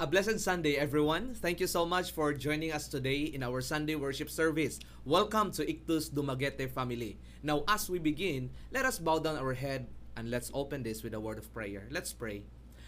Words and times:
A 0.00 0.06
blessed 0.06 0.40
Sunday, 0.40 0.76
everyone. 0.80 1.34
Thank 1.34 1.60
you 1.60 1.66
so 1.66 1.84
much 1.84 2.12
for 2.12 2.32
joining 2.32 2.72
us 2.72 2.88
today 2.88 3.36
in 3.36 3.42
our 3.42 3.60
Sunday 3.60 3.96
worship 3.96 4.30
service. 4.30 4.80
Welcome 5.04 5.52
to 5.52 5.68
Ictus 5.68 6.08
Dumaguete 6.08 6.72
family. 6.72 7.18
Now, 7.42 7.64
as 7.68 7.90
we 7.90 7.98
begin, 7.98 8.48
let 8.72 8.86
us 8.86 8.98
bow 8.98 9.18
down 9.18 9.36
our 9.36 9.52
head 9.52 9.92
and 10.16 10.30
let's 10.30 10.50
open 10.54 10.82
this 10.82 11.02
with 11.02 11.12
a 11.12 11.20
word 11.20 11.36
of 11.36 11.52
prayer. 11.52 11.86
Let's 11.90 12.14
pray. 12.14 12.44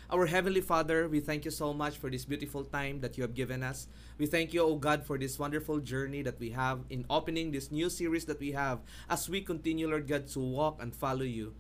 Our 0.09 0.25
Heavenly 0.25 0.62
Father, 0.62 1.06
we 1.06 1.20
thank 1.20 1.45
you 1.45 1.51
so 1.51 1.75
much 1.75 1.98
for 1.98 2.09
this 2.09 2.25
beautiful 2.25 2.64
time 2.64 3.05
that 3.05 3.19
you 3.19 3.29
have 3.29 3.34
given 3.34 3.62
us. 3.62 3.88
We 4.16 4.24
thank 4.24 4.55
you, 4.55 4.62
O 4.62 4.77
God, 4.77 5.05
for 5.05 5.19
this 5.19 5.38
wonderful 5.38 5.80
journey 5.80 6.23
that 6.23 6.41
we 6.41 6.48
have 6.56 6.80
in 6.88 7.05
opening 7.10 7.52
this 7.52 7.70
new 7.70 7.91
series 7.91 8.24
that 8.24 8.41
we 8.41 8.52
have 8.52 8.80
as 9.10 9.29
we 9.29 9.42
continue, 9.42 9.87
Lord 9.87 10.09
God, 10.09 10.29
to 10.29 10.41
walk 10.41 10.80
and 10.80 10.97
follow 10.97 11.29
you. 11.29 11.52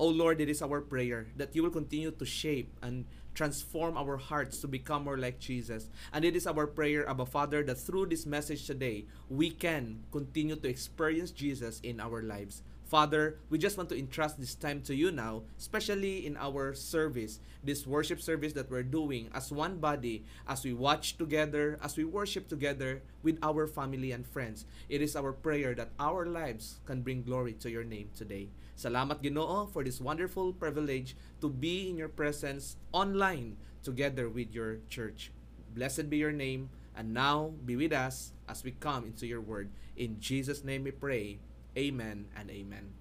O 0.00 0.08
Lord, 0.08 0.40
it 0.40 0.48
is 0.48 0.60
our 0.60 0.80
prayer 0.80 1.28
that 1.36 1.56
you 1.56 1.62
will 1.62 1.72
continue 1.72 2.10
to 2.10 2.24
shape 2.24 2.72
and 2.80 3.04
transform 3.34 3.96
our 3.96 4.16
hearts 4.16 4.58
to 4.60 4.68
become 4.68 5.04
more 5.04 5.18
like 5.18 5.38
Jesus. 5.38 5.88
And 6.12 6.24
it 6.24 6.36
is 6.36 6.46
our 6.46 6.66
prayer, 6.66 7.08
Abba 7.08 7.26
Father, 7.26 7.62
that 7.64 7.78
through 7.78 8.06
this 8.06 8.26
message 8.26 8.66
today, 8.66 9.06
we 9.28 9.50
can 9.50 10.00
continue 10.12 10.56
to 10.56 10.68
experience 10.68 11.30
Jesus 11.30 11.80
in 11.80 12.00
our 12.00 12.22
lives. 12.22 12.62
Father, 12.90 13.38
we 13.50 13.56
just 13.56 13.76
want 13.76 13.88
to 13.90 13.96
entrust 13.96 14.40
this 14.40 14.56
time 14.56 14.82
to 14.82 14.96
you 14.96 15.12
now, 15.12 15.42
especially 15.56 16.26
in 16.26 16.36
our 16.36 16.74
service, 16.74 17.38
this 17.62 17.86
worship 17.86 18.20
service 18.20 18.52
that 18.54 18.68
we're 18.68 18.82
doing 18.82 19.30
as 19.32 19.52
one 19.52 19.78
body, 19.78 20.24
as 20.48 20.64
we 20.64 20.72
watch 20.72 21.16
together, 21.16 21.78
as 21.84 21.96
we 21.96 22.02
worship 22.02 22.48
together 22.48 23.00
with 23.22 23.38
our 23.44 23.68
family 23.68 24.10
and 24.10 24.26
friends. 24.26 24.66
It 24.88 25.02
is 25.02 25.14
our 25.14 25.30
prayer 25.30 25.72
that 25.76 25.90
our 26.00 26.26
lives 26.26 26.80
can 26.84 27.02
bring 27.02 27.22
glory 27.22 27.52
to 27.62 27.70
your 27.70 27.84
name 27.84 28.10
today. 28.16 28.48
Salamat 28.80 29.20
Ginoo 29.20 29.68
for 29.68 29.84
this 29.84 30.00
wonderful 30.00 30.56
privilege 30.56 31.12
to 31.44 31.52
be 31.52 31.92
in 31.92 32.00
your 32.00 32.08
presence 32.08 32.80
online 32.96 33.60
together 33.84 34.24
with 34.24 34.56
your 34.56 34.80
church. 34.88 35.28
Blessed 35.76 36.08
be 36.08 36.16
your 36.16 36.32
name, 36.32 36.72
and 36.96 37.12
now 37.12 37.52
be 37.68 37.76
with 37.76 37.92
us 37.92 38.32
as 38.48 38.64
we 38.64 38.72
come 38.72 39.04
into 39.04 39.28
your 39.28 39.44
word. 39.44 39.68
In 40.00 40.16
Jesus' 40.16 40.64
name 40.64 40.88
we 40.88 40.96
pray. 40.96 41.44
Amen 41.76 42.32
and 42.32 42.48
amen. 42.48 42.96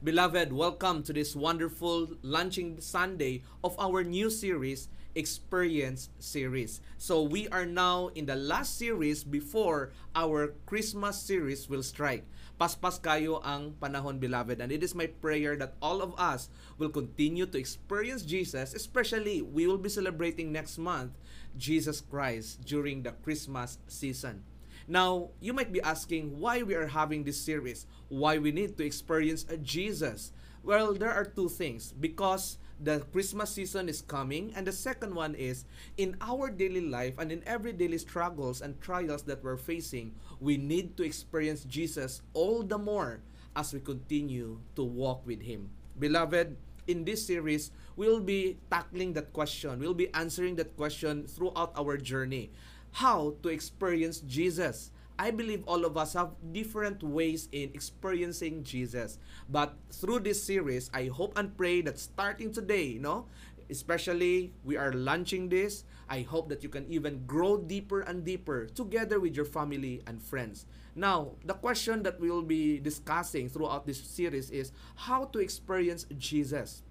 Beloved, 0.00 0.48
welcome 0.48 1.04
to 1.04 1.12
this 1.12 1.36
wonderful 1.36 2.16
launching 2.24 2.80
Sunday 2.80 3.44
of 3.60 3.76
our 3.76 4.00
new 4.00 4.32
series, 4.32 4.88
Experience 5.14 6.10
Series. 6.18 6.80
So, 6.98 7.22
we 7.22 7.48
are 7.48 7.66
now 7.66 8.08
in 8.14 8.26
the 8.26 8.36
last 8.36 8.78
series 8.78 9.24
before 9.24 9.92
our 10.14 10.54
Christmas 10.66 11.20
series 11.20 11.68
will 11.68 11.82
strike. 11.82 12.24
Paspas 12.60 13.00
kayo 13.00 13.40
ang 13.40 13.72
panahon, 13.80 14.20
beloved. 14.20 14.60
And 14.60 14.70
it 14.70 14.84
is 14.84 14.94
my 14.94 15.08
prayer 15.08 15.56
that 15.56 15.80
all 15.80 16.04
of 16.04 16.12
us 16.20 16.52
will 16.76 16.92
continue 16.92 17.46
to 17.48 17.58
experience 17.58 18.22
Jesus, 18.22 18.74
especially 18.74 19.40
we 19.40 19.66
will 19.66 19.80
be 19.80 19.88
celebrating 19.88 20.52
next 20.52 20.76
month 20.76 21.16
Jesus 21.56 22.04
Christ 22.04 22.60
during 22.68 23.02
the 23.02 23.16
Christmas 23.24 23.78
season. 23.88 24.44
Now, 24.90 25.30
you 25.40 25.52
might 25.52 25.72
be 25.72 25.80
asking 25.80 26.38
why 26.38 26.62
we 26.62 26.74
are 26.74 26.88
having 26.88 27.24
this 27.24 27.40
series, 27.40 27.86
why 28.08 28.38
we 28.38 28.52
need 28.52 28.76
to 28.76 28.84
experience 28.84 29.46
a 29.48 29.56
Jesus. 29.56 30.32
Well, 30.62 30.94
there 30.94 31.12
are 31.12 31.24
two 31.24 31.48
things. 31.48 31.94
Because 31.94 32.58
the 32.82 33.00
Christmas 33.12 33.50
season 33.50 33.88
is 33.88 34.00
coming, 34.00 34.52
and 34.56 34.66
the 34.66 34.72
second 34.72 35.14
one 35.14 35.34
is 35.34 35.64
in 35.96 36.16
our 36.20 36.48
daily 36.48 36.80
life 36.80 37.14
and 37.18 37.30
in 37.30 37.44
every 37.46 37.72
daily 37.72 37.98
struggles 37.98 38.60
and 38.60 38.80
trials 38.80 39.22
that 39.24 39.44
we're 39.44 39.60
facing, 39.60 40.14
we 40.40 40.56
need 40.56 40.96
to 40.96 41.02
experience 41.04 41.64
Jesus 41.64 42.22
all 42.32 42.62
the 42.62 42.78
more 42.78 43.20
as 43.54 43.72
we 43.72 43.80
continue 43.80 44.60
to 44.76 44.82
walk 44.82 45.26
with 45.26 45.42
Him. 45.42 45.68
Beloved, 45.98 46.56
in 46.86 47.04
this 47.04 47.26
series, 47.26 47.70
we'll 47.96 48.20
be 48.20 48.56
tackling 48.70 49.12
that 49.14 49.32
question. 49.32 49.78
We'll 49.78 49.94
be 49.94 50.12
answering 50.14 50.56
that 50.56 50.76
question 50.76 51.26
throughout 51.26 51.72
our 51.76 51.96
journey 51.96 52.50
how 52.92 53.34
to 53.42 53.48
experience 53.48 54.20
Jesus. 54.20 54.90
I 55.20 55.30
believe 55.30 55.62
all 55.68 55.84
of 55.84 55.98
us 56.00 56.14
have 56.14 56.32
different 56.50 57.02
ways 57.02 57.50
in 57.52 57.76
experiencing 57.76 58.64
Jesus. 58.64 59.18
But 59.50 59.76
through 59.92 60.20
this 60.20 60.42
series, 60.42 60.88
I 60.94 61.12
hope 61.12 61.36
and 61.36 61.52
pray 61.54 61.82
that 61.82 61.98
starting 61.98 62.56
today, 62.56 62.96
you 62.96 63.00
know, 63.00 63.26
especially 63.68 64.54
we 64.64 64.78
are 64.78 64.94
launching 64.94 65.50
this, 65.50 65.84
I 66.08 66.22
hope 66.22 66.48
that 66.48 66.62
you 66.62 66.70
can 66.70 66.88
even 66.88 67.26
grow 67.26 67.58
deeper 67.58 68.00
and 68.00 68.24
deeper 68.24 68.64
together 68.72 69.20
with 69.20 69.36
your 69.36 69.44
family 69.44 70.00
and 70.06 70.22
friends. 70.22 70.64
Now, 70.96 71.36
the 71.44 71.52
question 71.52 72.02
that 72.04 72.18
we 72.18 72.30
will 72.30 72.40
be 72.40 72.80
discussing 72.80 73.50
throughout 73.50 73.86
this 73.86 74.00
series 74.00 74.48
is 74.48 74.72
how 74.96 75.26
to 75.36 75.38
experience 75.38 76.06
Jesus. 76.16 76.82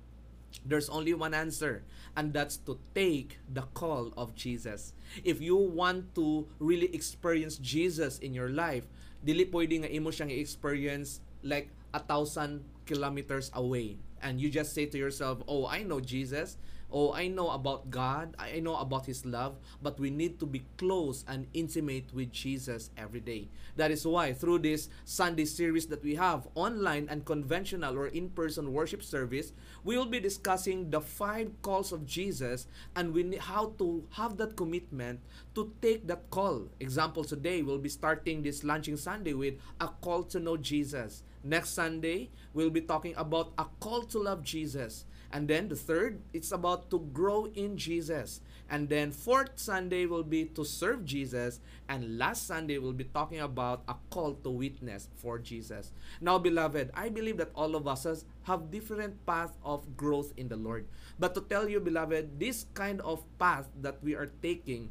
There's 0.65 0.89
only 0.89 1.13
one 1.13 1.33
answer, 1.33 1.83
and 2.15 2.33
that's 2.33 2.57
to 2.65 2.77
take 2.93 3.39
the 3.47 3.63
call 3.73 4.13
of 4.17 4.35
Jesus. 4.35 4.93
If 5.23 5.41
you 5.41 5.55
want 5.55 6.15
to 6.15 6.47
really 6.59 6.93
experience 6.93 7.57
Jesus 7.57 8.19
in 8.19 8.33
your 8.33 8.49
life, 8.49 8.85
dili 9.25 9.45
pwede 9.49 9.85
nga 9.85 9.89
imo 9.91 10.09
siyang 10.09 10.31
i-experience 10.31 11.21
like 11.43 11.69
a 11.93 11.99
thousand 11.99 12.63
kilometers 12.85 13.51
away. 13.53 13.97
And 14.21 14.41
you 14.41 14.49
just 14.49 14.73
say 14.73 14.85
to 14.87 14.97
yourself, 14.97 15.39
oh, 15.47 15.65
I 15.65 15.83
know 15.83 15.99
Jesus. 15.99 16.57
Oh, 16.91 17.13
I 17.13 17.27
know 17.27 17.49
about 17.51 17.89
God. 17.89 18.35
I 18.39 18.59
know 18.59 18.75
about 18.75 19.05
His 19.05 19.25
love. 19.25 19.57
But 19.81 19.99
we 19.99 20.09
need 20.09 20.39
to 20.39 20.45
be 20.45 20.63
close 20.77 21.23
and 21.27 21.47
intimate 21.53 22.13
with 22.13 22.31
Jesus 22.31 22.89
every 22.97 23.19
day. 23.19 23.47
That 23.75 23.91
is 23.91 24.05
why 24.05 24.33
through 24.33 24.59
this 24.59 24.89
Sunday 25.05 25.45
series 25.45 25.87
that 25.87 26.03
we 26.03 26.15
have, 26.15 26.47
online 26.55 27.07
and 27.09 27.25
conventional 27.25 27.97
or 27.97 28.07
in-person 28.07 28.73
worship 28.73 29.03
service, 29.03 29.53
we 29.83 29.97
will 29.97 30.05
be 30.05 30.19
discussing 30.19 30.89
the 30.89 31.01
five 31.01 31.51
calls 31.61 31.91
of 31.91 32.05
Jesus 32.05 32.67
and 32.95 33.13
we 33.13 33.23
need 33.23 33.39
how 33.39 33.73
to 33.77 34.03
have 34.11 34.37
that 34.37 34.55
commitment 34.55 35.19
to 35.55 35.71
take 35.81 36.07
that 36.07 36.29
call. 36.29 36.67
Example 36.79 37.23
today, 37.23 37.61
we'll 37.61 37.77
be 37.77 37.89
starting 37.89 38.41
this 38.41 38.63
launching 38.63 38.97
Sunday 38.97 39.33
with 39.33 39.55
a 39.79 39.87
call 39.87 40.23
to 40.23 40.39
know 40.39 40.57
Jesus. 40.57 41.23
Next 41.43 41.69
Sunday, 41.69 42.29
we'll 42.53 42.69
be 42.69 42.81
talking 42.81 43.13
about 43.15 43.53
a 43.57 43.65
call 43.79 44.01
to 44.03 44.19
love 44.19 44.43
Jesus. 44.43 45.05
And 45.31 45.47
then 45.47 45.67
the 45.69 45.75
third, 45.75 46.21
it's 46.33 46.51
about 46.51 46.89
to 46.89 46.99
grow 47.13 47.45
in 47.53 47.77
Jesus. 47.77 48.41
And 48.69 48.89
then 48.89 49.11
fourth 49.11 49.57
Sunday 49.57 50.05
will 50.05 50.23
be 50.23 50.45
to 50.53 50.63
serve 50.63 51.05
Jesus. 51.05 51.59
And 51.87 52.17
last 52.17 52.45
Sunday, 52.45 52.77
we'll 52.77 52.93
be 52.93 53.05
talking 53.05 53.39
about 53.39 53.81
a 53.87 53.95
call 54.09 54.33
to 54.33 54.49
witness 54.49 55.09
for 55.15 55.39
Jesus. 55.39 55.91
Now, 56.21 56.37
beloved, 56.37 56.91
I 56.93 57.09
believe 57.09 57.37
that 57.37 57.49
all 57.55 57.75
of 57.75 57.87
us 57.87 58.25
have 58.43 58.71
different 58.71 59.25
paths 59.25 59.57
of 59.63 59.97
growth 59.97 60.33
in 60.37 60.49
the 60.49 60.57
Lord. 60.57 60.85
But 61.17 61.33
to 61.35 61.41
tell 61.41 61.67
you, 61.67 61.79
beloved, 61.79 62.39
this 62.39 62.65
kind 62.73 63.01
of 63.01 63.23
path 63.37 63.69
that 63.81 64.03
we 64.03 64.15
are 64.15 64.31
taking 64.41 64.89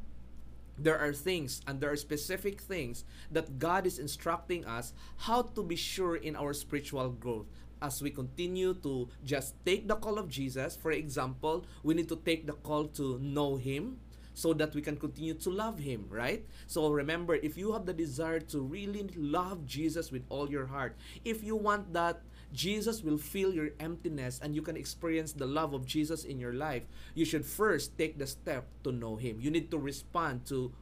there 0.78 0.98
are 0.98 1.12
things 1.12 1.60
and 1.66 1.80
there 1.80 1.90
are 1.90 1.96
specific 1.96 2.60
things 2.60 3.04
that 3.32 3.58
God 3.58 3.84
is 3.84 3.98
instructing 3.98 4.64
us 4.64 4.92
how 5.26 5.42
to 5.42 5.62
be 5.62 5.74
sure 5.74 6.14
in 6.14 6.36
our 6.36 6.54
spiritual 6.54 7.10
growth 7.10 7.46
as 7.82 8.02
we 8.02 8.10
continue 8.10 8.74
to 8.74 9.08
just 9.24 9.54
take 9.64 9.88
the 9.88 9.96
call 9.96 10.18
of 10.18 10.28
Jesus. 10.28 10.76
For 10.76 10.92
example, 10.92 11.66
we 11.82 11.94
need 11.94 12.08
to 12.08 12.16
take 12.16 12.46
the 12.46 12.54
call 12.54 12.86
to 12.98 13.18
know 13.18 13.56
Him 13.56 13.98
so 14.34 14.54
that 14.54 14.72
we 14.74 14.80
can 14.80 14.96
continue 14.96 15.34
to 15.34 15.50
love 15.50 15.80
Him, 15.80 16.06
right? 16.08 16.46
So 16.66 16.90
remember, 16.90 17.34
if 17.34 17.58
you 17.58 17.72
have 17.72 17.86
the 17.86 17.92
desire 17.92 18.38
to 18.54 18.60
really 18.60 19.10
love 19.16 19.66
Jesus 19.66 20.12
with 20.12 20.22
all 20.28 20.48
your 20.48 20.66
heart, 20.66 20.96
if 21.24 21.42
you 21.42 21.56
want 21.56 21.92
that 21.92 22.22
Jesus 22.52 23.02
will 23.02 23.18
fill 23.18 23.52
your 23.52 23.70
emptiness 23.80 24.40
and 24.42 24.54
you 24.54 24.62
can 24.62 24.76
experience 24.76 25.32
the 25.32 25.46
love 25.46 25.74
of 25.74 25.84
Jesus 25.86 26.24
in 26.24 26.38
your 26.38 26.54
life, 26.54 26.86
you 27.14 27.24
should 27.24 27.44
first 27.44 27.98
take 27.98 28.18
the 28.18 28.26
step 28.26 28.66
to 28.84 28.92
know 28.92 29.16
Him. 29.16 29.40
You 29.40 29.50
need 29.50 29.70
to 29.72 29.78
respond 29.78 30.46
to 30.46 30.72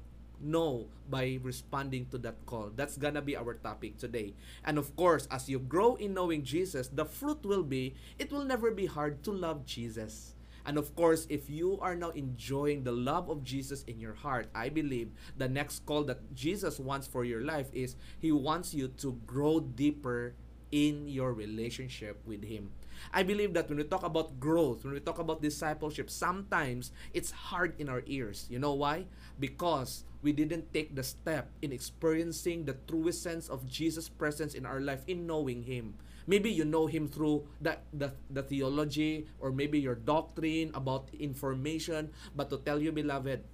know 0.40 0.86
by 1.08 1.38
responding 1.42 2.06
to 2.10 2.18
that 2.18 2.36
call. 2.46 2.70
That's 2.74 2.96
gonna 2.96 3.22
be 3.22 3.36
our 3.36 3.54
topic 3.54 3.98
today. 3.98 4.34
And 4.64 4.78
of 4.78 4.94
course, 4.96 5.26
as 5.30 5.48
you 5.48 5.58
grow 5.58 5.96
in 5.96 6.14
knowing 6.14 6.42
Jesus, 6.42 6.88
the 6.88 7.04
fruit 7.04 7.44
will 7.44 7.62
be 7.62 7.94
it 8.18 8.32
will 8.32 8.44
never 8.44 8.70
be 8.70 8.86
hard 8.86 9.22
to 9.24 9.32
love 9.32 9.64
Jesus. 9.66 10.34
And 10.66 10.78
of 10.78 10.94
course, 10.96 11.26
if 11.30 11.48
you 11.48 11.78
are 11.80 11.94
now 11.94 12.10
enjoying 12.10 12.82
the 12.82 12.90
love 12.92 13.30
of 13.30 13.44
Jesus 13.44 13.84
in 13.84 14.00
your 14.00 14.14
heart, 14.14 14.50
I 14.52 14.68
believe 14.68 15.12
the 15.38 15.48
next 15.48 15.86
call 15.86 16.02
that 16.10 16.34
Jesus 16.34 16.80
wants 16.80 17.06
for 17.06 17.24
your 17.24 17.42
life 17.42 17.70
is 17.72 17.94
He 18.18 18.32
wants 18.32 18.74
you 18.74 18.88
to 18.98 19.14
grow 19.26 19.60
deeper 19.60 20.34
in 20.72 21.06
your 21.06 21.32
relationship 21.32 22.18
with 22.26 22.42
Him. 22.42 22.72
I 23.12 23.22
believe 23.22 23.54
that 23.54 23.68
when 23.68 23.78
we 23.78 23.84
talk 23.84 24.02
about 24.02 24.40
growth, 24.40 24.84
when 24.84 24.94
we 24.94 25.00
talk 25.00 25.18
about 25.18 25.42
discipleship, 25.42 26.10
sometimes 26.10 26.90
it's 27.14 27.30
hard 27.30 27.78
in 27.78 27.88
our 27.88 28.02
ears. 28.06 28.46
You 28.50 28.58
know 28.58 28.72
why? 28.74 29.06
Because 29.38 30.04
we 30.26 30.34
didn't 30.34 30.74
take 30.74 30.98
the 30.98 31.06
step 31.06 31.54
in 31.62 31.70
experiencing 31.70 32.66
the 32.66 32.74
truest 32.90 33.22
sense 33.22 33.46
of 33.46 33.62
Jesus' 33.70 34.10
presence 34.10 34.58
in 34.58 34.66
our 34.66 34.82
life, 34.82 35.06
in 35.06 35.22
knowing 35.22 35.62
Him. 35.62 35.94
Maybe 36.26 36.50
you 36.50 36.66
know 36.66 36.90
Him 36.90 37.06
through 37.06 37.46
the, 37.62 37.78
the, 37.94 38.10
the 38.34 38.42
theology 38.42 39.30
or 39.38 39.54
maybe 39.54 39.78
your 39.78 39.94
doctrine 39.94 40.74
about 40.74 41.14
information. 41.14 42.10
But 42.34 42.50
to 42.50 42.58
tell 42.58 42.82
you, 42.82 42.90
beloved, 42.90 43.46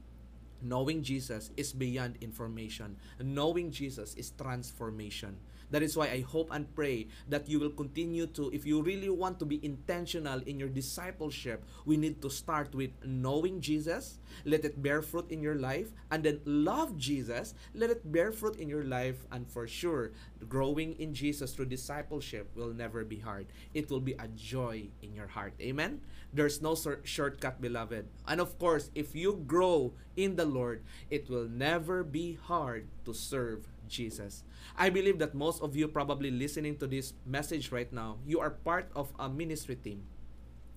knowing 0.64 1.04
Jesus 1.04 1.52
is 1.60 1.76
beyond 1.76 2.16
information. 2.24 2.96
Knowing 3.20 3.68
Jesus 3.68 4.16
is 4.16 4.32
transformation. 4.40 5.36
That 5.72 5.82
is 5.82 5.96
why 5.96 6.12
I 6.12 6.20
hope 6.20 6.52
and 6.52 6.68
pray 6.76 7.08
that 7.28 7.48
you 7.48 7.58
will 7.58 7.72
continue 7.72 8.28
to, 8.36 8.52
if 8.52 8.66
you 8.68 8.82
really 8.82 9.08
want 9.08 9.40
to 9.40 9.46
be 9.46 9.58
intentional 9.64 10.40
in 10.44 10.60
your 10.60 10.68
discipleship, 10.68 11.64
we 11.86 11.96
need 11.96 12.20
to 12.20 12.28
start 12.28 12.74
with 12.74 12.92
knowing 13.04 13.60
Jesus, 13.60 14.20
let 14.44 14.64
it 14.64 14.82
bear 14.82 15.00
fruit 15.00 15.32
in 15.32 15.40
your 15.40 15.56
life, 15.56 15.88
and 16.10 16.22
then 16.22 16.40
love 16.44 16.96
Jesus, 16.98 17.54
let 17.74 17.88
it 17.88 18.04
bear 18.12 18.32
fruit 18.32 18.56
in 18.56 18.68
your 18.68 18.84
life, 18.84 19.24
and 19.32 19.48
for 19.48 19.66
sure, 19.66 20.12
growing 20.48 20.92
in 21.00 21.14
Jesus 21.14 21.54
through 21.54 21.72
discipleship 21.72 22.50
will 22.54 22.74
never 22.74 23.04
be 23.04 23.18
hard. 23.18 23.46
It 23.72 23.88
will 23.88 24.00
be 24.00 24.12
a 24.20 24.28
joy 24.28 24.88
in 25.00 25.14
your 25.14 25.28
heart. 25.28 25.54
Amen? 25.60 26.02
There's 26.34 26.60
no 26.60 26.76
shortcut, 27.04 27.60
beloved. 27.60 28.08
And 28.28 28.40
of 28.40 28.58
course, 28.58 28.90
if 28.94 29.14
you 29.16 29.42
grow 29.46 29.94
in 30.16 30.36
the 30.36 30.44
Lord, 30.44 30.82
it 31.10 31.28
will 31.30 31.48
never 31.48 32.04
be 32.04 32.34
hard 32.34 32.88
to 33.04 33.14
serve 33.14 33.68
Jesus. 33.92 34.42
I 34.76 34.88
believe 34.88 35.20
that 35.20 35.36
most 35.36 35.60
of 35.60 35.76
you 35.76 35.86
probably 35.86 36.32
listening 36.32 36.80
to 36.80 36.88
this 36.88 37.12
message 37.28 37.70
right 37.70 37.92
now, 37.92 38.16
you 38.24 38.40
are 38.40 38.50
part 38.50 38.88
of 38.96 39.12
a 39.20 39.28
ministry 39.28 39.76
team. 39.76 40.08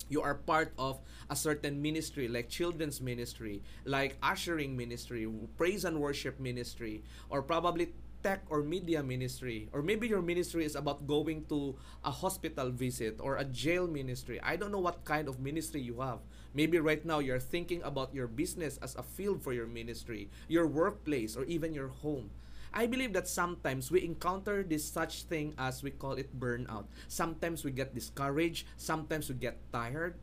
You 0.08 0.22
are 0.22 0.36
part 0.36 0.70
of 0.78 1.00
a 1.28 1.34
certain 1.34 1.82
ministry 1.82 2.28
like 2.28 2.48
children's 2.48 3.00
ministry, 3.00 3.64
like 3.84 4.20
ushering 4.22 4.76
ministry, 4.76 5.26
praise 5.56 5.84
and 5.84 5.98
worship 5.98 6.38
ministry, 6.38 7.02
or 7.28 7.42
probably 7.42 7.90
tech 8.22 8.42
or 8.50 8.62
media 8.62 9.02
ministry 9.02 9.68
or 9.72 9.82
maybe 9.82 10.08
your 10.08 10.22
ministry 10.22 10.64
is 10.64 10.74
about 10.74 11.06
going 11.06 11.44
to 11.46 11.76
a 12.04 12.10
hospital 12.10 12.70
visit 12.70 13.16
or 13.20 13.36
a 13.36 13.44
jail 13.44 13.86
ministry 13.86 14.40
i 14.42 14.56
don't 14.56 14.72
know 14.72 14.82
what 14.82 15.04
kind 15.04 15.28
of 15.28 15.38
ministry 15.38 15.80
you 15.80 16.00
have 16.00 16.18
maybe 16.54 16.78
right 16.78 17.04
now 17.04 17.20
you're 17.20 17.38
thinking 17.38 17.82
about 17.82 18.14
your 18.14 18.26
business 18.26 18.78
as 18.82 18.96
a 18.96 19.02
field 19.02 19.42
for 19.42 19.52
your 19.52 19.66
ministry 19.66 20.28
your 20.48 20.66
workplace 20.66 21.36
or 21.36 21.44
even 21.44 21.74
your 21.74 21.88
home 22.02 22.30
I 22.76 22.84
believe 22.84 23.16
that 23.16 23.24
sometimes 23.24 23.88
we 23.90 24.04
encounter 24.04 24.60
this 24.60 24.84
such 24.84 25.24
thing 25.32 25.56
as 25.56 25.80
we 25.82 25.88
call 25.96 26.20
it 26.20 26.28
burnout. 26.38 26.84
Sometimes 27.08 27.64
we 27.64 27.72
get 27.72 27.96
discouraged, 27.96 28.68
sometimes 28.76 29.32
we 29.32 29.34
get 29.40 29.56
tired. 29.72 30.20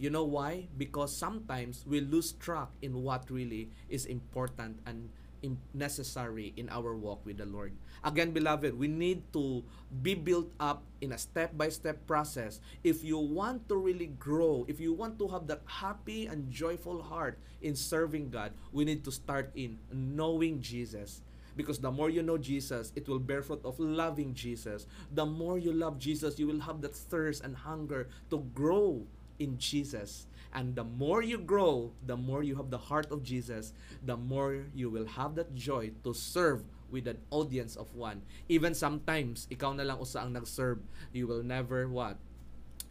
You 0.00 0.08
know 0.08 0.24
why? 0.24 0.72
Because 0.78 1.14
sometimes 1.14 1.84
we 1.84 2.00
lose 2.00 2.32
track 2.40 2.72
in 2.80 3.04
what 3.04 3.28
really 3.28 3.68
is 3.92 4.06
important 4.06 4.80
and 4.88 5.12
necessary 5.74 6.54
in 6.56 6.70
our 6.72 6.96
walk 6.96 7.26
with 7.26 7.36
the 7.36 7.44
Lord. 7.44 7.76
Again, 8.02 8.32
beloved, 8.32 8.72
we 8.72 8.88
need 8.88 9.28
to 9.34 9.62
be 10.00 10.14
built 10.14 10.48
up 10.58 10.82
in 11.02 11.12
a 11.12 11.18
step 11.18 11.52
by 11.58 11.68
step 11.68 12.06
process. 12.06 12.58
If 12.82 13.04
you 13.04 13.18
want 13.18 13.68
to 13.68 13.76
really 13.76 14.16
grow, 14.16 14.64
if 14.66 14.80
you 14.80 14.94
want 14.94 15.18
to 15.18 15.28
have 15.28 15.46
that 15.48 15.60
happy 15.66 16.24
and 16.24 16.48
joyful 16.48 17.02
heart 17.02 17.36
in 17.60 17.76
serving 17.76 18.30
God, 18.30 18.52
we 18.72 18.86
need 18.86 19.04
to 19.04 19.12
start 19.12 19.52
in 19.54 19.76
knowing 19.92 20.62
Jesus. 20.62 21.20
Because 21.56 21.78
the 21.78 21.90
more 21.90 22.10
you 22.10 22.22
know 22.22 22.38
Jesus, 22.38 22.92
it 22.96 23.08
will 23.08 23.18
bear 23.18 23.42
fruit 23.42 23.60
of 23.64 23.78
loving 23.78 24.34
Jesus. 24.34 24.86
The 25.12 25.26
more 25.26 25.58
you 25.58 25.72
love 25.72 25.98
Jesus, 25.98 26.38
you 26.38 26.46
will 26.46 26.60
have 26.60 26.80
that 26.82 26.94
thirst 26.94 27.44
and 27.44 27.56
hunger 27.56 28.08
to 28.30 28.44
grow 28.54 29.06
in 29.38 29.58
Jesus. 29.58 30.26
And 30.54 30.76
the 30.76 30.84
more 30.84 31.22
you 31.22 31.38
grow, 31.38 31.92
the 32.06 32.16
more 32.16 32.42
you 32.42 32.56
have 32.56 32.70
the 32.70 32.78
heart 32.78 33.10
of 33.10 33.22
Jesus, 33.22 33.72
the 34.04 34.16
more 34.16 34.66
you 34.74 34.90
will 34.90 35.06
have 35.06 35.34
that 35.36 35.54
joy 35.54 35.92
to 36.04 36.12
serve 36.12 36.64
with 36.90 37.08
an 37.08 37.16
audience 37.30 37.74
of 37.76 37.94
one. 37.96 38.20
Even 38.48 38.74
sometimes, 38.74 39.48
ikaw 39.48 39.72
na 39.72 39.82
lang 39.82 39.96
usa 39.96 40.20
ang 40.20 40.36
nag-serve, 40.36 40.84
you 41.12 41.26
will 41.26 41.42
never 41.42 41.88
what? 41.88 42.20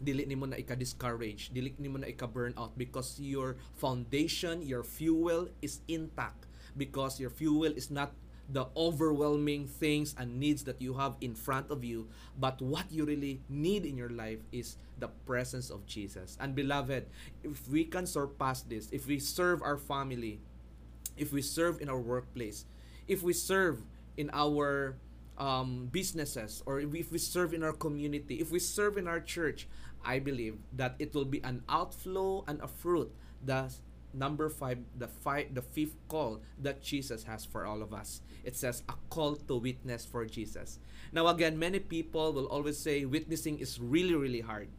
dili 0.01 0.25
nimo 0.25 0.49
na 0.49 0.57
ika-discourage, 0.57 1.53
dili 1.53 1.77
nimo 1.77 2.01
na 2.01 2.09
ika-burnout 2.09 2.73
because 2.73 3.21
your 3.21 3.53
foundation, 3.77 4.65
your 4.65 4.81
fuel 4.81 5.45
is 5.61 5.85
intact 5.85 6.49
because 6.73 7.21
your 7.21 7.29
fuel 7.29 7.69
is 7.69 7.93
not 7.93 8.09
the 8.51 8.67
overwhelming 8.75 9.67
things 9.67 10.15
and 10.17 10.39
needs 10.39 10.63
that 10.65 10.81
you 10.81 10.93
have 10.93 11.15
in 11.21 11.35
front 11.35 11.71
of 11.71 11.83
you, 11.83 12.07
but 12.39 12.61
what 12.61 12.91
you 12.91 13.05
really 13.05 13.41
need 13.49 13.85
in 13.85 13.97
your 13.97 14.09
life 14.09 14.39
is 14.51 14.77
the 14.99 15.07
presence 15.25 15.69
of 15.69 15.85
Jesus. 15.85 16.37
And 16.39 16.53
beloved, 16.55 17.07
if 17.43 17.67
we 17.69 17.85
can 17.85 18.05
surpass 18.05 18.61
this, 18.61 18.89
if 18.91 19.07
we 19.07 19.19
serve 19.19 19.61
our 19.61 19.77
family, 19.77 20.39
if 21.17 21.31
we 21.31 21.41
serve 21.41 21.81
in 21.81 21.89
our 21.89 21.99
workplace, 21.99 22.65
if 23.07 23.23
we 23.23 23.33
serve 23.33 23.83
in 24.17 24.29
our 24.33 24.97
um, 25.37 25.89
businesses, 25.91 26.61
or 26.65 26.79
if 26.79 27.11
we 27.11 27.17
serve 27.17 27.53
in 27.53 27.63
our 27.63 27.73
community, 27.73 28.35
if 28.35 28.51
we 28.51 28.59
serve 28.59 28.97
in 28.97 29.07
our 29.07 29.19
church, 29.19 29.67
I 30.03 30.19
believe 30.19 30.57
that 30.73 30.95
it 30.99 31.13
will 31.13 31.25
be 31.25 31.41
an 31.43 31.63
outflow 31.69 32.43
and 32.47 32.61
a 32.61 32.67
fruit 32.67 33.11
that 33.45 33.73
number 34.13 34.49
five, 34.49 34.79
the 34.97 35.07
five, 35.07 35.53
the 35.53 35.61
fifth 35.61 35.95
call 36.07 36.41
that 36.61 36.81
Jesus 36.81 37.23
has 37.23 37.45
for 37.45 37.65
all 37.65 37.81
of 37.81 37.93
us. 37.93 38.21
It 38.43 38.55
says 38.55 38.83
a 38.89 38.93
call 39.09 39.35
to 39.47 39.57
witness 39.57 40.05
for 40.05 40.25
Jesus. 40.25 40.79
Now 41.11 41.27
again, 41.27 41.57
many 41.57 41.79
people 41.79 42.33
will 42.33 42.45
always 42.47 42.77
say 42.77 43.05
witnessing 43.05 43.59
is 43.59 43.79
really, 43.79 44.15
really 44.15 44.41
hard. 44.41 44.69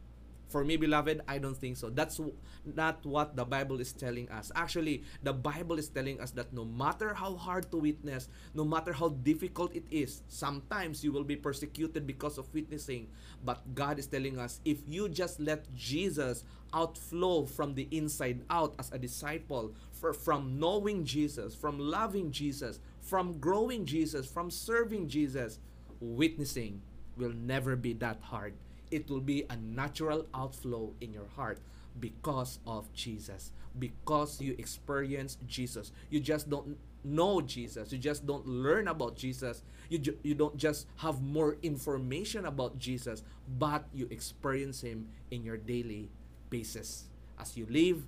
For 0.49 0.63
me, 0.63 0.77
beloved, 0.77 1.21
I 1.27 1.39
don't 1.39 1.57
think 1.57 1.77
so. 1.77 1.89
That's 1.89 2.19
not 2.63 3.05
what 3.05 3.35
the 3.35 3.43
Bible 3.43 3.79
is 3.79 3.91
telling 3.91 4.29
us. 4.29 4.51
Actually, 4.55 5.03
the 5.23 5.33
Bible 5.33 5.79
is 5.79 5.89
telling 5.89 6.21
us 6.21 6.31
that 6.31 6.53
no 6.53 6.63
matter 6.63 7.13
how 7.13 7.35
hard 7.35 7.71
to 7.71 7.77
witness, 7.77 8.29
no 8.53 8.63
matter 8.63 8.93
how 8.93 9.09
difficult 9.09 9.75
it 9.75 9.85
is, 9.89 10.21
sometimes 10.27 11.03
you 11.03 11.11
will 11.11 11.23
be 11.23 11.35
persecuted 11.35 12.05
because 12.05 12.37
of 12.37 12.53
witnessing. 12.53 13.07
But 13.43 13.73
God 13.73 13.97
is 13.97 14.05
telling 14.05 14.37
us 14.37 14.59
if 14.63 14.77
you 14.87 15.09
just 15.09 15.39
let 15.39 15.73
Jesus 15.73 16.43
outflow 16.73 17.45
from 17.45 17.73
the 17.75 17.87
inside 17.91 18.41
out 18.49 18.75
as 18.77 18.91
a 18.91 18.97
disciple, 18.97 19.73
for, 19.91 20.13
from 20.13 20.59
knowing 20.59 21.03
Jesus, 21.05 21.55
from 21.55 21.79
loving 21.79 22.31
Jesus, 22.31 22.79
from 23.01 23.39
growing 23.39 23.85
Jesus, 23.85 24.25
from 24.27 24.51
serving 24.51 25.07
Jesus, 25.07 25.59
witnessing 25.99 26.81
will 27.17 27.33
never 27.33 27.75
be 27.75 27.93
that 27.93 28.19
hard 28.21 28.53
it 28.93 29.09
will 29.09 29.21
be 29.21 29.43
a 29.49 29.57
natural 29.57 30.25
outflow 30.33 30.93
in 31.01 31.11
your 31.11 31.27
heart 31.35 31.59
because 31.99 32.59
of 32.65 32.91
Jesus. 32.93 33.51
Because 33.77 34.39
you 34.39 34.55
experience 34.57 35.37
Jesus. 35.47 35.91
You 36.09 36.19
just 36.19 36.49
don't 36.49 36.77
know 37.03 37.41
Jesus. 37.41 37.91
You 37.91 37.97
just 37.97 38.25
don't 38.25 38.45
learn 38.47 38.87
about 38.87 39.15
Jesus. 39.15 39.63
You, 39.89 39.97
ju- 39.97 40.17
you 40.23 40.35
don't 40.35 40.55
just 40.55 40.87
have 40.97 41.21
more 41.21 41.57
information 41.63 42.45
about 42.45 42.77
Jesus, 42.77 43.23
but 43.59 43.85
you 43.93 44.07
experience 44.11 44.81
Him 44.81 45.09
in 45.31 45.43
your 45.43 45.57
daily 45.57 46.09
basis. 46.49 47.05
As 47.39 47.57
you 47.57 47.65
live, 47.69 48.05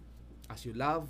as 0.49 0.65
you 0.65 0.73
love, 0.73 1.09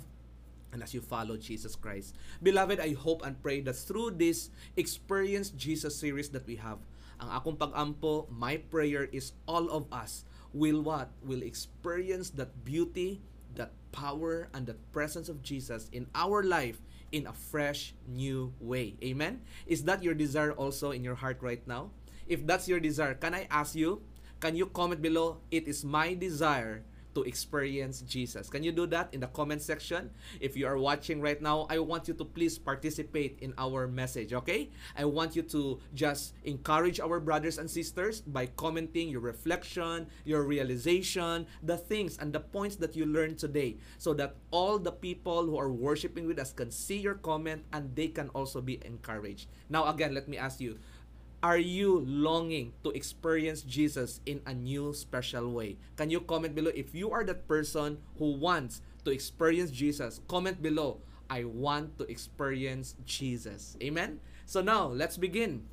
and 0.72 0.82
as 0.82 0.92
you 0.92 1.00
follow 1.00 1.36
Jesus 1.36 1.76
Christ. 1.76 2.14
Beloved, 2.42 2.80
I 2.80 2.94
hope 2.94 3.24
and 3.24 3.40
pray 3.42 3.60
that 3.62 3.76
through 3.76 4.12
this 4.12 4.50
Experience 4.76 5.50
Jesus 5.50 5.96
series 5.96 6.28
that 6.30 6.46
we 6.46 6.56
have, 6.56 6.78
ang 7.20 7.30
akong 7.32 7.56
pag-ampo, 7.56 8.28
my 8.28 8.60
prayer 8.68 9.08
is 9.10 9.32
all 9.48 9.68
of 9.72 9.88
us 9.92 10.26
will 10.56 10.80
what? 10.80 11.12
Will 11.20 11.44
experience 11.44 12.30
that 12.40 12.64
beauty, 12.64 13.20
that 13.54 13.72
power, 13.92 14.48
and 14.56 14.66
that 14.66 14.80
presence 14.92 15.28
of 15.28 15.44
Jesus 15.44 15.88
in 15.92 16.08
our 16.16 16.42
life 16.42 16.80
in 17.12 17.26
a 17.28 17.32
fresh, 17.32 17.94
new 18.08 18.52
way. 18.58 18.96
Amen? 19.04 19.40
Is 19.66 19.84
that 19.84 20.02
your 20.02 20.14
desire 20.14 20.52
also 20.52 20.90
in 20.90 21.04
your 21.04 21.14
heart 21.14 21.38
right 21.40 21.62
now? 21.68 21.92
If 22.26 22.46
that's 22.46 22.66
your 22.66 22.80
desire, 22.80 23.14
can 23.14 23.34
I 23.34 23.46
ask 23.50 23.76
you, 23.76 24.02
can 24.40 24.56
you 24.56 24.66
comment 24.66 25.00
below, 25.00 25.38
it 25.50 25.68
is 25.68 25.84
my 25.84 26.14
desire 26.14 26.82
to 27.16 27.24
experience 27.24 28.04
Jesus. 28.04 28.52
Can 28.52 28.62
you 28.62 28.72
do 28.72 28.84
that 28.92 29.08
in 29.16 29.20
the 29.20 29.26
comment 29.32 29.62
section? 29.62 30.12
If 30.38 30.54
you 30.54 30.68
are 30.68 30.76
watching 30.76 31.24
right 31.24 31.40
now, 31.40 31.66
I 31.72 31.80
want 31.80 32.08
you 32.08 32.14
to 32.14 32.24
please 32.28 32.58
participate 32.60 33.40
in 33.40 33.56
our 33.56 33.88
message, 33.88 34.36
okay? 34.36 34.68
I 34.92 35.08
want 35.08 35.34
you 35.34 35.40
to 35.56 35.80
just 35.94 36.36
encourage 36.44 37.00
our 37.00 37.18
brothers 37.18 37.56
and 37.56 37.70
sisters 37.70 38.20
by 38.20 38.52
commenting 38.60 39.08
your 39.08 39.24
reflection, 39.24 40.12
your 40.28 40.44
realization, 40.44 41.46
the 41.62 41.78
things 41.80 42.18
and 42.20 42.34
the 42.34 42.40
points 42.40 42.76
that 42.76 42.94
you 42.94 43.06
learned 43.06 43.38
today 43.38 43.78
so 43.96 44.12
that 44.12 44.36
all 44.50 44.78
the 44.78 44.92
people 44.92 45.46
who 45.46 45.56
are 45.56 45.72
worshiping 45.72 46.26
with 46.26 46.38
us 46.38 46.52
can 46.52 46.70
see 46.70 46.98
your 46.98 47.14
comment 47.14 47.64
and 47.72 47.96
they 47.96 48.08
can 48.08 48.28
also 48.36 48.60
be 48.60 48.78
encouraged. 48.84 49.48
Now 49.70 49.88
again, 49.88 50.12
let 50.12 50.28
me 50.28 50.36
ask 50.36 50.60
you, 50.60 50.76
are 51.42 51.58
you 51.58 52.00
longing 52.00 52.72
to 52.82 52.90
experience 52.90 53.62
Jesus 53.62 54.20
in 54.26 54.40
a 54.46 54.54
new 54.54 54.94
special 54.94 55.52
way? 55.52 55.76
Can 55.96 56.10
you 56.10 56.20
comment 56.20 56.54
below 56.54 56.72
if 56.74 56.94
you 56.94 57.10
are 57.10 57.24
that 57.24 57.46
person 57.46 57.98
who 58.18 58.32
wants 58.32 58.80
to 59.04 59.10
experience 59.10 59.70
Jesus? 59.70 60.20
Comment 60.28 60.60
below. 60.62 61.00
I 61.28 61.44
want 61.44 61.98
to 61.98 62.04
experience 62.10 62.94
Jesus. 63.04 63.76
Amen? 63.82 64.20
So 64.46 64.60
now, 64.60 64.86
let's 64.86 65.16
begin. 65.16 65.64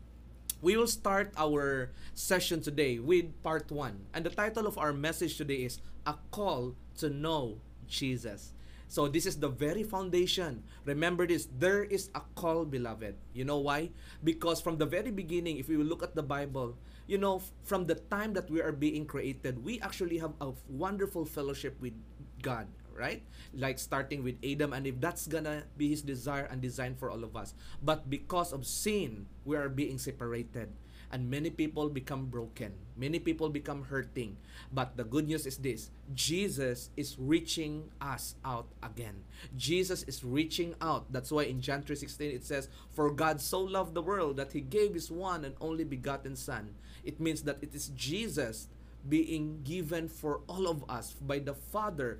We 0.62 0.78
will 0.78 0.88
start 0.88 1.34
our 1.38 1.92
session 2.14 2.62
today 2.62 3.00
with 3.00 3.32
part 3.44 3.72
1. 3.72 4.08
And 4.14 4.26
the 4.26 4.30
title 4.30 4.66
of 4.66 4.78
our 4.78 4.94
message 4.94 5.38
today 5.38 5.66
is 5.66 5.80
A 6.06 6.16
Call 6.32 6.76
to 6.98 7.10
Know 7.10 7.60
Jesus. 7.88 8.53
So 8.94 9.10
this 9.10 9.26
is 9.26 9.42
the 9.42 9.50
very 9.50 9.82
foundation. 9.82 10.62
Remember 10.86 11.26
this, 11.26 11.50
there 11.58 11.82
is 11.82 12.14
a 12.14 12.22
call, 12.38 12.62
beloved. 12.62 13.18
You 13.34 13.42
know 13.42 13.58
why? 13.58 13.90
Because 14.22 14.62
from 14.62 14.78
the 14.78 14.86
very 14.86 15.10
beginning, 15.10 15.58
if 15.58 15.66
we 15.66 15.82
look 15.82 16.06
at 16.06 16.14
the 16.14 16.22
Bible, 16.22 16.78
you 17.10 17.18
know, 17.18 17.42
from 17.66 17.90
the 17.90 17.98
time 18.14 18.38
that 18.38 18.54
we 18.54 18.62
are 18.62 18.72
being 18.72 19.10
created, 19.10 19.66
we 19.66 19.82
actually 19.82 20.22
have 20.22 20.38
a 20.40 20.54
wonderful 20.70 21.26
fellowship 21.26 21.74
with 21.82 21.98
God, 22.46 22.70
right? 22.94 23.26
Like 23.58 23.80
starting 23.82 24.22
with 24.22 24.38
Adam 24.46 24.74
and 24.78 24.86
if 24.86 25.02
that's 25.02 25.26
gonna 25.26 25.66
be 25.76 25.90
his 25.90 26.06
desire 26.06 26.46
and 26.46 26.62
design 26.62 26.94
for 26.94 27.10
all 27.10 27.26
of 27.26 27.36
us. 27.36 27.58
But 27.82 28.14
because 28.14 28.54
of 28.54 28.62
sin, 28.62 29.26
we 29.44 29.58
are 29.58 29.70
being 29.74 29.98
separated. 29.98 30.70
And 31.14 31.30
many 31.30 31.54
people 31.54 31.94
become 31.94 32.26
broken. 32.26 32.74
Many 32.98 33.22
people 33.22 33.48
become 33.48 33.86
hurting. 33.86 34.36
But 34.74 34.98
the 34.98 35.06
good 35.06 35.30
news 35.30 35.46
is 35.46 35.62
this 35.62 35.94
Jesus 36.18 36.90
is 36.98 37.16
reaching 37.22 37.94
us 38.02 38.34
out 38.44 38.66
again. 38.82 39.22
Jesus 39.56 40.02
is 40.10 40.26
reaching 40.26 40.74
out. 40.82 41.06
That's 41.14 41.30
why 41.30 41.46
in 41.46 41.62
John 41.62 41.86
3:16 41.86 42.34
it 42.34 42.42
says, 42.44 42.68
"For 42.90 43.14
God 43.14 43.38
so 43.40 43.62
loved 43.62 43.94
the 43.94 44.02
world 44.02 44.42
that 44.42 44.58
he 44.58 44.62
gave 44.66 44.98
his 44.98 45.14
one 45.14 45.46
and 45.46 45.54
only 45.62 45.86
begotten 45.86 46.36
son." 46.36 46.74
It 47.06 47.22
means 47.22 47.46
that 47.46 47.62
it 47.62 47.78
is 47.78 47.94
Jesus 47.94 48.68
being 49.06 49.62
given 49.62 50.10
for 50.10 50.42
all 50.50 50.66
of 50.66 50.82
us 50.90 51.14
by 51.22 51.38
the 51.38 51.54
Father. 51.54 52.18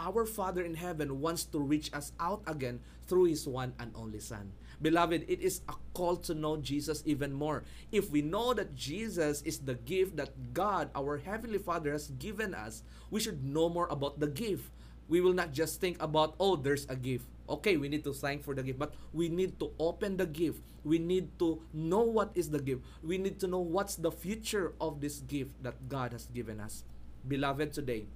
Our 0.00 0.24
Father 0.24 0.64
in 0.64 0.74
heaven 0.80 1.20
wants 1.20 1.44
to 1.52 1.60
reach 1.60 1.92
us 1.92 2.16
out 2.18 2.42
again 2.48 2.80
through 3.06 3.30
his 3.30 3.46
one 3.46 3.74
and 3.78 3.92
only 3.94 4.18
son. 4.18 4.56
Beloved, 4.82 5.24
it 5.28 5.40
is 5.40 5.60
a 5.68 5.74
call 5.94 6.16
to 6.16 6.34
know 6.34 6.56
Jesus 6.56 7.02
even 7.06 7.32
more. 7.32 7.62
If 7.92 8.10
we 8.10 8.22
know 8.22 8.54
that 8.54 8.74
Jesus 8.74 9.42
is 9.42 9.58
the 9.58 9.74
gift 9.74 10.16
that 10.16 10.54
God, 10.54 10.90
our 10.94 11.18
Heavenly 11.18 11.58
Father, 11.58 11.92
has 11.92 12.08
given 12.18 12.54
us, 12.54 12.82
we 13.10 13.20
should 13.20 13.44
know 13.44 13.68
more 13.68 13.88
about 13.90 14.20
the 14.20 14.26
gift. 14.26 14.70
We 15.08 15.20
will 15.20 15.34
not 15.34 15.52
just 15.52 15.80
think 15.80 16.00
about, 16.02 16.34
oh, 16.40 16.56
there's 16.56 16.86
a 16.88 16.96
gift. 16.96 17.26
Okay, 17.48 17.76
we 17.76 17.88
need 17.88 18.04
to 18.04 18.12
thank 18.12 18.42
for 18.42 18.54
the 18.54 18.62
gift, 18.62 18.78
but 18.78 18.94
we 19.12 19.28
need 19.28 19.60
to 19.60 19.70
open 19.78 20.16
the 20.16 20.26
gift. 20.26 20.62
We 20.82 20.98
need 20.98 21.38
to 21.38 21.60
know 21.72 22.00
what 22.00 22.32
is 22.34 22.48
the 22.50 22.60
gift. 22.60 22.82
We 23.02 23.18
need 23.18 23.38
to 23.40 23.46
know 23.46 23.60
what's 23.60 23.96
the 23.96 24.10
future 24.10 24.72
of 24.80 25.00
this 25.00 25.20
gift 25.20 25.50
that 25.62 25.88
God 25.88 26.12
has 26.12 26.26
given 26.32 26.60
us. 26.60 26.84
Beloved, 27.28 27.72
today, 27.72 28.06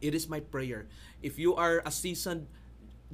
it 0.00 0.14
is 0.14 0.28
my 0.28 0.40
prayer. 0.40 0.86
If 1.22 1.38
you 1.38 1.54
are 1.54 1.82
a 1.86 1.90
seasoned 1.90 2.46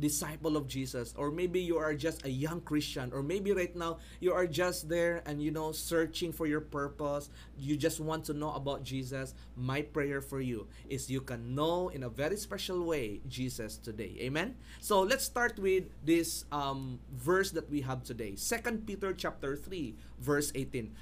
disciple 0.00 0.56
of 0.56 0.66
Jesus 0.66 1.14
or 1.16 1.30
maybe 1.30 1.60
you 1.60 1.78
are 1.78 1.94
just 1.94 2.24
a 2.24 2.30
young 2.30 2.60
Christian 2.60 3.12
or 3.12 3.22
maybe 3.22 3.52
right 3.52 3.74
now 3.74 3.98
you 4.20 4.32
are 4.32 4.46
just 4.46 4.88
there 4.88 5.22
and 5.26 5.42
you 5.42 5.50
know 5.50 5.72
searching 5.72 6.32
for 6.32 6.46
your 6.46 6.60
purpose. 6.60 7.30
You 7.58 7.76
just 7.76 8.00
want 8.00 8.24
to 8.26 8.34
know 8.34 8.52
about 8.52 8.82
Jesus. 8.82 9.34
My 9.56 9.82
prayer 9.82 10.20
for 10.20 10.40
you 10.40 10.66
is 10.88 11.10
you 11.10 11.20
can 11.20 11.54
know 11.54 11.88
in 11.88 12.02
a 12.02 12.08
very 12.08 12.36
special 12.36 12.84
way 12.84 13.20
Jesus 13.28 13.76
today. 13.76 14.16
Amen? 14.20 14.56
So 14.80 15.00
let's 15.02 15.24
start 15.24 15.58
with 15.58 15.84
this 16.04 16.44
um, 16.52 17.00
verse 17.12 17.50
that 17.52 17.68
we 17.70 17.80
have 17.82 18.04
today. 18.04 18.36
Second 18.36 18.86
Peter 18.86 19.12
chapter 19.12 19.56
3 19.56 19.94
verse 20.20 20.52
18 20.54 20.94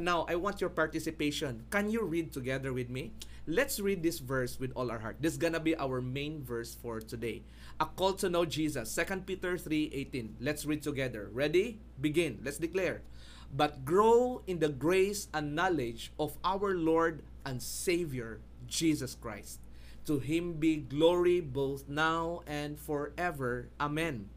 now 0.00 0.24
I 0.28 0.36
want 0.36 0.60
your 0.60 0.70
participation. 0.70 1.64
Can 1.68 1.90
you 1.90 2.04
read 2.04 2.32
together 2.32 2.72
with 2.72 2.88
me? 2.88 3.12
Let's 3.46 3.80
read 3.80 4.02
this 4.02 4.20
verse 4.20 4.58
with 4.58 4.72
all 4.74 4.90
our 4.90 4.98
heart. 4.98 5.16
This 5.20 5.32
is 5.32 5.38
gonna 5.38 5.60
be 5.60 5.76
our 5.76 6.00
main 6.00 6.40
verse 6.40 6.74
for 6.74 7.00
today 7.00 7.42
a 7.82 7.86
call 7.98 8.14
to 8.14 8.30
know 8.30 8.46
Jesus. 8.46 8.94
2 8.94 9.26
Peter 9.26 9.58
3:18. 9.58 10.38
Let's 10.38 10.62
read 10.62 10.86
together. 10.86 11.26
Ready? 11.34 11.82
Begin. 11.98 12.38
Let's 12.46 12.62
declare. 12.62 13.02
But 13.50 13.84
grow 13.84 14.46
in 14.46 14.62
the 14.62 14.70
grace 14.70 15.26
and 15.34 15.58
knowledge 15.58 16.14
of 16.14 16.38
our 16.46 16.78
Lord 16.78 17.26
and 17.44 17.58
Savior 17.58 18.38
Jesus 18.70 19.18
Christ. 19.18 19.58
To 20.06 20.22
him 20.22 20.62
be 20.62 20.78
glory 20.78 21.42
both 21.42 21.90
now 21.90 22.46
and 22.46 22.78
forever. 22.78 23.74
Amen. 23.82 24.30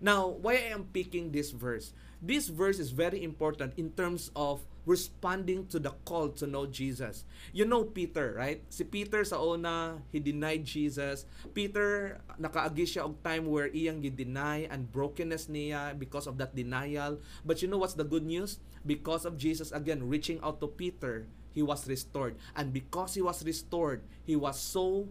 Now, 0.00 0.28
why 0.28 0.68
I 0.68 0.76
am 0.76 0.92
picking 0.92 1.32
this 1.32 1.56
verse? 1.56 1.96
This 2.20 2.52
verse 2.52 2.76
is 2.76 2.92
very 2.92 3.24
important 3.24 3.80
in 3.80 3.96
terms 3.96 4.28
of 4.36 4.68
responding 4.86 5.66
to 5.68 5.78
the 5.78 5.92
call 6.04 6.28
to 6.40 6.46
know 6.46 6.66
Jesus. 6.66 7.24
You 7.52 7.64
know 7.64 7.84
Peter, 7.84 8.34
right? 8.36 8.62
Si 8.68 8.84
Peter 8.84 9.24
sa 9.24 9.42
una, 9.42 10.00
he 10.10 10.20
denied 10.20 10.64
Jesus. 10.64 11.26
Peter, 11.52 12.20
nakaagi 12.40 12.88
siya 12.88 13.04
og 13.04 13.20
time 13.22 13.46
where 13.46 13.68
iyang 13.70 14.00
gi-deny 14.00 14.66
and 14.70 14.88
brokenness 14.90 15.46
niya 15.52 15.96
because 15.98 16.26
of 16.26 16.38
that 16.38 16.56
denial. 16.56 17.20
But 17.44 17.60
you 17.60 17.68
know 17.68 17.78
what's 17.78 17.98
the 17.98 18.08
good 18.08 18.24
news? 18.24 18.58
Because 18.84 19.28
of 19.28 19.36
Jesus 19.36 19.70
again 19.72 20.08
reaching 20.08 20.40
out 20.40 20.60
to 20.64 20.68
Peter, 20.68 21.28
he 21.52 21.62
was 21.62 21.86
restored. 21.86 22.36
And 22.56 22.72
because 22.72 23.14
he 23.14 23.22
was 23.22 23.44
restored, 23.44 24.02
he 24.24 24.36
was 24.36 24.58
so 24.58 25.08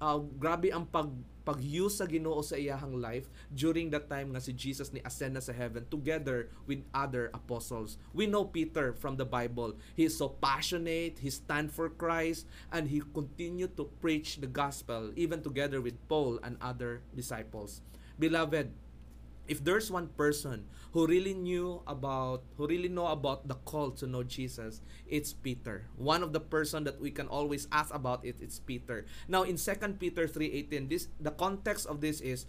uh, 0.00 0.20
grabe 0.38 0.72
ang 0.72 0.86
pag 0.88 1.10
pag-use 1.46 2.02
sa 2.02 2.10
Ginoo 2.10 2.42
sa 2.42 2.58
iyahang 2.58 2.98
life 2.98 3.30
during 3.54 3.86
that 3.94 4.10
time 4.10 4.34
nga 4.34 4.42
si 4.42 4.50
Jesus 4.50 4.90
ni 4.90 4.98
ascend 5.06 5.38
na 5.38 5.42
sa 5.44 5.54
heaven 5.54 5.86
together 5.86 6.50
with 6.66 6.82
other 6.90 7.30
apostles. 7.30 8.02
We 8.10 8.26
know 8.26 8.50
Peter 8.50 8.90
from 8.98 9.14
the 9.14 9.24
Bible. 9.24 9.78
He 9.94 10.10
is 10.10 10.18
so 10.18 10.34
passionate, 10.42 11.22
he 11.22 11.30
stand 11.30 11.70
for 11.70 11.86
Christ, 11.86 12.50
and 12.74 12.90
he 12.90 12.98
continued 13.14 13.78
to 13.78 13.86
preach 14.02 14.42
the 14.42 14.50
gospel 14.50 15.14
even 15.14 15.38
together 15.38 15.78
with 15.78 15.94
Paul 16.10 16.42
and 16.42 16.58
other 16.58 17.06
disciples. 17.14 17.78
Beloved, 18.18 18.74
if 19.48 19.62
there's 19.62 19.90
one 19.90 20.08
person 20.18 20.64
who 20.92 21.06
really 21.06 21.34
knew 21.34 21.82
about 21.86 22.42
who 22.56 22.66
really 22.66 22.88
know 22.88 23.06
about 23.06 23.46
the 23.48 23.54
call 23.68 23.90
to 23.90 24.06
know 24.06 24.22
Jesus 24.22 24.80
it's 25.06 25.32
Peter. 25.32 25.86
One 25.96 26.22
of 26.22 26.32
the 26.32 26.40
person 26.40 26.84
that 26.84 27.00
we 27.00 27.10
can 27.10 27.28
always 27.28 27.68
ask 27.70 27.94
about 27.94 28.24
it 28.24 28.36
it's 28.40 28.58
Peter. 28.58 29.06
Now 29.28 29.42
in 29.42 29.56
2 29.56 30.00
Peter 30.00 30.26
3:18 30.26 30.88
this 30.88 31.08
the 31.20 31.30
context 31.30 31.86
of 31.86 32.00
this 32.00 32.20
is 32.20 32.46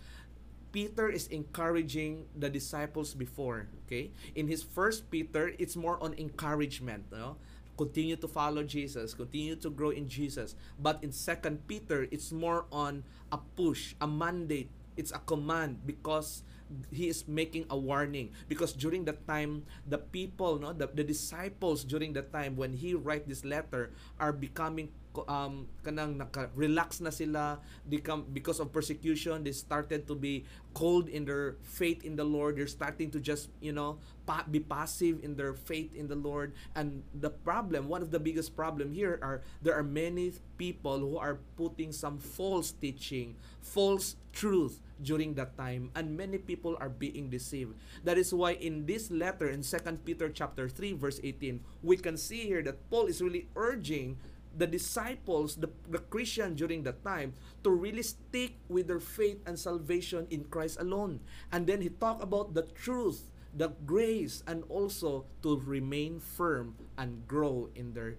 Peter 0.71 1.09
is 1.09 1.27
encouraging 1.27 2.27
the 2.35 2.49
disciples 2.49 3.13
before 3.13 3.67
okay? 3.85 4.11
In 4.35 4.47
his 4.47 4.63
first 4.63 5.09
Peter 5.11 5.53
it's 5.59 5.75
more 5.75 6.01
on 6.01 6.13
encouragement 6.15 7.11
know? 7.11 7.37
continue 7.77 8.17
to 8.17 8.27
follow 8.27 8.63
Jesus 8.63 9.13
continue 9.13 9.55
to 9.55 9.69
grow 9.69 9.91
in 9.91 10.09
Jesus. 10.09 10.55
But 10.81 11.03
in 11.03 11.11
second 11.11 11.67
Peter 11.67 12.07
it's 12.09 12.31
more 12.31 12.65
on 12.71 13.03
a 13.31 13.37
push 13.37 13.93
a 14.01 14.07
mandate. 14.07 14.71
It's 14.97 15.13
a 15.13 15.21
command 15.21 15.85
because 15.85 16.41
he 16.91 17.07
is 17.07 17.27
making 17.27 17.65
a 17.69 17.77
warning. 17.77 18.31
Because 18.47 18.73
during 18.73 19.05
that 19.05 19.25
time 19.27 19.63
the 19.87 19.97
people 19.97 20.59
no 20.59 20.73
the, 20.73 20.87
the 20.87 21.03
disciples 21.03 21.83
during 21.83 22.13
that 22.13 22.31
time 22.33 22.55
when 22.55 22.73
he 22.73 22.93
write 22.93 23.27
this 23.27 23.45
letter 23.45 23.91
are 24.19 24.33
becoming 24.33 24.89
um 25.25 25.65
kanang 25.81 26.13
naka-relax 26.13 27.01
na 27.01 27.09
sila 27.09 27.57
become 27.89 28.21
because 28.37 28.61
of 28.61 28.69
persecution 28.69 29.41
they 29.41 29.49
started 29.55 30.05
to 30.05 30.13
be 30.13 30.45
cold 30.77 31.09
in 31.09 31.25
their 31.25 31.57
faith 31.65 32.05
in 32.05 32.13
the 32.15 32.23
Lord. 32.23 32.57
They're 32.57 32.69
starting 32.69 33.09
to 33.11 33.19
just 33.19 33.49
you 33.57 33.73
know 33.73 33.97
pa- 34.29 34.45
be 34.45 34.59
passive 34.61 35.25
in 35.25 35.33
their 35.33 35.57
faith 35.57 35.89
in 35.97 36.05
the 36.05 36.15
Lord. 36.15 36.53
And 36.77 37.01
the 37.17 37.33
problem 37.33 37.89
one 37.89 38.05
of 38.05 38.11
the 38.13 38.21
biggest 38.21 38.53
problem 38.55 38.93
here 38.93 39.17
are 39.25 39.41
there 39.61 39.73
are 39.73 39.81
many 39.85 40.33
people 40.57 40.99
who 41.01 41.17
are 41.17 41.41
putting 41.57 41.89
some 41.91 42.17
false 42.21 42.69
teaching 42.71 43.33
false 43.61 44.15
truth 44.37 44.77
during 45.01 45.33
that 45.33 45.57
time 45.57 45.89
and 45.97 46.13
many 46.13 46.37
people 46.37 46.77
are 46.77 46.93
being 46.93 47.25
deceived 47.29 47.73
that 48.05 48.21
is 48.21 48.29
why 48.29 48.53
in 48.53 48.85
this 48.85 49.09
letter 49.09 49.49
in 49.49 49.65
Second 49.65 50.05
Peter 50.05 50.29
chapter 50.29 50.69
3 50.69 50.93
verse 50.93 51.19
18 51.25 51.57
we 51.81 51.97
can 51.97 52.17
see 52.17 52.45
here 52.45 52.61
that 52.61 52.77
Paul 52.93 53.09
is 53.09 53.21
really 53.21 53.49
urging 53.57 54.17
the 54.57 54.65
disciples, 54.67 55.55
the, 55.55 55.69
the 55.87 55.99
Christian 55.99 56.55
during 56.55 56.81
that 56.83 57.05
time, 57.05 57.33
to 57.63 57.69
really 57.69 58.01
stick 58.01 58.57
with 58.67 58.87
their 58.87 58.99
faith 58.99 59.37
and 59.45 59.57
salvation 59.57 60.25
in 60.29 60.45
Christ 60.45 60.81
alone. 60.81 61.19
And 61.51 61.67
then 61.67 61.81
he 61.81 61.89
talked 61.89 62.23
about 62.23 62.55
the 62.55 62.63
truth, 62.63 63.29
the 63.53 63.69
grace, 63.85 64.43
and 64.47 64.63
also 64.67 65.25
to 65.43 65.61
remain 65.61 66.19
firm 66.19 66.75
and 66.97 67.27
grow 67.27 67.69
in 67.75 67.93
their 67.93 68.15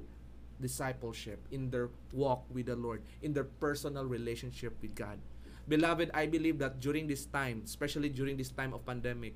discipleship, 0.60 1.42
in 1.50 1.70
their 1.70 1.90
walk 2.12 2.44
with 2.52 2.66
the 2.66 2.76
Lord, 2.76 3.02
in 3.22 3.32
their 3.32 3.44
personal 3.44 4.04
relationship 4.06 4.76
with 4.80 4.94
God. 4.94 5.18
Beloved, 5.68 6.10
I 6.14 6.24
believe 6.24 6.58
that 6.58 6.80
during 6.80 7.06
this 7.06 7.26
time, 7.26 7.62
especially 7.64 8.08
during 8.08 8.36
this 8.36 8.48
time 8.48 8.72
of 8.72 8.86
pandemic, 8.86 9.34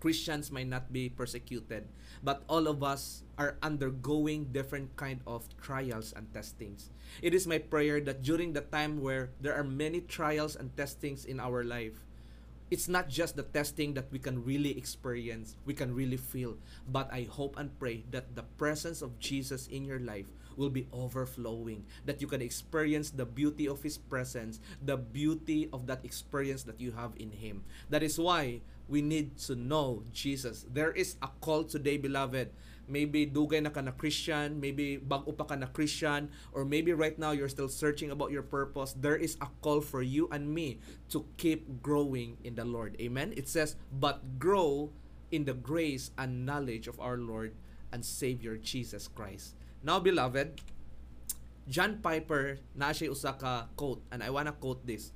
Christians 0.00 0.52
might 0.52 0.68
not 0.68 0.92
be 0.92 1.08
persecuted, 1.08 1.84
but 2.22 2.44
all 2.48 2.68
of 2.68 2.82
us 2.82 3.24
are 3.36 3.56
undergoing 3.62 4.52
different 4.52 4.96
kind 4.96 5.20
of 5.26 5.44
trials 5.60 6.12
and 6.16 6.32
testings. 6.32 6.88
It 7.20 7.32
is 7.32 7.46
my 7.46 7.58
prayer 7.58 8.00
that 8.02 8.22
during 8.22 8.52
the 8.52 8.60
time 8.60 9.00
where 9.00 9.30
there 9.40 9.54
are 9.54 9.64
many 9.64 10.00
trials 10.00 10.56
and 10.56 10.74
testings 10.76 11.24
in 11.24 11.40
our 11.40 11.64
life, 11.64 12.04
it's 12.70 12.88
not 12.88 13.08
just 13.08 13.36
the 13.36 13.44
testing 13.44 13.94
that 13.94 14.10
we 14.10 14.18
can 14.18 14.44
really 14.44 14.76
experience, 14.76 15.56
we 15.64 15.72
can 15.72 15.94
really 15.94 16.16
feel, 16.16 16.56
but 16.88 17.12
I 17.12 17.28
hope 17.28 17.56
and 17.56 17.72
pray 17.78 18.04
that 18.10 18.34
the 18.34 18.44
presence 18.56 19.00
of 19.00 19.18
Jesus 19.18 19.68
in 19.68 19.84
your 19.84 20.00
life 20.00 20.28
will 20.56 20.70
be 20.70 20.86
overflowing, 20.92 21.84
that 22.04 22.20
you 22.20 22.26
can 22.26 22.42
experience 22.42 23.10
the 23.10 23.26
beauty 23.26 23.68
of 23.68 23.82
His 23.82 23.98
presence, 23.98 24.60
the 24.82 24.96
beauty 24.96 25.68
of 25.72 25.86
that 25.86 26.04
experience 26.04 26.62
that 26.64 26.80
you 26.80 26.92
have 26.92 27.12
in 27.16 27.30
Him. 27.30 27.64
That 27.90 28.02
is 28.02 28.18
why 28.18 28.60
we 28.88 29.02
need 29.02 29.36
to 29.48 29.56
know 29.56 30.02
Jesus. 30.12 30.66
There 30.70 30.92
is 30.92 31.16
a 31.22 31.28
call 31.40 31.64
today, 31.64 31.96
beloved. 31.96 32.50
Maybe 32.86 33.24
dugay 33.24 33.64
na 33.64 33.72
ka 33.72 33.80
na 33.80 33.96
Christian, 33.96 34.60
maybe 34.60 35.00
bago 35.00 35.32
pa 35.32 35.48
ka 35.48 35.56
na 35.56 35.72
Christian, 35.72 36.28
or 36.52 36.68
maybe 36.68 36.92
right 36.92 37.16
now 37.16 37.32
you're 37.32 37.48
still 37.48 37.72
searching 37.72 38.12
about 38.12 38.28
your 38.28 38.44
purpose. 38.44 38.92
There 38.92 39.16
is 39.16 39.40
a 39.40 39.48
call 39.64 39.80
for 39.80 40.02
you 40.04 40.28
and 40.28 40.52
me 40.52 40.84
to 41.08 41.24
keep 41.40 41.80
growing 41.80 42.36
in 42.44 42.60
the 42.60 42.64
Lord. 42.68 43.00
Amen? 43.00 43.32
It 43.38 43.48
says, 43.48 43.76
but 43.88 44.36
grow 44.38 44.92
in 45.32 45.48
the 45.48 45.56
grace 45.56 46.12
and 46.18 46.44
knowledge 46.44 46.86
of 46.86 47.00
our 47.00 47.16
Lord 47.16 47.56
and 47.90 48.04
Savior 48.04 48.58
Jesus 48.58 49.08
Christ. 49.08 49.56
Now, 49.84 50.00
beloved, 50.00 50.64
John 51.68 52.00
Piper, 52.00 52.56
na 52.72 52.96
siya 52.96 53.12
usa 53.12 53.36
ka 53.36 53.68
quote, 53.76 54.00
and 54.08 54.24
I 54.24 54.32
wanna 54.32 54.56
quote 54.56 54.80
this. 54.88 55.12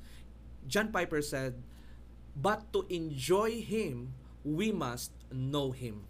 John 0.69 0.93
Piper 0.93 1.25
said, 1.25 1.57
But 2.37 2.69
to 2.77 2.85
enjoy 2.93 3.65
Him, 3.65 4.13
we 4.45 4.69
must 4.69 5.17
know 5.33 5.73
Him. 5.73 6.05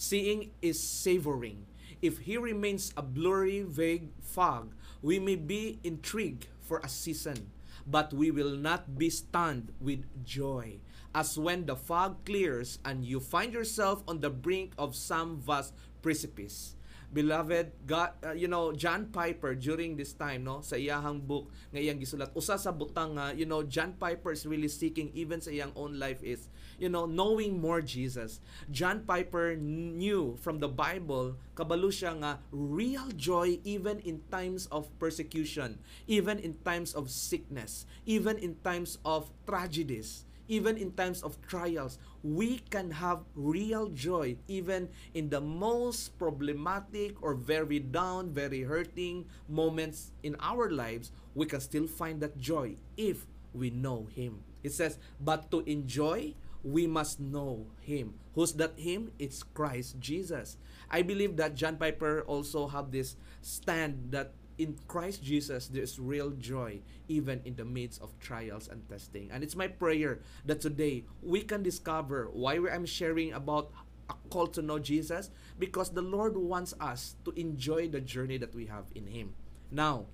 Seeing 0.00 0.56
is 0.64 0.80
savoring. 0.80 1.68
If 2.00 2.24
he 2.24 2.40
remains 2.40 2.96
a 2.96 3.04
blurry, 3.04 3.60
vague 3.60 4.08
fog, 4.24 4.72
we 5.04 5.20
may 5.20 5.36
be 5.36 5.78
intrigued 5.84 6.48
for 6.64 6.80
a 6.80 6.88
season, 6.88 7.52
but 7.86 8.16
we 8.16 8.30
will 8.32 8.56
not 8.56 8.96
be 8.96 9.12
stunned 9.12 9.76
with 9.76 10.08
joy. 10.24 10.80
As 11.12 11.36
when 11.36 11.66
the 11.66 11.76
fog 11.76 12.24
clears 12.24 12.78
and 12.84 13.04
you 13.04 13.20
find 13.20 13.52
yourself 13.52 14.02
on 14.08 14.24
the 14.24 14.30
brink 14.30 14.72
of 14.78 14.96
some 14.96 15.36
vast 15.36 15.74
precipice. 16.00 16.79
Beloved, 17.10 17.74
God, 17.90 18.14
uh, 18.22 18.30
you 18.38 18.46
know, 18.46 18.70
John 18.70 19.10
Piper 19.10 19.58
during 19.58 19.98
this 19.98 20.14
time, 20.14 20.46
no, 20.46 20.62
sa 20.62 20.78
iyahang 20.78 21.26
book 21.26 21.50
nga 21.74 21.82
iyang 21.82 21.98
gisulat, 21.98 22.30
usa 22.38 22.54
sa 22.54 22.70
butang 22.70 23.18
nga, 23.18 23.34
you 23.34 23.50
know, 23.50 23.66
John 23.66 23.98
Piper 23.98 24.30
is 24.30 24.46
really 24.46 24.70
seeking 24.70 25.10
even 25.10 25.42
sa 25.42 25.50
iyang 25.50 25.74
own 25.74 25.98
life 25.98 26.22
is, 26.22 26.46
you 26.78 26.86
know, 26.86 27.10
knowing 27.10 27.58
more 27.58 27.82
Jesus. 27.82 28.38
John 28.70 29.02
Piper 29.02 29.58
knew 29.58 30.38
from 30.38 30.62
the 30.62 30.70
Bible, 30.70 31.34
kabalo 31.58 31.90
siya 31.90 32.14
nga 32.14 32.32
real 32.54 33.10
joy 33.18 33.58
even 33.66 33.98
in 34.06 34.22
times 34.30 34.70
of 34.70 34.86
persecution, 35.02 35.82
even 36.06 36.38
in 36.38 36.62
times 36.62 36.94
of 36.94 37.10
sickness, 37.10 37.90
even 38.06 38.38
in 38.38 38.54
times 38.62 39.02
of 39.02 39.34
tragedies 39.50 40.29
even 40.50 40.76
in 40.76 40.90
times 40.98 41.22
of 41.22 41.40
trials, 41.46 42.02
we 42.26 42.58
can 42.74 42.90
have 42.90 43.22
real 43.38 43.86
joy 43.88 44.34
even 44.48 44.90
in 45.14 45.30
the 45.30 45.40
most 45.40 46.18
problematic 46.18 47.14
or 47.22 47.34
very 47.34 47.78
down, 47.78 48.34
very 48.34 48.66
hurting 48.66 49.24
moments 49.48 50.10
in 50.24 50.34
our 50.42 50.68
lives. 50.68 51.12
We 51.38 51.46
can 51.46 51.60
still 51.62 51.86
find 51.86 52.20
that 52.20 52.36
joy 52.36 52.74
if 52.98 53.24
we 53.54 53.70
know 53.70 54.10
Him. 54.10 54.42
It 54.62 54.72
says, 54.74 54.98
but 55.22 55.50
to 55.52 55.62
enjoy, 55.70 56.34
we 56.64 56.86
must 56.86 57.20
know 57.20 57.66
Him. 57.80 58.14
Who's 58.34 58.52
that 58.54 58.74
Him? 58.76 59.12
It's 59.18 59.42
Christ 59.42 60.00
Jesus. 60.00 60.58
I 60.90 61.02
believe 61.02 61.36
that 61.36 61.54
John 61.54 61.76
Piper 61.76 62.22
also 62.26 62.66
have 62.66 62.90
this 62.90 63.14
stand 63.40 64.10
that 64.10 64.34
in 64.60 64.76
Christ 64.88 65.24
Jesus, 65.24 65.68
there's 65.68 65.98
real 65.98 66.30
joy 66.36 66.80
even 67.08 67.40
in 67.46 67.56
the 67.56 67.64
midst 67.64 68.02
of 68.02 68.12
trials 68.20 68.68
and 68.68 68.86
testing. 68.90 69.30
And 69.32 69.42
it's 69.42 69.56
my 69.56 69.68
prayer 69.68 70.20
that 70.44 70.60
today 70.60 71.04
we 71.22 71.40
can 71.40 71.62
discover 71.62 72.28
why 72.30 72.60
I'm 72.68 72.84
sharing 72.84 73.32
about 73.32 73.72
a 74.10 74.14
call 74.28 74.46
to 74.48 74.60
know 74.60 74.78
Jesus 74.78 75.30
because 75.58 75.88
the 75.88 76.02
Lord 76.02 76.36
wants 76.36 76.74
us 76.78 77.16
to 77.24 77.30
enjoy 77.40 77.88
the 77.88 78.02
journey 78.02 78.36
that 78.36 78.54
we 78.54 78.66
have 78.66 78.84
in 78.94 79.06
Him. 79.06 79.32
Now, 79.70 80.04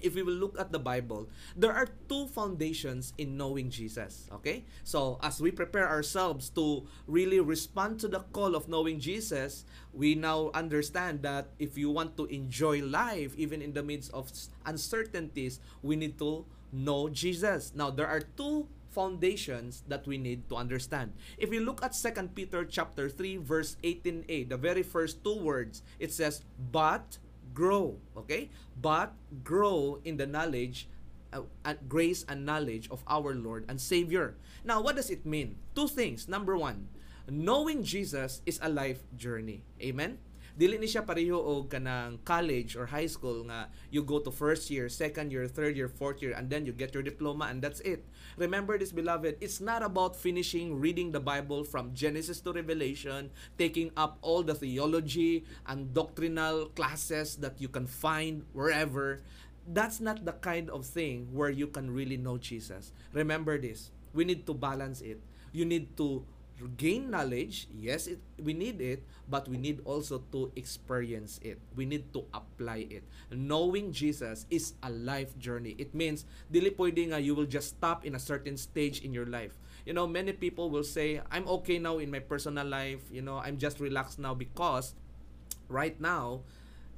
if 0.00 0.14
we 0.14 0.22
will 0.22 0.34
look 0.36 0.58
at 0.58 0.72
the 0.72 0.78
Bible, 0.78 1.28
there 1.56 1.72
are 1.72 1.88
two 2.08 2.26
foundations 2.28 3.12
in 3.18 3.36
knowing 3.36 3.70
Jesus. 3.70 4.28
Okay? 4.32 4.64
So, 4.84 5.18
as 5.22 5.40
we 5.40 5.50
prepare 5.50 5.88
ourselves 5.88 6.50
to 6.50 6.86
really 7.06 7.40
respond 7.40 8.00
to 8.00 8.08
the 8.08 8.20
call 8.32 8.54
of 8.54 8.68
knowing 8.68 9.00
Jesus, 9.00 9.64
we 9.92 10.14
now 10.14 10.50
understand 10.54 11.22
that 11.22 11.48
if 11.58 11.78
you 11.78 11.90
want 11.90 12.16
to 12.16 12.26
enjoy 12.26 12.82
life, 12.82 13.34
even 13.36 13.62
in 13.62 13.72
the 13.72 13.82
midst 13.82 14.12
of 14.12 14.30
uncertainties, 14.64 15.60
we 15.82 15.96
need 15.96 16.18
to 16.18 16.44
know 16.72 17.08
Jesus. 17.08 17.72
Now, 17.74 17.90
there 17.90 18.06
are 18.06 18.20
two 18.20 18.68
foundations 18.96 19.84
that 19.88 20.06
we 20.06 20.16
need 20.16 20.48
to 20.48 20.56
understand. 20.56 21.12
If 21.36 21.52
you 21.52 21.60
look 21.60 21.84
at 21.84 21.92
2 21.92 22.32
Peter 22.32 22.64
chapter 22.64 23.12
3 23.12 23.36
verse 23.36 23.76
18a, 23.84 24.48
the 24.48 24.56
very 24.56 24.82
first 24.82 25.22
two 25.22 25.36
words, 25.36 25.84
it 26.00 26.16
says, 26.16 26.40
"But 26.56 27.20
grow, 27.56 27.96
okay? 28.12 28.52
But 28.76 29.16
grow 29.40 30.04
in 30.04 30.20
the 30.20 30.28
knowledge 30.28 30.92
uh, 31.32 31.74
grace 31.88 32.24
and 32.28 32.46
knowledge 32.46 32.88
of 32.90 33.02
our 33.08 33.34
Lord 33.34 33.64
and 33.68 33.80
Savior. 33.80 34.36
Now, 34.64 34.80
what 34.80 34.96
does 34.96 35.10
it 35.10 35.26
mean? 35.26 35.56
Two 35.74 35.88
things. 35.88 36.28
Number 36.28 36.56
one, 36.56 36.88
knowing 37.28 37.82
Jesus 37.82 38.40
is 38.46 38.60
a 38.62 38.68
life 38.68 39.02
journey. 39.16 39.64
Amen? 39.80 40.18
Dili 40.56 40.80
ni 40.80 40.88
siya 40.88 41.04
pareho 41.04 41.36
og 41.36 41.68
kanang 41.68 42.16
college 42.24 42.80
or 42.80 42.88
high 42.88 43.06
school 43.06 43.44
nga 43.44 43.68
you 43.92 44.00
go 44.00 44.16
to 44.16 44.32
first 44.32 44.72
year, 44.72 44.88
second 44.88 45.28
year, 45.28 45.44
third 45.44 45.76
year, 45.76 45.86
fourth 45.86 46.24
year 46.24 46.32
and 46.32 46.48
then 46.48 46.64
you 46.64 46.72
get 46.72 46.96
your 46.96 47.04
diploma 47.04 47.52
and 47.52 47.60
that's 47.60 47.84
it. 47.84 48.08
Remember 48.40 48.80
this 48.80 48.88
beloved, 48.88 49.36
it's 49.44 49.60
not 49.60 49.84
about 49.84 50.16
finishing 50.16 50.80
reading 50.80 51.12
the 51.12 51.20
Bible 51.20 51.60
from 51.60 51.92
Genesis 51.92 52.40
to 52.48 52.56
Revelation, 52.56 53.28
taking 53.60 53.92
up 54.00 54.16
all 54.24 54.40
the 54.40 54.56
theology 54.56 55.44
and 55.68 55.92
doctrinal 55.92 56.72
classes 56.72 57.36
that 57.44 57.60
you 57.60 57.68
can 57.68 57.84
find 57.86 58.48
wherever. 58.56 59.20
That's 59.68 60.00
not 60.00 60.24
the 60.24 60.40
kind 60.40 60.72
of 60.72 60.88
thing 60.88 61.28
where 61.36 61.52
you 61.52 61.68
can 61.68 61.92
really 61.92 62.16
know 62.16 62.38
Jesus. 62.40 62.96
Remember 63.12 63.60
this. 63.60 63.92
We 64.16 64.24
need 64.24 64.46
to 64.46 64.54
balance 64.54 65.04
it. 65.04 65.20
You 65.52 65.64
need 65.68 65.96
to 66.00 66.24
gain 66.76 67.12
knowledge 67.12 67.68
yes 67.76 68.08
it, 68.08 68.18
we 68.40 68.56
need 68.56 68.80
it 68.80 69.04
but 69.28 69.44
we 69.48 69.56
need 69.58 69.80
also 69.84 70.22
to 70.32 70.50
experience 70.56 71.40
it. 71.42 71.58
We 71.74 71.84
need 71.84 72.12
to 72.14 72.24
apply 72.32 72.86
it. 72.88 73.02
Knowing 73.30 73.92
jesus 73.92 74.46
is 74.50 74.74
a 74.82 74.90
life 74.90 75.36
journey. 75.38 75.74
It 75.76 75.92
means 75.94 76.24
dili 76.48 76.72
pwede 76.72 77.12
nga 77.12 77.20
you 77.20 77.34
will 77.34 77.48
just 77.48 77.76
stop 77.76 78.06
in 78.06 78.14
a 78.14 78.22
certain 78.22 78.56
stage 78.56 79.04
in 79.04 79.12
your 79.12 79.26
life. 79.26 79.58
You 79.84 79.92
know 79.92 80.06
many 80.08 80.32
people 80.32 80.70
will 80.70 80.86
say 80.86 81.20
i'm 81.30 81.46
okay 81.60 81.78
now 81.78 81.98
in 81.98 82.08
my 82.10 82.24
personal 82.24 82.64
life. 82.66 83.04
You 83.12 83.20
know 83.20 83.36
i'm 83.36 83.60
just 83.60 83.76
relaxed 83.76 84.16
now 84.18 84.32
because 84.32 84.94
right 85.68 86.00
now 86.00 86.46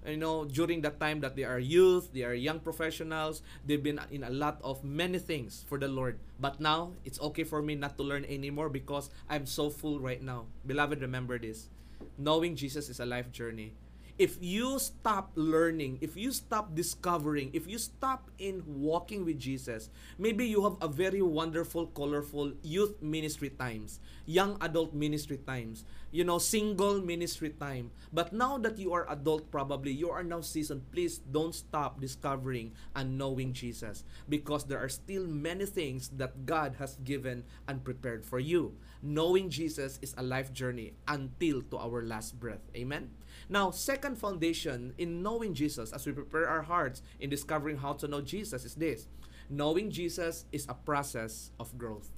you 0.08 0.16
know 0.16 0.44
during 0.44 0.80
that 0.82 0.98
time 1.00 1.20
that 1.20 1.36
they 1.36 1.44
are 1.44 1.58
youth 1.58 2.08
they 2.12 2.22
are 2.24 2.34
young 2.34 2.58
professionals 2.60 3.42
they've 3.66 3.82
been 3.82 4.00
in 4.10 4.24
a 4.24 4.30
lot 4.30 4.58
of 4.64 4.82
many 4.84 5.18
things 5.18 5.64
for 5.68 5.78
the 5.78 5.88
lord. 5.88 6.18
But 6.40 6.60
now 6.60 6.92
it's 7.04 7.20
okay 7.20 7.44
for 7.44 7.62
me 7.62 7.74
not 7.74 7.96
to 7.98 8.02
learn 8.02 8.24
anymore 8.24 8.68
because 8.68 9.10
i'm 9.28 9.46
so 9.46 9.70
full 9.70 10.00
right 10.00 10.22
now. 10.22 10.46
Beloved 10.66 11.00
remember 11.02 11.38
this. 11.38 11.68
Knowing 12.16 12.56
jesus 12.56 12.88
is 12.88 13.00
a 13.00 13.06
life 13.06 13.30
journey 13.32 13.74
if 14.18 14.36
you 14.42 14.78
stop 14.82 15.30
learning, 15.36 15.98
if 16.00 16.16
you 16.16 16.32
stop 16.32 16.74
discovering, 16.74 17.50
if 17.54 17.70
you 17.70 17.78
stop 17.78 18.30
in 18.38 18.62
walking 18.66 19.24
with 19.24 19.38
Jesus, 19.38 19.90
maybe 20.18 20.44
you 20.44 20.64
have 20.64 20.74
a 20.82 20.88
very 20.88 21.22
wonderful, 21.22 21.86
colorful 21.86 22.52
youth 22.62 23.00
ministry 23.00 23.50
times, 23.50 24.00
young 24.26 24.58
adult 24.60 24.92
ministry 24.92 25.38
times, 25.46 25.84
you 26.10 26.24
know, 26.24 26.38
single 26.38 27.00
ministry 27.00 27.50
time. 27.50 27.92
But 28.12 28.32
now 28.32 28.58
that 28.58 28.78
you 28.78 28.92
are 28.92 29.06
adult, 29.08 29.52
probably 29.52 29.92
you 29.92 30.10
are 30.10 30.24
now 30.24 30.40
seasoned, 30.40 30.90
please 30.90 31.18
don't 31.18 31.54
stop 31.54 32.00
discovering 32.00 32.72
and 32.96 33.16
knowing 33.16 33.52
Jesus 33.52 34.02
because 34.28 34.64
there 34.64 34.82
are 34.82 34.90
still 34.90 35.28
many 35.28 35.64
things 35.64 36.10
that 36.18 36.44
God 36.44 36.74
has 36.80 36.98
given 37.04 37.44
and 37.68 37.84
prepared 37.84 38.24
for 38.24 38.40
you. 38.40 38.74
Knowing 39.00 39.48
Jesus 39.48 40.00
is 40.02 40.14
a 40.18 40.24
life 40.24 40.52
journey 40.52 40.94
until 41.06 41.62
to 41.70 41.78
our 41.78 42.02
last 42.02 42.40
breath. 42.40 42.66
Amen. 42.74 43.17
Now, 43.48 43.70
second 43.70 44.18
foundation 44.18 44.92
in 44.98 45.22
knowing 45.22 45.54
Jesus 45.54 45.92
as 45.92 46.04
we 46.04 46.12
prepare 46.12 46.48
our 46.48 46.62
hearts 46.62 47.02
in 47.18 47.30
discovering 47.30 47.78
how 47.78 47.94
to 47.94 48.08
know 48.08 48.20
Jesus 48.20 48.64
is 48.64 48.74
this. 48.74 49.08
Knowing 49.48 49.90
Jesus 49.90 50.44
is 50.52 50.66
a 50.68 50.74
process 50.74 51.50
of 51.58 51.76
growth. 51.78 52.10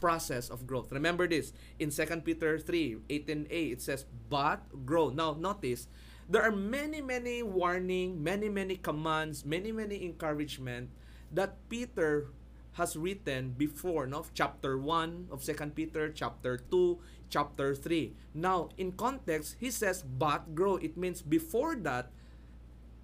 Process 0.00 0.50
of 0.50 0.66
growth. 0.66 0.90
Remember 0.90 1.28
this 1.28 1.52
in 1.78 1.90
2 1.90 2.04
Peter 2.24 2.58
3 2.58 2.96
18a, 3.08 3.72
it 3.72 3.80
says, 3.80 4.04
But 4.28 4.84
grow. 4.84 5.10
Now, 5.10 5.36
notice 5.38 5.86
there 6.28 6.42
are 6.42 6.50
many, 6.50 7.00
many 7.00 7.44
warning, 7.44 8.22
many, 8.22 8.48
many 8.48 8.76
commands, 8.76 9.44
many, 9.44 9.70
many 9.70 10.04
encouragement 10.04 10.90
that 11.32 11.54
Peter 11.68 12.26
has 12.72 12.96
written 12.96 13.54
before 13.56 14.06
no 14.06 14.24
chapter 14.34 14.76
1 14.76 15.28
of 15.30 15.42
2 15.42 15.54
Peter 15.74 16.10
chapter 16.12 16.58
2 16.58 16.98
chapter 17.28 17.74
3 17.74 18.12
now 18.34 18.68
in 18.78 18.92
context 18.92 19.56
he 19.58 19.70
says 19.70 20.02
but 20.02 20.54
grow. 20.54 20.76
It 20.76 20.96
means 20.96 21.22
before 21.22 21.76
that 21.82 22.10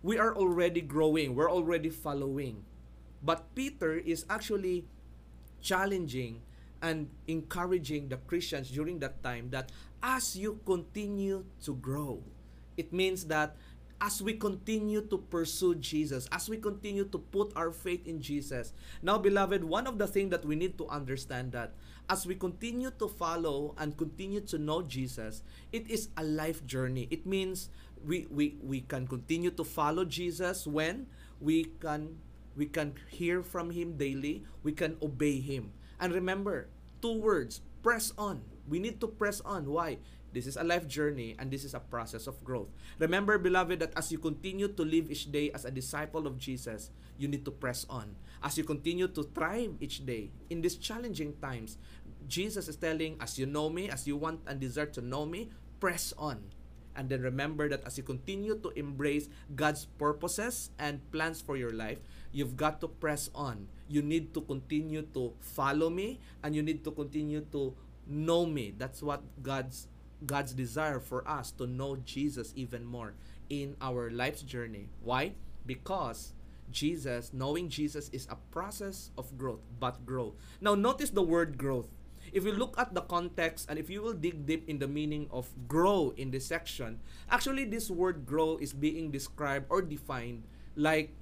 we 0.03 0.19
are 0.19 0.35
already 0.35 0.81
growing. 0.81 1.35
We're 1.35 1.51
already 1.51 1.91
following. 1.91 2.65
But 3.23 3.55
Peter 3.55 3.95
is 3.95 4.27
actually 4.29 4.85
challenging 5.61 6.43
and 6.83 7.09
encouraging 7.29 8.09
the 8.09 8.17
Christians 8.27 8.71
during 8.71 8.99
that 8.99 9.23
time 9.23 9.51
that 9.51 9.71
as 10.03 10.35
you 10.35 10.59
continue 10.67 11.45
to 11.63 11.75
grow 11.75 12.23
it 12.77 12.93
means 12.93 13.25
that 13.27 13.57
as 14.03 14.19
we 14.21 14.35
continue 14.35 15.01
to 15.07 15.17
pursue 15.31 15.79
Jesus, 15.79 16.27
as 16.35 16.51
we 16.51 16.59
continue 16.59 17.07
to 17.07 17.19
put 17.19 17.55
our 17.55 17.71
faith 17.71 18.03
in 18.03 18.21
Jesus. 18.21 18.75
Now, 19.01 19.17
beloved, 19.17 19.63
one 19.63 19.87
of 19.87 19.97
the 19.97 20.11
things 20.11 20.35
that 20.35 20.45
we 20.45 20.59
need 20.59 20.77
to 20.79 20.91
understand 20.91 21.55
that 21.55 21.79
as 22.11 22.27
we 22.27 22.35
continue 22.35 22.91
to 22.99 23.07
follow 23.07 23.79
and 23.79 23.97
continue 23.97 24.43
to 24.51 24.59
know 24.59 24.83
Jesus, 24.83 25.47
it 25.71 25.87
is 25.89 26.11
a 26.19 26.25
life 26.27 26.67
journey. 26.67 27.07
It 27.15 27.25
means 27.31 27.71
we 28.03 28.27
we, 28.27 28.59
we 28.59 28.83
can 28.83 29.07
continue 29.07 29.55
to 29.55 29.63
follow 29.63 30.05
Jesus 30.05 30.67
when 30.67 31.07
we 31.39 31.71
can 31.79 32.19
we 32.59 32.67
can 32.67 32.99
hear 33.07 33.41
from 33.47 33.71
him 33.71 33.97
daily, 33.97 34.43
we 34.67 34.75
can 34.75 34.99
obey 35.01 35.39
him. 35.39 35.71
And 36.03 36.13
remember, 36.13 36.67
two 37.01 37.23
words, 37.23 37.63
press 37.87 38.13
on. 38.19 38.43
We 38.67 38.83
need 38.83 38.99
to 39.01 39.07
press 39.07 39.41
on. 39.47 39.71
Why? 39.71 39.99
This 40.33 40.47
is 40.47 40.57
a 40.57 40.65
life 40.65 40.89
journey 40.89 41.37
and 41.39 41.51
this 41.51 41.65
is 41.65 41.75
a 41.75 41.81
process 41.81 42.27
of 42.27 42.43
growth. 42.43 42.69
Remember, 42.99 43.37
beloved, 43.39 43.81
that 43.81 43.93
as 43.97 44.11
you 44.11 44.19
continue 44.19 44.69
to 44.69 44.83
live 44.83 45.11
each 45.11 45.31
day 45.31 45.51
as 45.53 45.65
a 45.65 45.71
disciple 45.71 46.27
of 46.27 46.39
Jesus, 46.39 46.91
you 47.19 47.29
need 47.29 47.45
to 47.45 47.51
press 47.53 47.85
on. 47.89 48.17
As 48.43 48.57
you 48.57 48.65
continue 48.65 49.09
to 49.09 49.23
thrive 49.23 49.77
each 49.81 50.05
day 50.05 50.31
in 50.49 50.63
these 50.63 50.77
challenging 50.77 51.35
times, 51.41 51.77
Jesus 52.27 52.69
is 52.69 52.77
telling, 52.77 53.17
as 53.21 53.39
you 53.39 53.47
know 53.47 53.69
me, 53.69 53.91
as 53.91 54.07
you 54.07 54.17
want 54.17 54.41
and 54.47 54.59
desire 54.59 54.87
to 54.97 55.01
know 55.01 55.27
me, 55.27 55.51
press 55.81 56.15
on. 56.17 56.41
And 56.95 57.09
then 57.09 57.23
remember 57.23 57.69
that 57.69 57.85
as 57.87 57.97
you 57.97 58.05
continue 58.05 58.57
to 58.61 58.69
embrace 58.77 59.29
God's 59.55 59.87
purposes 59.97 60.71
and 60.79 61.01
plans 61.11 61.41
for 61.41 61.57
your 61.57 61.73
life, 61.73 61.99
you've 62.33 62.57
got 62.57 62.81
to 62.81 62.89
press 62.89 63.31
on. 63.35 63.69
You 63.89 64.03
need 64.03 64.35
to 64.35 64.41
continue 64.43 65.03
to 65.15 65.33
follow 65.41 65.89
me 65.89 66.21
and 66.43 66.55
you 66.55 66.63
need 66.63 66.85
to 66.85 66.91
continue 66.91 67.41
to 67.53 67.75
know 68.07 68.45
me. 68.45 68.75
That's 68.77 69.03
what 69.03 69.23
God's 69.43 69.89
God's 70.27 70.53
desire 70.53 71.01
for 71.01 71.27
us 71.29 71.51
to 71.53 71.67
know 71.67 71.97
Jesus 71.97 72.53
even 72.57 72.85
more 72.85 73.15
in 73.51 73.77
our 73.81 74.11
life's 74.11 74.43
journey. 74.43 74.89
Why? 75.03 75.33
Because 75.67 76.33
Jesus, 76.71 77.33
knowing 77.33 77.69
Jesus 77.69 78.09
is 78.11 78.27
a 78.31 78.37
process 78.51 79.11
of 79.19 79.37
growth, 79.37 79.61
but 79.79 80.07
grow. 80.07 80.35
Now 80.61 80.75
notice 80.75 81.11
the 81.11 81.23
word 81.23 81.59
growth 81.59 81.89
if 82.31 82.45
you 82.45 82.53
look 82.53 82.79
at 82.79 82.95
the 82.95 83.03
context 83.03 83.67
and 83.69 83.79
if 83.79 83.91
you 83.91 84.01
will 84.01 84.15
dig 84.15 84.47
deep 84.47 84.69
in 84.69 84.79
the 84.79 84.87
meaning 84.87 85.27
of 85.31 85.51
grow 85.67 86.15
in 86.17 86.31
this 86.31 86.47
section, 86.47 87.01
actually 87.29 87.65
this 87.65 87.91
word 87.91 88.25
grow 88.25 88.57
is 88.57 88.73
being 88.73 89.11
described 89.11 89.67
or 89.69 89.83
defined 89.83 90.45
like 90.77 91.13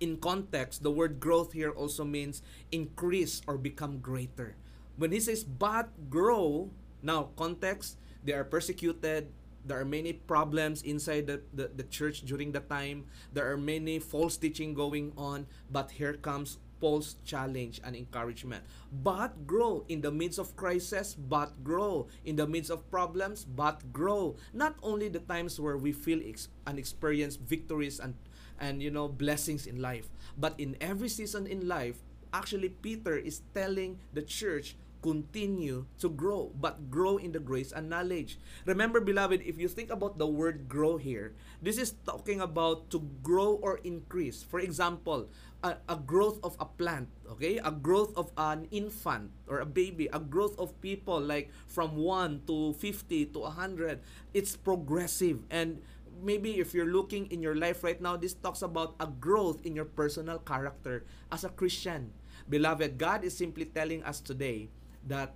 in 0.00 0.18
context, 0.18 0.82
the 0.82 0.90
word 0.90 1.18
growth 1.18 1.52
here 1.52 1.70
also 1.70 2.04
means 2.04 2.42
increase 2.70 3.40
or 3.46 3.56
become 3.56 3.98
greater. 3.98 4.56
When 4.96 5.12
he 5.12 5.20
says 5.20 5.42
but 5.42 6.10
grow, 6.10 6.70
now 7.04 7.30
context, 7.36 7.98
they 8.24 8.32
are 8.32 8.44
persecuted, 8.44 9.28
there 9.64 9.80
are 9.80 9.84
many 9.84 10.12
problems 10.12 10.82
inside 10.82 11.26
the, 11.26 11.40
the, 11.52 11.70
the 11.74 11.84
church 11.84 12.22
during 12.22 12.52
the 12.52 12.60
time. 12.60 13.06
There 13.32 13.50
are 13.50 13.56
many 13.56 13.98
false 13.98 14.36
teaching 14.36 14.74
going 14.74 15.12
on. 15.16 15.46
But 15.70 15.92
here 15.92 16.14
comes 16.14 16.58
Paul's 16.80 17.16
challenge 17.24 17.80
and 17.82 17.96
encouragement. 17.96 18.64
But 18.92 19.46
grow 19.46 19.84
in 19.88 20.02
the 20.02 20.12
midst 20.12 20.38
of 20.38 20.54
crisis, 20.54 21.14
but 21.14 21.64
grow 21.64 22.08
in 22.24 22.36
the 22.36 22.46
midst 22.46 22.70
of 22.70 22.90
problems, 22.90 23.44
but 23.44 23.92
grow. 23.92 24.36
Not 24.52 24.76
only 24.82 25.08
the 25.08 25.20
times 25.20 25.58
where 25.58 25.78
we 25.78 25.92
feel 25.92 26.20
ex- 26.20 26.48
and 26.66 26.78
experience 26.78 27.36
victories 27.36 28.00
and 28.00 28.14
and 28.60 28.82
you 28.82 28.90
know 28.90 29.08
blessings 29.08 29.66
in 29.66 29.80
life, 29.82 30.12
but 30.38 30.54
in 30.60 30.76
every 30.80 31.08
season 31.08 31.46
in 31.46 31.66
life, 31.66 32.04
actually 32.32 32.68
Peter 32.68 33.16
is 33.16 33.40
telling 33.54 33.98
the 34.12 34.22
church 34.22 34.76
continue 35.04 35.84
to 36.00 36.08
grow, 36.08 36.48
but 36.56 36.88
grow 36.88 37.20
in 37.20 37.36
the 37.36 37.38
grace 37.38 37.76
and 37.76 37.92
knowledge. 37.92 38.40
Remember, 38.64 39.04
beloved, 39.04 39.44
if 39.44 39.60
you 39.60 39.68
think 39.68 39.92
about 39.92 40.16
the 40.16 40.24
word 40.24 40.64
grow 40.64 40.96
here, 40.96 41.36
this 41.60 41.76
is 41.76 41.92
talking 42.08 42.40
about 42.40 42.88
to 42.88 43.04
grow 43.20 43.60
or 43.60 43.84
increase. 43.84 44.40
For 44.40 44.64
example, 44.64 45.28
a, 45.60 45.76
a 45.92 46.00
growth 46.00 46.40
of 46.40 46.56
a 46.56 46.64
plant, 46.64 47.12
okay? 47.28 47.60
A 47.60 47.68
growth 47.68 48.16
of 48.16 48.32
an 48.40 48.64
infant 48.72 49.28
or 49.44 49.60
a 49.60 49.68
baby, 49.68 50.08
a 50.08 50.18
growth 50.18 50.56
of 50.56 50.72
people 50.80 51.20
like 51.20 51.52
from 51.68 52.00
1 52.00 52.48
to 52.48 52.72
50 52.72 53.36
to 53.36 53.38
100. 53.52 54.00
It's 54.32 54.56
progressive 54.56 55.44
and 55.52 55.84
maybe 56.24 56.64
if 56.64 56.72
you're 56.72 56.88
looking 56.88 57.26
in 57.28 57.44
your 57.44 57.56
life 57.56 57.84
right 57.84 58.00
now, 58.00 58.16
this 58.16 58.32
talks 58.32 58.62
about 58.62 58.96
a 59.00 59.06
growth 59.06 59.60
in 59.66 59.76
your 59.76 59.84
personal 59.84 60.38
character 60.38 61.04
as 61.28 61.44
a 61.44 61.52
Christian. 61.52 62.16
Beloved, 62.48 62.96
God 62.96 63.24
is 63.24 63.36
simply 63.36 63.64
telling 63.64 64.04
us 64.04 64.20
today 64.20 64.70
that 65.06 65.34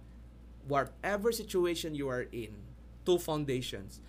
whatever 0.67 1.33
situation 1.33 1.95
you 1.95 2.09
are 2.09 2.27
in, 2.33 2.55
two 3.05 3.19
foundations. 3.19 4.01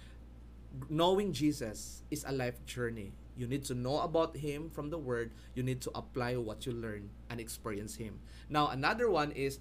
Knowing 0.90 1.34
Jesus 1.34 2.04
is 2.12 2.24
a 2.28 2.32
life 2.32 2.64
journey. 2.66 3.14
You 3.36 3.48
need 3.48 3.64
to 3.66 3.74
know 3.74 4.00
about 4.02 4.38
Him 4.38 4.70
from 4.70 4.90
the 4.90 4.98
Word. 4.98 5.32
You 5.56 5.64
need 5.64 5.82
to 5.82 5.92
apply 5.96 6.36
what 6.36 6.66
you 6.66 6.74
learn 6.74 7.10
and 7.30 7.40
experience 7.40 7.96
Him. 7.96 8.20
Now, 8.50 8.68
another 8.68 9.10
one 9.10 9.32
is 9.32 9.60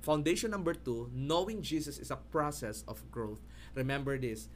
foundation 0.00 0.50
number 0.50 0.72
two 0.72 1.10
knowing 1.12 1.60
Jesus 1.60 1.98
is 1.98 2.10
a 2.10 2.16
process 2.16 2.82
of 2.88 3.02
growth. 3.10 3.40
Remember 3.74 4.16
this 4.16 4.48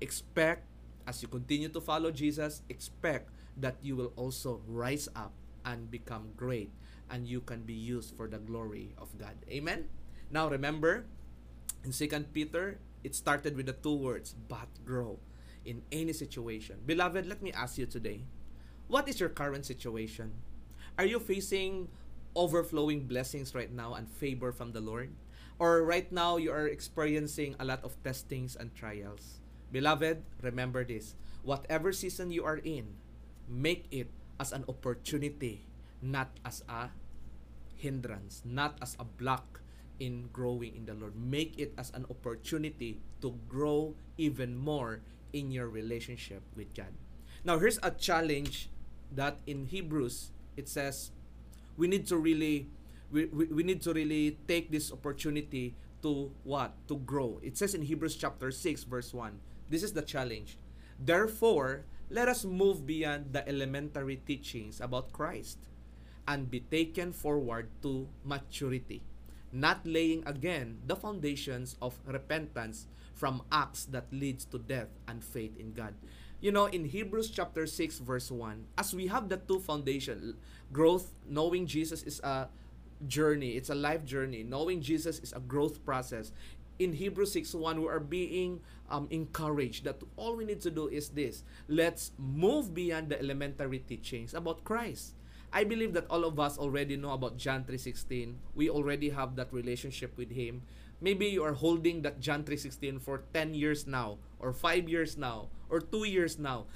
expect, 0.00 0.66
as 1.06 1.22
you 1.22 1.28
continue 1.28 1.68
to 1.68 1.80
follow 1.80 2.10
Jesus, 2.10 2.62
expect 2.68 3.30
that 3.56 3.76
you 3.82 3.96
will 3.96 4.12
also 4.16 4.60
rise 4.66 5.08
up 5.14 5.32
and 5.64 5.90
become 5.90 6.30
great 6.36 6.70
and 7.10 7.26
you 7.26 7.40
can 7.40 7.62
be 7.62 7.74
used 7.74 8.16
for 8.16 8.28
the 8.28 8.38
glory 8.38 8.94
of 8.98 9.16
God. 9.18 9.34
Amen? 9.50 9.88
Now, 10.30 10.48
remember, 10.48 11.06
in 11.84 11.92
Second 11.92 12.32
Peter, 12.32 12.78
it 13.02 13.14
started 13.14 13.56
with 13.56 13.66
the 13.66 13.72
two 13.72 13.94
words, 13.94 14.34
but 14.48 14.68
grow 14.84 15.18
in 15.64 15.82
any 15.92 16.12
situation. 16.12 16.80
Beloved, 16.84 17.26
let 17.26 17.42
me 17.42 17.52
ask 17.52 17.78
you 17.78 17.86
today 17.86 18.24
what 18.88 19.08
is 19.08 19.20
your 19.20 19.28
current 19.28 19.66
situation? 19.66 20.32
Are 20.96 21.04
you 21.04 21.20
facing 21.20 21.88
overflowing 22.34 23.04
blessings 23.04 23.54
right 23.54 23.70
now 23.70 23.94
and 23.94 24.08
favor 24.08 24.50
from 24.50 24.72
the 24.72 24.80
Lord? 24.80 25.12
Or 25.58 25.84
right 25.84 26.10
now 26.10 26.36
you 26.36 26.50
are 26.52 26.66
experiencing 26.66 27.54
a 27.60 27.64
lot 27.64 27.84
of 27.84 28.00
testings 28.02 28.56
and 28.56 28.74
trials? 28.74 29.40
Beloved, 29.72 30.24
remember 30.40 30.84
this 30.84 31.14
whatever 31.44 31.92
season 31.92 32.32
you 32.32 32.44
are 32.44 32.60
in, 32.64 32.96
make 33.48 33.86
it 33.90 34.08
as 34.40 34.52
an 34.52 34.64
opportunity, 34.68 35.68
not 36.00 36.32
as 36.44 36.64
a 36.68 36.88
hindrance, 37.76 38.42
not 38.44 38.76
as 38.80 38.96
a 38.98 39.04
block 39.04 39.60
in 40.00 40.28
growing 40.32 40.76
in 40.76 40.86
the 40.86 40.94
Lord. 40.94 41.14
Make 41.16 41.58
it 41.58 41.74
as 41.78 41.90
an 41.94 42.06
opportunity 42.10 43.00
to 43.20 43.34
grow 43.48 43.94
even 44.16 44.56
more 44.56 45.00
in 45.32 45.50
your 45.50 45.68
relationship 45.68 46.42
with 46.56 46.74
God. 46.74 46.92
Now, 47.44 47.58
here's 47.58 47.78
a 47.82 47.90
challenge 47.90 48.70
that 49.14 49.38
in 49.46 49.66
Hebrews 49.66 50.32
it 50.56 50.68
says 50.68 51.12
we 51.76 51.86
need 51.86 52.06
to 52.08 52.18
really 52.18 52.68
we, 53.10 53.26
we, 53.26 53.46
we 53.46 53.62
need 53.62 53.80
to 53.82 53.92
really 53.92 54.36
take 54.46 54.70
this 54.70 54.92
opportunity 54.92 55.74
to 56.02 56.30
what? 56.44 56.74
To 56.88 56.96
grow. 56.96 57.40
It 57.42 57.56
says 57.56 57.74
in 57.74 57.82
Hebrews 57.82 58.16
chapter 58.16 58.50
6 58.50 58.84
verse 58.84 59.14
1. 59.14 59.38
This 59.70 59.82
is 59.82 59.92
the 59.92 60.02
challenge. 60.02 60.58
Therefore, 60.98 61.84
let 62.10 62.28
us 62.28 62.44
move 62.44 62.86
beyond 62.86 63.32
the 63.32 63.46
elementary 63.48 64.16
teachings 64.16 64.80
about 64.80 65.12
Christ 65.12 65.58
and 66.26 66.50
be 66.50 66.60
taken 66.60 67.12
forward 67.12 67.68
to 67.82 68.08
maturity, 68.24 69.02
not 69.52 69.80
laying 69.84 70.26
again 70.26 70.78
the 70.86 70.96
foundations 70.96 71.76
of 71.80 71.98
repentance 72.06 72.86
from 73.14 73.42
acts 73.50 73.84
that 73.86 74.06
leads 74.12 74.44
to 74.46 74.58
death 74.58 74.88
and 75.06 75.24
faith 75.24 75.56
in 75.58 75.72
God. 75.72 75.94
You 76.40 76.52
know, 76.52 76.66
in 76.66 76.84
Hebrews 76.84 77.30
chapter 77.30 77.66
6 77.66 77.98
verse 77.98 78.30
1, 78.30 78.66
as 78.78 78.94
we 78.94 79.08
have 79.08 79.28
the 79.28 79.38
two 79.38 79.58
foundation, 79.58 80.36
growth, 80.72 81.14
knowing 81.26 81.66
Jesus 81.66 82.02
is 82.04 82.20
a 82.20 82.48
journey, 83.06 83.50
it's 83.58 83.70
a 83.70 83.74
life 83.74 84.04
journey. 84.04 84.42
Knowing 84.42 84.80
Jesus 84.80 85.18
is 85.18 85.32
a 85.32 85.40
growth 85.40 85.84
process. 85.84 86.32
In 86.78 86.92
Hebrews 86.92 87.32
6 87.32 87.54
1, 87.54 87.82
we 87.82 87.88
are 87.88 87.98
being 87.98 88.60
um, 88.88 89.08
encouraged 89.10 89.84
that 89.84 90.00
all 90.16 90.36
we 90.36 90.44
need 90.44 90.60
to 90.62 90.70
do 90.70 90.86
is 90.86 91.08
this 91.10 91.42
let's 91.66 92.12
move 92.18 92.72
beyond 92.72 93.08
the 93.08 93.18
elementary 93.18 93.80
teachings 93.80 94.32
about 94.32 94.62
Christ. 94.62 95.14
I 95.52 95.64
believe 95.64 95.94
that 95.94 96.06
all 96.10 96.24
of 96.24 96.38
us 96.38 96.58
already 96.58 96.96
know 96.96 97.12
about 97.16 97.40
John 97.40 97.64
3:16. 97.64 98.36
We 98.54 98.68
already 98.68 99.10
have 99.10 99.36
that 99.36 99.52
relationship 99.52 100.12
with 100.16 100.32
him. 100.32 100.62
Maybe 101.00 101.26
you 101.26 101.42
are 101.42 101.56
holding 101.56 102.02
that 102.02 102.20
John 102.20 102.44
3:16 102.44 102.98
for 103.00 103.24
10 103.32 103.54
years 103.54 103.86
now 103.86 104.18
or 104.38 104.52
5 104.52 104.88
years 104.88 105.16
now 105.16 105.48
or 105.70 105.80
2 105.80 106.04
years 106.04 106.38
now. 106.38 106.66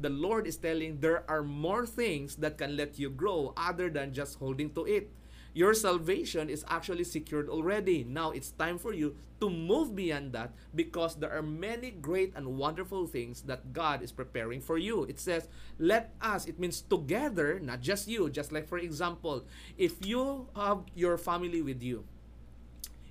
The 0.00 0.08
Lord 0.08 0.46
is 0.48 0.56
telling 0.56 1.04
there 1.04 1.28
are 1.28 1.44
more 1.44 1.84
things 1.84 2.40
that 2.40 2.56
can 2.56 2.76
let 2.76 2.98
you 2.98 3.10
grow 3.12 3.52
other 3.56 3.90
than 3.92 4.16
just 4.16 4.40
holding 4.40 4.72
to 4.80 4.88
it. 4.88 5.12
Your 5.54 5.74
salvation 5.74 6.48
is 6.48 6.64
actually 6.68 7.04
secured 7.04 7.48
already. 7.48 8.04
Now 8.04 8.30
it's 8.30 8.50
time 8.52 8.78
for 8.78 8.94
you 8.94 9.16
to 9.40 9.50
move 9.50 9.94
beyond 9.94 10.32
that 10.32 10.52
because 10.74 11.16
there 11.16 11.30
are 11.30 11.42
many 11.42 11.90
great 11.90 12.32
and 12.34 12.56
wonderful 12.56 13.06
things 13.06 13.42
that 13.42 13.72
God 13.72 14.02
is 14.02 14.12
preparing 14.12 14.60
for 14.62 14.78
you. 14.78 15.04
It 15.04 15.20
says, 15.20 15.48
let 15.78 16.14
us, 16.22 16.46
it 16.46 16.58
means 16.58 16.80
together, 16.80 17.60
not 17.60 17.80
just 17.82 18.08
you. 18.08 18.30
Just 18.30 18.50
like, 18.50 18.66
for 18.66 18.78
example, 18.78 19.44
if 19.76 20.06
you 20.06 20.48
have 20.56 20.84
your 20.94 21.18
family 21.18 21.60
with 21.60 21.82
you, 21.82 22.04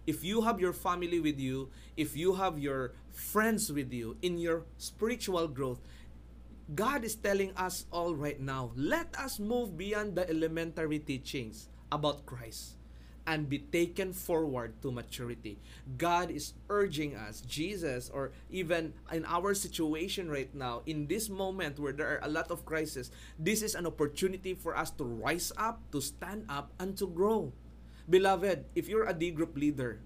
if 0.08 0.24
you 0.24 0.42
have 0.42 0.60
your 0.60 0.74
family 0.74 1.20
with 1.20 1.40
you, 1.40 1.70
if 1.96 2.18
you 2.18 2.34
have 2.34 2.58
your 2.58 2.94
friends 3.12 3.72
with 3.72 3.94
you 3.94 4.18
in 4.24 4.40
your 4.40 4.66
spiritual 4.78 5.48
growth, 5.48 5.80
God 6.74 7.04
is 7.04 7.16
telling 7.16 7.54
us 7.56 7.86
all 7.92 8.16
right 8.16 8.40
now, 8.40 8.72
let 8.76 9.14
us 9.16 9.38
move 9.38 9.78
beyond 9.78 10.16
the 10.16 10.28
elementary 10.28 11.00
teachings 11.00 11.68
about 11.92 12.26
Christ 12.26 12.78
and 13.28 13.48
be 13.48 13.60
taken 13.60 14.14
forward 14.14 14.74
to 14.82 14.92
maturity. 14.92 15.60
God 15.98 16.32
is 16.32 16.54
urging 16.70 17.16
us, 17.16 17.42
Jesus, 17.42 18.10
or 18.10 18.32
even 18.50 18.94
in 19.12 19.26
our 19.26 19.54
situation 19.54 20.30
right 20.30 20.50
now, 20.56 20.82
in 20.86 21.06
this 21.06 21.30
moment 21.30 21.78
where 21.78 21.94
there 21.94 22.08
are 22.08 22.22
a 22.24 22.32
lot 22.32 22.50
of 22.50 22.66
crises, 22.66 23.12
this 23.38 23.62
is 23.62 23.76
an 23.76 23.86
opportunity 23.86 24.54
for 24.54 24.76
us 24.76 24.90
to 24.98 25.04
rise 25.04 25.52
up, 25.58 25.80
to 25.92 26.02
stand 26.02 26.46
up, 26.50 26.74
and 26.80 26.98
to 26.98 27.06
grow. 27.08 27.54
Beloved, 28.10 28.66
if 28.76 28.90
you're 28.90 29.06
a 29.06 29.14
D 29.14 29.30
group 29.32 29.56
leader, 29.56 30.02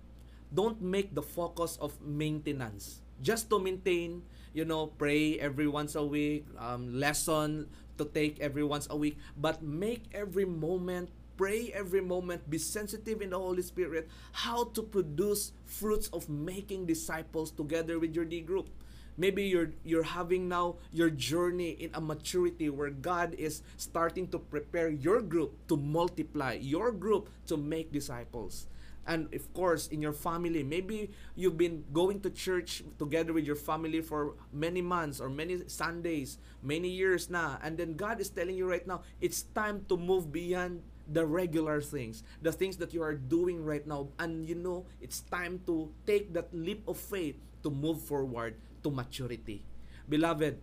don't 0.54 0.82
make 0.82 1.16
the 1.16 1.24
focus 1.24 1.78
of 1.80 1.96
maintenance. 2.04 3.02
Just 3.22 3.50
to 3.50 3.60
maintain, 3.60 4.24
you 4.54 4.66
know, 4.66 4.88
pray 4.88 5.40
every 5.40 5.68
once 5.68 5.96
a 5.96 6.04
week, 6.04 6.46
um, 6.60 7.00
lesson 7.00 7.68
to 7.98 8.04
take 8.04 8.40
every 8.42 8.64
once 8.64 8.88
a 8.92 8.98
week, 8.98 9.18
but 9.40 9.64
make 9.64 10.04
every 10.12 10.44
moment 10.44 11.10
pray 11.38 11.72
every 11.74 12.02
moment, 12.02 12.50
be 12.50 12.58
sensitive 12.58 13.22
in 13.22 13.32
the 13.32 13.40
Holy 13.40 13.62
Spirit, 13.62 14.10
how 14.32 14.66
to 14.76 14.82
produce 14.82 15.52
fruits 15.66 16.08
of 16.10 16.30
making 16.30 16.86
disciples 16.86 17.52
together 17.52 18.00
with 18.00 18.16
your 18.16 18.26
D 18.26 18.42
group. 18.42 18.70
Maybe 19.18 19.44
you're 19.44 19.72
you're 19.84 20.04
having 20.04 20.50
now 20.50 20.76
your 20.92 21.10
journey 21.10 21.72
in 21.80 21.92
a 21.94 22.02
maturity 22.02 22.70
where 22.70 22.90
God 22.90 23.34
is 23.36 23.64
starting 23.78 24.28
to 24.36 24.40
prepare 24.40 24.90
your 24.90 25.22
group 25.22 25.56
to 25.68 25.78
multiply, 25.78 26.60
your 26.60 26.92
group 26.92 27.30
to 27.48 27.56
make 27.56 27.92
disciples. 27.92 28.68
And 29.08 29.32
of 29.34 29.54
course, 29.54 29.88
in 29.88 30.02
your 30.02 30.14
family, 30.14 30.64
maybe 30.64 31.12
you've 31.36 31.58
been 31.58 31.86
going 31.94 32.22
to 32.22 32.30
church 32.30 32.84
together 32.98 33.34
with 33.34 33.46
your 33.46 33.56
family 33.56 34.02
for 34.02 34.34
many 34.52 34.82
months 34.82 35.22
or 35.22 35.30
many 35.30 35.62
Sundays, 35.68 36.40
many 36.64 36.90
years 36.90 37.30
now. 37.30 37.60
And 37.62 37.78
then 37.78 37.94
God 37.94 38.20
is 38.20 38.30
telling 38.30 38.58
you 38.58 38.68
right 38.68 38.86
now, 38.86 39.02
it's 39.22 39.44
time 39.54 39.86
to 39.90 39.96
move 39.96 40.34
beyond 40.34 40.82
the 41.08 41.26
regular 41.26 41.82
things, 41.82 42.24
the 42.42 42.52
things 42.52 42.78
that 42.78 42.94
you 42.94 43.02
are 43.02 43.14
doing 43.14 43.64
right 43.64 43.86
now. 43.86 44.10
And 44.20 44.48
you 44.48 44.56
know, 44.56 44.86
it's 45.02 45.22
time 45.22 45.62
to 45.66 45.92
take 46.06 46.34
that 46.34 46.50
leap 46.54 46.88
of 46.88 46.98
faith 46.98 47.36
to 47.64 47.70
move 47.70 48.02
forward 48.02 48.56
to 48.84 48.92
maturity. 48.92 49.64
Beloved, 50.10 50.58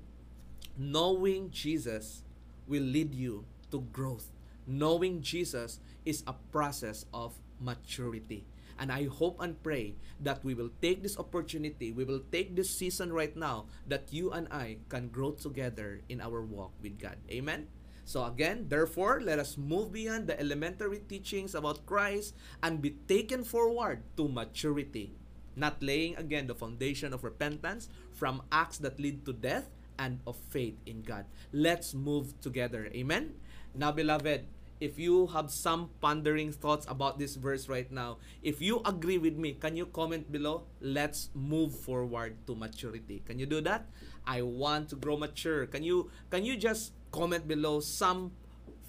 knowing 0.79 1.51
Jesus 1.51 2.23
will 2.67 2.83
lead 2.83 3.15
you 3.15 3.45
to 3.71 3.83
growth. 3.93 4.31
Knowing 4.67 5.21
Jesus 5.21 5.81
is 6.05 6.23
a 6.27 6.35
process 6.55 7.05
of 7.13 7.35
maturity. 7.61 8.45
And 8.79 8.91
I 8.91 9.07
hope 9.07 9.41
and 9.41 9.61
pray 9.63 9.95
that 10.21 10.45
we 10.45 10.55
will 10.55 10.71
take 10.81 11.03
this 11.03 11.19
opportunity, 11.19 11.93
we 11.93 12.05
will 12.05 12.23
take 12.33 12.57
this 12.57 12.71
season 12.71 13.13
right 13.13 13.37
now 13.37 13.67
that 13.87 14.11
you 14.11 14.33
and 14.33 14.49
I 14.51 14.79
can 14.89 15.09
grow 15.09 15.33
together 15.33 16.01
in 16.09 16.21
our 16.21 16.43
walk 16.43 16.73
with 16.83 16.99
God. 16.99 17.17
Amen? 17.31 17.67
So 18.05 18.25
again, 18.25 18.67
therefore, 18.69 19.21
let 19.23 19.39
us 19.39 19.57
move 19.57 19.93
beyond 19.93 20.27
the 20.27 20.39
elementary 20.39 21.01
teachings 21.07 21.55
about 21.55 21.87
Christ 21.87 22.35
and 22.63 22.83
be 22.83 22.99
taken 23.07 23.45
forward 23.45 24.03
to 24.17 24.29
maturity, 24.29 25.15
not 25.55 25.83
laying 25.83 26.17
again 26.17 26.47
the 26.47 26.55
foundation 26.55 27.13
of 27.13 27.25
repentance 27.25 27.89
from 28.13 28.43
acts 28.51 28.79
that 28.79 28.99
lead 28.99 29.25
to 29.27 29.33
death 29.33 29.71
and 29.99 30.21
of 30.27 30.37
faith 30.51 30.77
in 30.85 31.03
God. 31.03 31.27
Let's 31.53 31.95
move 31.95 32.35
together. 32.41 32.91
Amen? 32.93 33.35
Now, 33.75 33.93
beloved, 33.93 34.47
if 34.83 34.99
you 34.99 35.29
have 35.29 35.51
some 35.55 35.91
pondering 36.03 36.51
thoughts 36.51 36.85
about 36.91 37.17
this 37.17 37.37
verse 37.37 37.69
right 37.69 37.87
now, 37.93 38.19
if 38.43 38.61
you 38.61 38.83
agree 38.85 39.17
with 39.17 39.39
me, 39.39 39.55
can 39.55 39.77
you 39.77 39.87
comment 39.87 40.33
below? 40.33 40.67
Let's 40.81 41.31
move 41.39 41.71
forward 41.71 42.35
to 42.49 42.57
maturity. 42.57 43.23
Can 43.25 43.39
you 43.39 43.47
do 43.47 43.61
that? 43.63 43.87
I 44.27 44.43
want 44.43 44.91
to 44.91 44.97
grow 44.97 45.17
mature. 45.17 45.67
Can 45.67 45.85
you 45.87 46.11
can 46.31 46.45
you 46.45 46.57
just 46.59 46.93
comment 47.13 47.47
below 47.47 47.81
some 47.81 48.33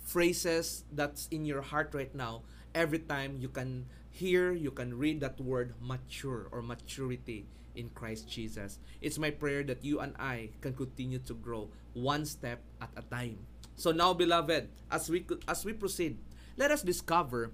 phrases 0.04 0.84
that's 0.92 1.28
in 1.28 1.46
your 1.46 1.62
heart 1.62 1.92
right 1.94 2.14
now 2.16 2.42
every 2.76 3.00
time 3.00 3.38
you 3.40 3.50
can 3.50 3.86
hear, 4.10 4.52
you 4.52 4.72
can 4.72 4.98
read 4.98 5.22
that 5.22 5.40
word 5.40 5.74
mature 5.82 6.48
or 6.52 6.62
maturity 6.62 7.46
in 7.76 7.90
Christ 7.90 8.30
Jesus. 8.30 8.80
It's 9.02 9.18
my 9.18 9.32
prayer 9.32 9.64
that 9.64 9.84
you 9.84 10.00
and 10.00 10.14
I 10.20 10.50
can 10.62 10.74
continue 10.74 11.20
to 11.26 11.34
grow 11.34 11.70
one 11.94 12.26
step 12.26 12.62
at 12.82 12.90
a 12.98 13.02
time. 13.02 13.40
So 13.76 13.92
now, 13.92 14.14
beloved, 14.14 14.70
as 14.92 15.10
we 15.10 15.26
as 15.48 15.66
we 15.66 15.74
proceed, 15.74 16.18
let 16.58 16.70
us 16.70 16.84
discover 16.84 17.52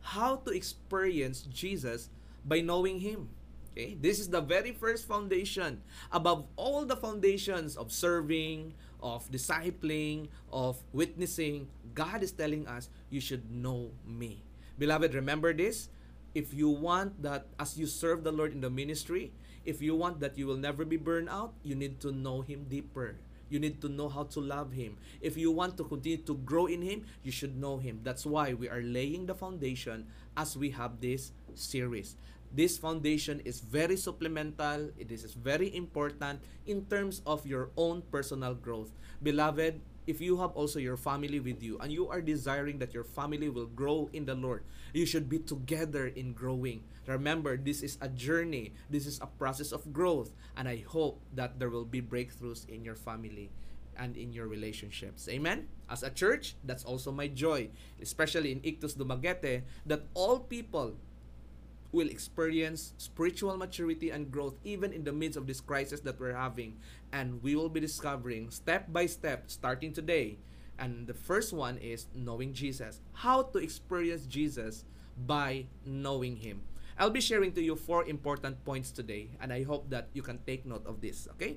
how 0.00 0.36
to 0.48 0.50
experience 0.50 1.42
Jesus 1.44 2.08
by 2.44 2.64
knowing 2.64 3.00
Him. 3.00 3.28
Okay, 3.76 3.92
this 4.00 4.16
is 4.16 4.32
the 4.32 4.40
very 4.40 4.72
first 4.72 5.04
foundation 5.04 5.84
above 6.08 6.48
all 6.56 6.88
the 6.88 6.96
foundations 6.96 7.76
of 7.76 7.92
serving, 7.92 8.72
of 9.06 9.30
discipling, 9.30 10.26
of 10.50 10.82
witnessing. 10.90 11.70
God 11.94 12.26
is 12.26 12.34
telling 12.34 12.66
us 12.66 12.90
you 13.06 13.22
should 13.22 13.46
know 13.46 13.94
Me. 14.02 14.42
Beloved, 14.78 15.14
remember 15.14 15.54
this. 15.54 15.88
If 16.34 16.52
you 16.52 16.68
want 16.68 17.22
that 17.22 17.46
as 17.58 17.78
you 17.78 17.86
serve 17.86 18.26
the 18.26 18.34
Lord 18.34 18.52
in 18.52 18.60
the 18.60 18.68
ministry, 18.68 19.32
if 19.64 19.80
you 19.80 19.94
want 19.94 20.18
that 20.20 20.36
you 20.36 20.46
will 20.46 20.58
never 20.58 20.84
be 20.84 20.98
burned 20.98 21.30
out, 21.30 21.54
you 21.62 21.74
need 21.78 22.02
to 22.02 22.10
know 22.10 22.42
Him 22.42 22.66
deeper. 22.68 23.14
You 23.48 23.62
need 23.62 23.80
to 23.82 23.88
know 23.88 24.10
how 24.10 24.24
to 24.34 24.40
love 24.42 24.74
Him. 24.74 24.98
If 25.22 25.38
you 25.38 25.54
want 25.54 25.78
to 25.78 25.84
continue 25.84 26.18
to 26.26 26.34
grow 26.42 26.66
in 26.66 26.82
Him, 26.82 27.06
you 27.22 27.30
should 27.30 27.56
know 27.56 27.78
Him. 27.78 28.00
That's 28.02 28.26
why 28.26 28.52
we 28.52 28.68
are 28.68 28.82
laying 28.82 29.26
the 29.26 29.38
foundation 29.38 30.10
as 30.36 30.58
we 30.58 30.70
have 30.74 31.00
this 31.00 31.30
series. 31.54 32.16
This 32.52 32.78
foundation 32.78 33.40
is 33.44 33.60
very 33.60 33.96
supplemental. 33.96 34.90
It 34.98 35.10
is 35.10 35.34
very 35.34 35.74
important 35.74 36.40
in 36.66 36.86
terms 36.86 37.22
of 37.26 37.46
your 37.46 37.70
own 37.76 38.02
personal 38.10 38.54
growth. 38.54 38.92
Beloved, 39.22 39.80
if 40.06 40.20
you 40.20 40.38
have 40.38 40.52
also 40.52 40.78
your 40.78 40.96
family 40.96 41.40
with 41.40 41.62
you 41.62 41.78
and 41.78 41.90
you 41.90 42.08
are 42.08 42.20
desiring 42.20 42.78
that 42.78 42.94
your 42.94 43.04
family 43.04 43.48
will 43.48 43.66
grow 43.66 44.08
in 44.12 44.24
the 44.24 44.34
Lord, 44.34 44.62
you 44.92 45.04
should 45.04 45.28
be 45.28 45.38
together 45.38 46.06
in 46.06 46.32
growing. 46.32 46.84
Remember, 47.06 47.56
this 47.56 47.82
is 47.82 47.98
a 48.00 48.08
journey, 48.08 48.72
this 48.88 49.06
is 49.06 49.20
a 49.20 49.26
process 49.26 49.72
of 49.72 49.92
growth, 49.92 50.32
and 50.56 50.68
I 50.68 50.84
hope 50.86 51.20
that 51.34 51.58
there 51.58 51.70
will 51.70 51.84
be 51.84 52.00
breakthroughs 52.00 52.68
in 52.68 52.84
your 52.84 52.94
family 52.94 53.50
and 53.98 54.16
in 54.16 54.32
your 54.32 54.46
relationships. 54.46 55.28
Amen? 55.28 55.68
As 55.90 56.02
a 56.02 56.10
church, 56.10 56.54
that's 56.64 56.84
also 56.84 57.10
my 57.10 57.28
joy, 57.28 57.70
especially 58.00 58.52
in 58.52 58.60
Ictus 58.62 58.94
Dumaguete, 58.94 59.62
that 59.86 60.02
all 60.14 60.38
people 60.38 60.94
will 61.96 62.12
experience 62.12 62.92
spiritual 62.98 63.56
maturity 63.56 64.10
and 64.10 64.30
growth 64.30 64.60
even 64.64 64.92
in 64.92 65.02
the 65.02 65.12
midst 65.12 65.40
of 65.40 65.48
this 65.48 65.64
crisis 65.64 66.00
that 66.00 66.20
we're 66.20 66.36
having. 66.36 66.76
And 67.10 67.42
we 67.42 67.56
will 67.56 67.72
be 67.72 67.80
discovering 67.80 68.50
step 68.52 68.92
by 68.92 69.06
step, 69.06 69.48
starting 69.48 69.96
today. 69.96 70.36
And 70.78 71.08
the 71.08 71.16
first 71.16 71.56
one 71.56 71.78
is 71.78 72.04
knowing 72.14 72.52
Jesus. 72.52 73.00
How 73.24 73.48
to 73.56 73.58
experience 73.58 74.28
Jesus 74.28 74.84
by 75.16 75.64
knowing 75.86 76.36
Him. 76.36 76.60
I'll 76.98 77.08
be 77.08 77.24
sharing 77.24 77.52
to 77.52 77.62
you 77.62 77.76
four 77.76 78.04
important 78.04 78.60
points 78.64 78.90
today, 78.90 79.28
and 79.40 79.52
I 79.52 79.64
hope 79.64 79.88
that 79.88 80.08
you 80.12 80.20
can 80.20 80.40
take 80.46 80.64
note 80.64 80.84
of 80.86 81.00
this, 81.00 81.28
okay? 81.36 81.56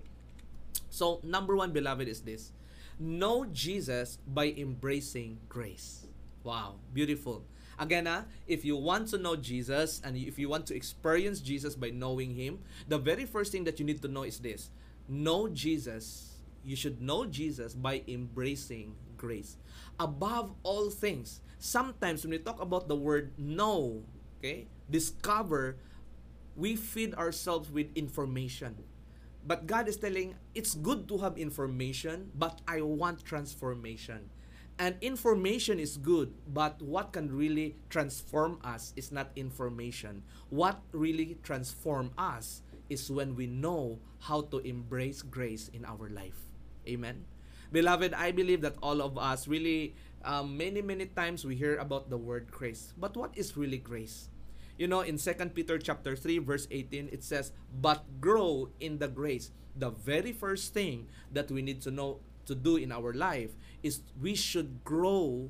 So, 0.90 1.20
number 1.24 1.56
one, 1.56 1.72
beloved, 1.72 2.08
is 2.08 2.22
this 2.22 2.52
know 3.00 3.46
Jesus 3.46 4.20
by 4.28 4.52
embracing 4.58 5.40
grace. 5.48 6.08
Wow, 6.44 6.76
beautiful. 6.94 7.44
Again, 7.80 8.08
ah, 8.08 8.28
if 8.46 8.66
you 8.66 8.76
want 8.76 9.08
to 9.10 9.18
know 9.18 9.38
Jesus 9.40 10.02
and 10.04 10.18
if 10.18 10.38
you 10.38 10.50
want 10.50 10.68
to 10.68 10.76
experience 10.76 11.40
Jesus 11.40 11.76
by 11.76 11.90
knowing 11.92 12.36
Him, 12.36 12.60
the 12.90 12.98
very 13.00 13.24
first 13.24 13.54
thing 13.54 13.64
that 13.64 13.80
you 13.80 13.86
need 13.86 14.02
to 14.02 14.10
know 14.12 14.24
is 14.24 14.40
this 14.40 14.70
know 15.08 15.48
Jesus. 15.48 16.36
You 16.64 16.76
should 16.76 17.02
know 17.02 17.26
Jesus 17.26 17.74
by 17.74 18.04
embracing 18.06 18.96
grace. 19.16 19.56
Above 19.98 20.52
all 20.64 20.90
things, 20.92 21.40
sometimes 21.58 22.24
when 22.24 22.32
we 22.32 22.38
talk 22.40 22.62
about 22.62 22.90
the 22.90 22.96
word 23.00 23.32
know, 23.40 24.04
okay, 24.38 24.68
discover, 24.92 25.78
we 26.56 26.76
feed 26.76 27.16
ourselves 27.16 27.72
with 27.72 27.88
information. 27.96 28.76
But 29.48 29.68
God 29.68 29.88
is 29.88 29.96
telling, 29.96 30.36
it's 30.54 30.76
good 30.76 31.08
to 31.08 31.18
have 31.20 31.38
information, 31.38 32.30
but 32.36 32.60
I 32.68 32.82
want 32.82 33.24
transformation. 33.24 34.30
And 34.80 34.96
information 35.02 35.78
is 35.78 35.98
good, 35.98 36.32
but 36.48 36.82
what 36.82 37.12
can 37.12 37.28
really 37.36 37.76
transform 37.90 38.60
us 38.64 38.94
is 38.96 39.12
not 39.12 39.28
information. 39.36 40.24
What 40.50 40.80
really 40.94 41.38
transform 41.44 42.12
us 42.18 42.64
is 42.90 43.12
when 43.12 43.36
we 43.36 43.46
know 43.46 44.00
how 44.20 44.48
to 44.56 44.60
embrace 44.64 45.22
grace 45.22 45.68
in 45.76 45.84
our 45.84 46.08
life. 46.08 46.48
Amen. 46.88 47.26
Beloved, 47.72 48.14
I 48.16 48.32
believe 48.32 48.62
that 48.62 48.80
all 48.82 49.02
of 49.02 49.18
us 49.18 49.48
really 49.48 49.96
um, 50.24 50.58
many 50.58 50.82
many 50.82 51.06
times 51.06 51.46
we 51.46 51.56
hear 51.56 51.78
about 51.78 52.10
the 52.10 52.18
word 52.18 52.50
grace. 52.50 52.96
But 52.98 53.16
what 53.16 53.36
is 53.36 53.60
really 53.60 53.78
grace? 53.78 54.32
You 54.80 54.88
know, 54.88 55.02
in 55.02 55.20
2 55.20 55.34
Peter 55.54 55.78
chapter 55.78 56.16
3 56.16 56.40
verse 56.40 56.68
18 56.72 57.10
it 57.12 57.22
says, 57.24 57.52
"But 57.70 58.24
grow 58.24 58.72
in 58.80 58.98
the 58.98 59.12
grace." 59.12 59.52
The 59.76 59.92
very 59.92 60.32
first 60.32 60.74
thing 60.74 61.08
that 61.32 61.52
we 61.52 61.62
need 61.62 61.84
to 61.84 61.92
know 61.92 62.24
to 62.50 62.56
do 62.58 62.76
in 62.76 62.92
our 62.92 63.14
life 63.14 63.54
is 63.86 64.02
we 64.20 64.34
should 64.34 64.84
grow 64.84 65.50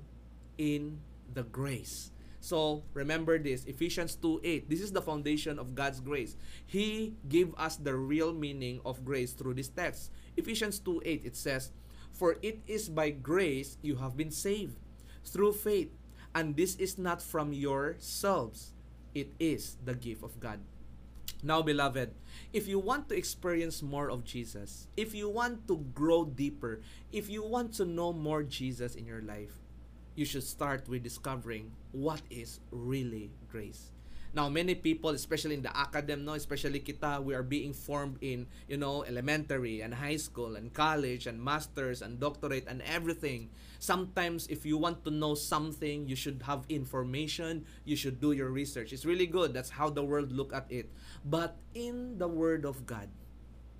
in 0.59 0.99
the 1.33 1.43
grace. 1.43 2.11
So 2.39 2.83
remember 2.93 3.39
this 3.39 3.65
Ephesians 3.65 4.15
2 4.15 4.43
8. 4.43 4.69
This 4.69 4.79
is 4.79 4.91
the 4.91 5.01
foundation 5.01 5.59
of 5.59 5.75
God's 5.75 5.99
grace. 5.99 6.35
He 6.65 7.15
gave 7.27 7.55
us 7.55 7.75
the 7.75 7.95
real 7.95 8.31
meaning 8.31 8.79
of 8.85 9.03
grace 9.03 9.33
through 9.33 9.55
this 9.55 9.67
text. 9.67 10.11
Ephesians 10.37 10.79
2 10.79 11.03
8 11.03 11.25
it 11.25 11.35
says, 11.35 11.71
For 12.11 12.37
it 12.41 12.59
is 12.67 12.87
by 12.87 13.11
grace 13.11 13.77
you 13.81 13.95
have 13.97 14.15
been 14.15 14.31
saved 14.31 14.75
through 15.23 15.53
faith, 15.53 15.91
and 16.35 16.55
this 16.55 16.75
is 16.75 16.97
not 16.97 17.21
from 17.21 17.51
yourselves, 17.51 18.73
it 19.13 19.31
is 19.39 19.75
the 19.83 19.95
gift 19.95 20.23
of 20.23 20.39
God. 20.39 20.59
Now, 21.41 21.61
beloved, 21.61 22.13
if 22.51 22.67
you 22.67 22.79
want 22.79 23.07
to 23.09 23.15
experience 23.15 23.81
more 23.81 24.11
of 24.11 24.25
Jesus, 24.25 24.87
if 24.97 25.15
you 25.15 25.29
want 25.29 25.67
to 25.69 25.77
grow 25.93 26.25
deeper, 26.25 26.81
if 27.13 27.29
you 27.29 27.43
want 27.43 27.73
to 27.75 27.85
know 27.85 28.11
more 28.11 28.43
Jesus 28.43 28.95
in 28.95 29.05
your 29.05 29.21
life, 29.21 29.55
you 30.15 30.25
should 30.25 30.43
start 30.43 30.89
with 30.89 31.03
discovering 31.03 31.71
what 31.93 32.21
is 32.29 32.59
really 32.71 33.31
grace. 33.49 33.91
Now, 34.29 34.47
many 34.47 34.75
people, 34.75 35.09
especially 35.17 35.55
in 35.57 35.65
the 35.65 35.73
academy, 35.73 36.21
no, 36.21 36.37
especially 36.37 36.79
kita, 36.85 37.17
we 37.23 37.33
are 37.33 37.41
being 37.41 37.73
formed 37.73 38.21
in, 38.21 38.45
you 38.69 38.77
know, 38.77 39.03
elementary 39.03 39.81
and 39.81 39.93
high 39.93 40.21
school 40.21 40.55
and 40.55 40.69
college 40.73 41.25
and 41.25 41.41
masters 41.41 42.01
and 42.01 42.19
doctorate 42.19 42.69
and 42.69 42.85
everything. 42.85 43.49
Sometimes, 43.79 44.45
if 44.45 44.65
you 44.69 44.77
want 44.77 45.03
to 45.05 45.11
know 45.11 45.33
something, 45.33 46.07
you 46.07 46.15
should 46.15 46.43
have 46.45 46.61
information. 46.69 47.65
You 47.85 47.95
should 47.95 48.21
do 48.21 48.31
your 48.33 48.53
research. 48.53 48.93
It's 48.93 49.05
really 49.05 49.25
good. 49.25 49.53
That's 49.53 49.73
how 49.73 49.89
the 49.89 50.03
world 50.05 50.31
look 50.31 50.53
at 50.53 50.69
it. 50.69 50.93
But 51.25 51.57
in 51.73 52.19
the 52.19 52.27
Word 52.27 52.65
of 52.65 52.85
God, 52.85 53.09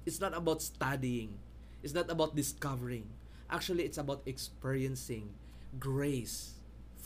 it's 0.06 0.20
not 0.20 0.36
about 0.36 0.62
studying. 0.66 1.38
It's 1.84 1.94
not 1.94 2.10
about 2.10 2.36
discovering. 2.36 3.06
Actually, 3.52 3.86
it's 3.86 3.98
about 3.98 4.26
experiencing 4.26 5.30
grace 5.78 6.59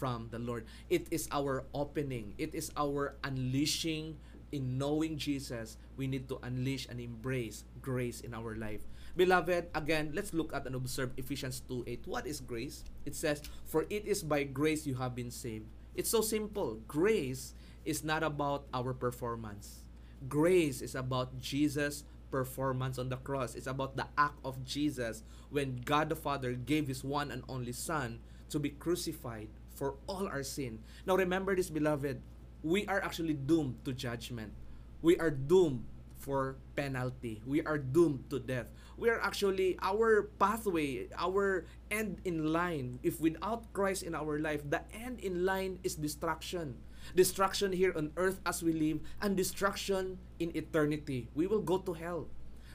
from 0.03 0.27
the 0.35 0.39
Lord. 0.39 0.67
It 0.91 1.07
is 1.15 1.31
our 1.31 1.63
opening, 1.71 2.35
it 2.35 2.51
is 2.51 2.75
our 2.75 3.15
unleashing 3.23 4.19
in 4.51 4.75
knowing 4.77 5.15
Jesus. 5.15 5.79
We 5.95 6.11
need 6.11 6.27
to 6.27 6.43
unleash 6.43 6.91
and 6.91 6.99
embrace 6.99 7.63
grace 7.79 8.19
in 8.19 8.35
our 8.35 8.59
life. 8.59 8.83
Beloved, 9.15 9.71
again, 9.71 10.11
let's 10.11 10.35
look 10.35 10.51
at 10.51 10.67
and 10.67 10.75
observe 10.75 11.15
Ephesians 11.15 11.63
2 11.71 11.87
8. 11.87 12.03
What 12.03 12.27
is 12.27 12.43
grace? 12.43 12.83
It 13.07 13.15
says, 13.15 13.47
For 13.63 13.87
it 13.87 14.03
is 14.03 14.27
by 14.27 14.43
grace 14.43 14.83
you 14.83 14.99
have 14.99 15.15
been 15.15 15.31
saved. 15.31 15.71
It's 15.95 16.11
so 16.11 16.19
simple. 16.19 16.83
Grace 16.83 17.55
is 17.87 18.03
not 18.03 18.27
about 18.27 18.67
our 18.75 18.91
performance. 18.91 19.87
Grace 20.27 20.83
is 20.83 20.95
about 20.95 21.39
Jesus' 21.39 22.03
performance 22.29 22.99
on 22.99 23.07
the 23.07 23.23
cross. 23.23 23.55
It's 23.55 23.71
about 23.71 23.95
the 23.95 24.11
act 24.17 24.43
of 24.43 24.65
Jesus 24.67 25.23
when 25.47 25.79
God 25.79 26.09
the 26.09 26.19
Father 26.19 26.51
gave 26.51 26.91
his 26.91 27.05
one 27.07 27.31
and 27.31 27.47
only 27.47 27.71
Son 27.71 28.19
to 28.49 28.59
be 28.59 28.69
crucified 28.69 29.47
for 29.75 29.95
all 30.07 30.27
our 30.27 30.43
sin. 30.43 30.79
Now 31.05 31.15
remember 31.15 31.55
this, 31.55 31.69
beloved. 31.69 32.21
We 32.63 32.85
are 32.87 33.03
actually 33.03 33.33
doomed 33.33 33.83
to 33.85 33.93
judgment. 33.93 34.53
We 35.01 35.19
are 35.19 35.31
doomed 35.31 35.83
for 36.23 36.55
penalty. 36.79 37.43
We 37.43 37.59
are 37.67 37.77
doomed 37.77 38.31
to 38.31 38.39
death. 38.39 38.71
We 38.95 39.11
are 39.11 39.19
actually 39.19 39.75
our 39.83 40.31
pathway, 40.39 41.11
our 41.19 41.67
end 41.91 42.23
in 42.23 42.55
line. 42.55 43.03
If 43.03 43.19
without 43.19 43.67
Christ 43.73 44.07
in 44.07 44.15
our 44.15 44.39
life, 44.39 44.63
the 44.63 44.79
end 44.95 45.19
in 45.19 45.43
line 45.43 45.83
is 45.83 45.99
destruction. 45.99 46.79
Destruction 47.11 47.75
here 47.75 47.91
on 47.97 48.15
earth 48.15 48.39
as 48.47 48.63
we 48.63 48.71
live, 48.71 49.03
and 49.19 49.35
destruction 49.35 50.19
in 50.39 50.55
eternity. 50.55 51.27
We 51.35 51.47
will 51.47 51.59
go 51.59 51.83
to 51.83 51.91
hell. 51.91 52.31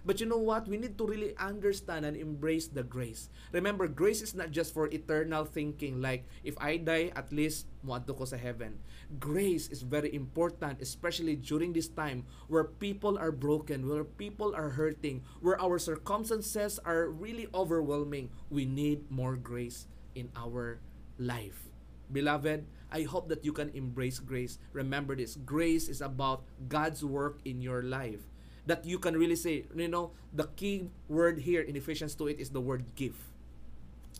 But 0.09 0.25
you 0.25 0.27
know 0.27 0.40
what? 0.40 0.64
We 0.64 0.81
need 0.81 0.97
to 0.97 1.05
really 1.05 1.37
understand 1.37 2.09
and 2.09 2.16
embrace 2.16 2.64
the 2.64 2.81
grace. 2.81 3.29
Remember, 3.53 3.85
grace 3.85 4.25
is 4.25 4.33
not 4.33 4.57
just 4.57 4.73
for 4.73 4.88
eternal 4.88 5.44
thinking 5.44 6.01
like 6.01 6.25
if 6.40 6.57
I 6.57 6.81
die, 6.81 7.12
at 7.12 7.29
least 7.29 7.68
muadto 7.85 8.16
ko 8.16 8.25
sa 8.25 8.40
heaven. 8.40 8.81
Grace 9.21 9.68
is 9.68 9.85
very 9.85 10.09
important, 10.16 10.81
especially 10.81 11.37
during 11.37 11.77
this 11.77 11.92
time 11.92 12.25
where 12.49 12.64
people 12.64 13.21
are 13.21 13.29
broken, 13.29 13.85
where 13.85 14.01
people 14.01 14.57
are 14.57 14.81
hurting, 14.81 15.29
where 15.44 15.61
our 15.61 15.77
circumstances 15.77 16.81
are 16.88 17.12
really 17.12 17.44
overwhelming. 17.53 18.33
We 18.49 18.64
need 18.64 19.12
more 19.12 19.37
grace 19.37 19.92
in 20.16 20.33
our 20.33 20.81
life. 21.21 21.68
Beloved, 22.09 22.64
I 22.88 23.05
hope 23.05 23.29
that 23.29 23.44
you 23.44 23.53
can 23.53 23.68
embrace 23.77 24.25
grace. 24.25 24.57
Remember 24.73 25.12
this 25.12 25.37
grace 25.37 25.85
is 25.92 26.01
about 26.01 26.49
God's 26.64 27.05
work 27.05 27.44
in 27.44 27.61
your 27.61 27.85
life 27.85 28.25
that 28.69 28.85
you 28.85 29.01
can 29.01 29.17
really 29.17 29.35
say, 29.35 29.65
you 29.75 29.89
know, 29.89 30.13
the 30.37 30.45
key 30.55 30.93
word 31.09 31.41
here 31.41 31.65
in 31.65 31.75
Ephesians 31.75 32.15
2 32.15 32.37
it 32.37 32.39
is 32.39 32.53
the 32.53 32.61
word 32.61 32.85
give. 32.95 33.17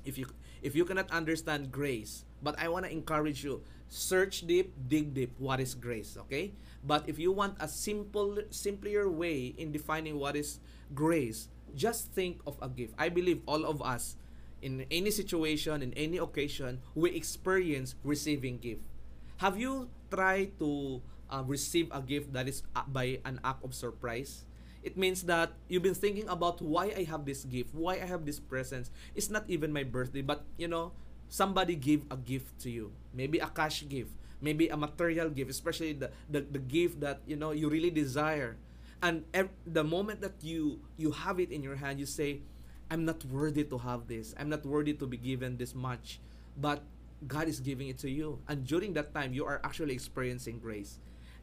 If 0.09 0.17
you 0.17 0.27
if 0.65 0.75
you 0.75 0.89
cannot 0.89 1.13
understand 1.13 1.71
grace, 1.71 2.25
but 2.43 2.59
I 2.59 2.67
want 2.73 2.89
to 2.89 2.91
encourage 2.91 3.45
you, 3.45 3.63
search 3.93 4.49
deep, 4.49 4.73
dig 4.89 5.15
deep 5.15 5.37
what 5.39 5.61
is 5.61 5.77
grace, 5.77 6.17
okay? 6.27 6.57
But 6.83 7.07
if 7.07 7.21
you 7.21 7.31
want 7.31 7.61
a 7.61 7.69
simple 7.69 8.41
simpler 8.51 9.07
way 9.07 9.55
in 9.55 9.71
defining 9.71 10.19
what 10.19 10.35
is 10.35 10.59
grace, 10.97 11.53
just 11.77 12.11
think 12.17 12.41
of 12.49 12.57
a 12.65 12.73
gift. 12.73 12.97
I 12.99 13.13
believe 13.13 13.45
all 13.47 13.69
of 13.69 13.85
us 13.85 14.17
in 14.65 14.87
any 14.91 15.13
situation, 15.13 15.83
in 15.85 15.93
any 15.95 16.19
occasion, 16.19 16.81
we 16.97 17.13
experience 17.15 17.95
receiving 18.03 18.59
gift. 18.59 18.83
Have 19.39 19.61
you 19.61 19.93
tried 20.11 20.59
to 20.59 21.03
uh, 21.31 21.43
receive 21.47 21.89
a 21.93 22.01
gift 22.01 22.33
that 22.33 22.49
is 22.49 22.63
uh, 22.75 22.83
by 22.89 23.21
an 23.25 23.41
act 23.45 23.65
of 23.65 23.75
surprise. 23.75 24.45
It 24.83 24.97
means 24.97 25.25
that 25.25 25.53
you've 25.69 25.83
been 25.83 25.99
thinking 25.99 26.29
about 26.29 26.63
why 26.63 26.95
I 26.97 27.03
have 27.05 27.25
this 27.27 27.45
gift, 27.45 27.75
why 27.75 28.01
I 28.01 28.07
have 28.07 28.25
this 28.25 28.39
presents. 28.39 28.91
It's 29.15 29.29
not 29.29 29.45
even 29.49 29.73
my 29.73 29.83
birthday, 29.83 30.23
but 30.23 30.45
you 30.57 30.69
know, 30.69 30.93
somebody 31.29 31.75
give 31.75 32.03
a 32.11 32.17
gift 32.17 32.59
to 32.63 32.71
you. 32.71 32.93
Maybe 33.13 33.39
a 33.39 33.49
cash 33.49 33.85
gift, 33.89 34.13
maybe 34.41 34.69
a 34.69 34.77
material 34.77 35.29
gift, 35.31 35.51
especially 35.51 35.93
the, 35.93 36.11
the, 36.31 36.41
the 36.41 36.59
gift 36.59 37.01
that 37.01 37.21
you 37.27 37.37
know 37.37 37.51
you 37.51 37.69
really 37.69 37.91
desire. 37.91 38.57
And 39.03 39.25
ev- 39.35 39.55
the 39.67 39.85
moment 39.85 40.23
that 40.23 40.43
you 40.43 40.81
you 40.97 41.13
have 41.13 41.39
it 41.39 41.51
in 41.51 41.63
your 41.63 41.77
hand, 41.77 42.01
you 42.01 42.07
say, 42.07 42.41
I'm 42.91 43.05
not 43.05 43.25
worthy 43.27 43.65
to 43.65 43.79
have 43.79 44.07
this. 44.09 44.35
I'm 44.39 44.49
not 44.49 44.65
worthy 44.65 44.95
to 44.95 45.07
be 45.07 45.17
given 45.17 45.57
this 45.59 45.75
much. 45.75 46.21
But 46.57 46.83
God 47.27 47.49
is 47.49 47.61
giving 47.61 47.89
it 47.89 47.99
to 47.99 48.11
you. 48.11 48.39
And 48.49 48.67
during 48.67 48.95
that 48.95 49.15
time, 49.15 49.35
you 49.35 49.45
are 49.45 49.61
actually 49.65 49.95
experiencing 49.95 50.59
grace. 50.59 50.99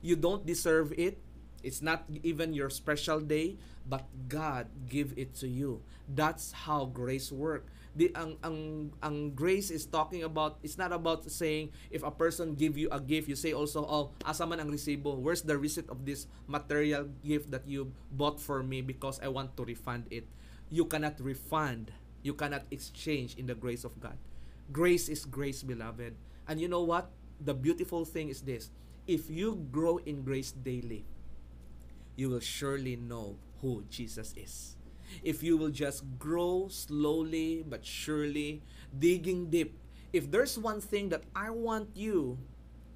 You 0.05 0.13
don't 0.13 0.45
deserve 0.45 0.93
it. 1.01 1.17
It's 1.65 1.81
not 1.81 2.05
even 2.21 2.53
your 2.53 2.69
special 2.69 3.17
day, 3.17 3.57
but 3.89 4.05
God 4.29 4.69
give 4.85 5.17
it 5.17 5.33
to 5.41 5.49
you. 5.49 5.81
That's 6.05 6.53
how 6.53 6.85
grace 6.85 7.33
work. 7.33 7.65
The 7.97 8.13
ang 8.13 8.37
ang 8.45 8.57
ang 9.01 9.33
grace 9.33 9.73
is 9.73 9.89
talking 9.89 10.21
about 10.21 10.61
it's 10.61 10.77
not 10.77 10.93
about 10.93 11.25
saying 11.25 11.73
if 11.89 12.05
a 12.05 12.13
person 12.13 12.53
give 12.53 12.77
you 12.77 12.85
a 12.93 13.01
gift, 13.01 13.25
you 13.25 13.33
say 13.33 13.49
also, 13.49 13.81
oh, 13.81 14.13
asa 14.21 14.45
man 14.45 14.61
ang 14.61 14.69
resibo? 14.69 15.17
Where's 15.17 15.41
the 15.41 15.57
receipt 15.57 15.89
of 15.89 16.05
this 16.05 16.29
material 16.45 17.09
gift 17.25 17.49
that 17.49 17.65
you 17.65 17.89
bought 18.13 18.37
for 18.37 18.61
me 18.61 18.85
because 18.85 19.17
I 19.25 19.33
want 19.33 19.57
to 19.57 19.65
refund 19.65 20.05
it? 20.13 20.29
You 20.69 20.85
cannot 20.85 21.17
refund. 21.17 21.89
You 22.21 22.37
cannot 22.37 22.69
exchange 22.69 23.41
in 23.41 23.49
the 23.49 23.57
grace 23.57 23.81
of 23.81 23.97
God. 23.97 24.21
Grace 24.69 25.09
is 25.09 25.25
grace, 25.25 25.65
beloved. 25.65 26.13
And 26.45 26.61
you 26.61 26.69
know 26.69 26.85
what? 26.85 27.09
The 27.41 27.57
beautiful 27.57 28.05
thing 28.05 28.29
is 28.29 28.45
this 28.45 28.69
if 29.07 29.29
you 29.29 29.67
grow 29.71 29.97
in 29.97 30.23
grace 30.23 30.51
daily, 30.51 31.05
you 32.15 32.29
will 32.29 32.39
surely 32.39 32.95
know 32.95 33.37
who 33.61 33.83
Jesus 33.89 34.33
is. 34.35 34.75
If 35.23 35.43
you 35.43 35.57
will 35.57 35.69
just 35.69 36.03
grow 36.17 36.67
slowly 36.69 37.63
but 37.67 37.85
surely, 37.85 38.63
digging 38.97 39.49
deep, 39.49 39.77
if 40.11 40.31
there's 40.31 40.57
one 40.57 40.81
thing 40.81 41.09
that 41.09 41.23
I 41.35 41.49
want 41.51 41.89
you 41.93 42.39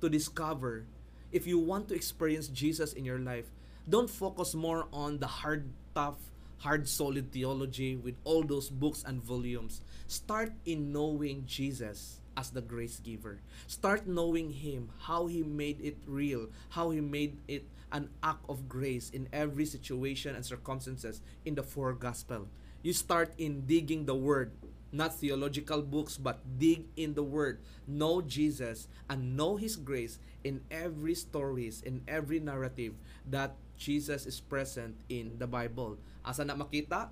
to 0.02 0.10
discover, 0.10 0.86
if 1.32 1.45
you 1.45 1.60
want 1.60 1.88
to 1.89 1.95
experience 1.95 2.48
Jesus 2.48 2.93
in 2.93 3.06
your 3.06 3.19
life, 3.19 3.52
don't 3.88 4.10
focus 4.10 4.56
more 4.56 4.88
on 4.91 5.19
the 5.19 5.28
hard, 5.28 5.69
tough, 5.93 6.17
hard, 6.58 6.88
solid 6.88 7.32
theology 7.32 7.95
with 7.95 8.15
all 8.24 8.43
those 8.43 8.69
books 8.69 9.04
and 9.06 9.22
volumes. 9.22 9.82
Start 10.08 10.54
in 10.65 10.91
knowing 10.91 11.43
Jesus 11.45 12.18
as 12.39 12.56
the 12.56 12.63
grace 12.63 13.04
giver. 13.04 13.43
Start 13.67 14.08
knowing 14.08 14.56
Him, 14.56 14.95
how 15.12 15.28
He 15.28 15.43
made 15.43 15.84
it 15.84 15.99
real, 16.08 16.47
how 16.71 16.95
He 16.95 17.04
made 17.04 17.36
it 17.52 17.67
an 17.91 18.08
act 18.23 18.47
of 18.47 18.71
grace 18.71 19.12
in 19.12 19.28
every 19.36 19.67
situation 19.67 20.39
and 20.39 20.47
circumstances 20.47 21.19
in 21.43 21.60
the 21.60 21.63
four 21.67 21.91
gospel. 21.91 22.47
You 22.80 22.95
start 22.95 23.36
in 23.36 23.67
digging 23.67 24.08
the 24.08 24.15
Word, 24.15 24.56
not 24.95 25.19
theological 25.19 25.84
books, 25.84 26.15
but 26.15 26.39
dig 26.56 26.88
in 26.95 27.19
the 27.19 27.28
Word. 27.28 27.60
Know 27.84 28.23
Jesus 28.23 28.88
and 29.12 29.36
know 29.36 29.60
His 29.60 29.75
grace 29.75 30.15
in 30.47 30.63
every 30.71 31.19
stories, 31.19 31.84
in 31.84 32.08
every 32.08 32.39
narrative 32.39 32.95
that 33.28 33.60
Jesus 33.75 34.23
is 34.23 34.39
present 34.39 34.95
in 35.12 35.36
the 35.43 35.47
Bible. 35.47 35.99
Asa 36.23 36.47
na 36.47 36.56
makita? 36.56 37.12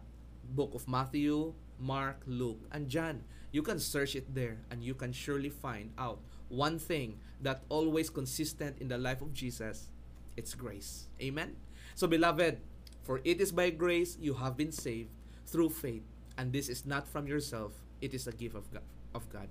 Book 0.50 0.74
of 0.74 0.88
Matthew, 0.88 1.54
Mark, 1.80 2.22
Luke, 2.26 2.62
and 2.72 2.90
John. 2.90 3.24
You 3.52 3.62
can 3.62 3.80
search 3.80 4.16
it 4.16 4.34
there 4.34 4.58
and 4.72 4.84
you 4.84 4.94
can 4.94 5.12
surely 5.12 5.50
find 5.50 5.92
out 5.98 6.20
one 6.50 6.80
thing 6.80 7.20
that 7.42 7.64
always 7.70 8.10
consistent 8.10 8.78
in 8.80 8.88
the 8.88 8.98
life 8.98 9.22
of 9.22 9.34
Jesus. 9.34 9.90
It's 10.36 10.54
grace. 10.54 11.08
Amen. 11.22 11.56
So 11.96 12.08
beloved, 12.08 12.60
for 13.04 13.22
it 13.24 13.40
is 13.40 13.52
by 13.52 13.70
grace 13.70 14.18
you 14.20 14.36
have 14.36 14.58
been 14.58 14.72
saved 14.72 15.10
through 15.48 15.70
faith, 15.70 16.04
and 16.38 16.52
this 16.52 16.68
is 16.68 16.86
not 16.86 17.08
from 17.08 17.26
yourself, 17.26 17.72
it 18.02 18.14
is 18.14 18.28
a 18.28 18.32
gift 18.32 18.56
of 18.56 18.70
God. 18.72 18.84
Of 19.16 19.30
God. 19.32 19.48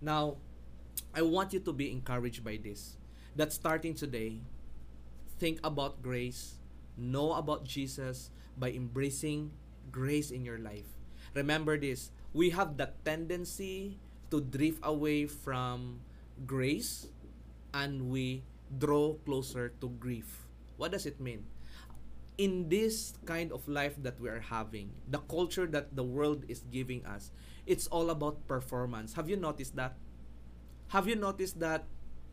Now, 0.00 0.36
I 1.14 1.22
want 1.22 1.52
you 1.52 1.60
to 1.60 1.72
be 1.72 1.90
encouraged 1.90 2.44
by 2.44 2.60
this. 2.62 2.96
That 3.34 3.52
starting 3.52 3.94
today, 3.94 4.38
think 5.38 5.58
about 5.64 6.02
grace, 6.02 6.60
know 6.96 7.32
about 7.32 7.64
Jesus 7.64 8.30
by 8.56 8.70
embracing 8.70 9.50
grace 9.90 10.30
in 10.30 10.44
your 10.44 10.58
life. 10.58 10.86
Remember 11.34 11.78
this 11.78 12.10
we 12.32 12.50
have 12.50 12.76
the 12.76 12.90
tendency 13.04 13.98
to 14.30 14.40
drift 14.40 14.78
away 14.82 15.26
from 15.26 16.00
grace 16.46 17.08
and 17.74 18.10
we 18.10 18.42
draw 18.78 19.14
closer 19.26 19.72
to 19.80 19.88
grief. 19.98 20.46
What 20.76 20.92
does 20.92 21.06
it 21.06 21.20
mean? 21.20 21.44
In 22.38 22.68
this 22.70 23.14
kind 23.26 23.52
of 23.52 23.68
life 23.68 24.00
that 24.02 24.18
we 24.20 24.28
are 24.28 24.40
having, 24.40 24.90
the 25.08 25.18
culture 25.28 25.66
that 25.66 25.94
the 25.94 26.02
world 26.04 26.44
is 26.48 26.64
giving 26.72 27.04
us, 27.04 27.30
it's 27.66 27.86
all 27.88 28.08
about 28.10 28.46
performance. 28.48 29.12
Have 29.14 29.28
you 29.28 29.36
noticed 29.36 29.76
that? 29.76 29.96
Have 30.88 31.08
you 31.08 31.16
noticed 31.16 31.60
that 31.60 31.84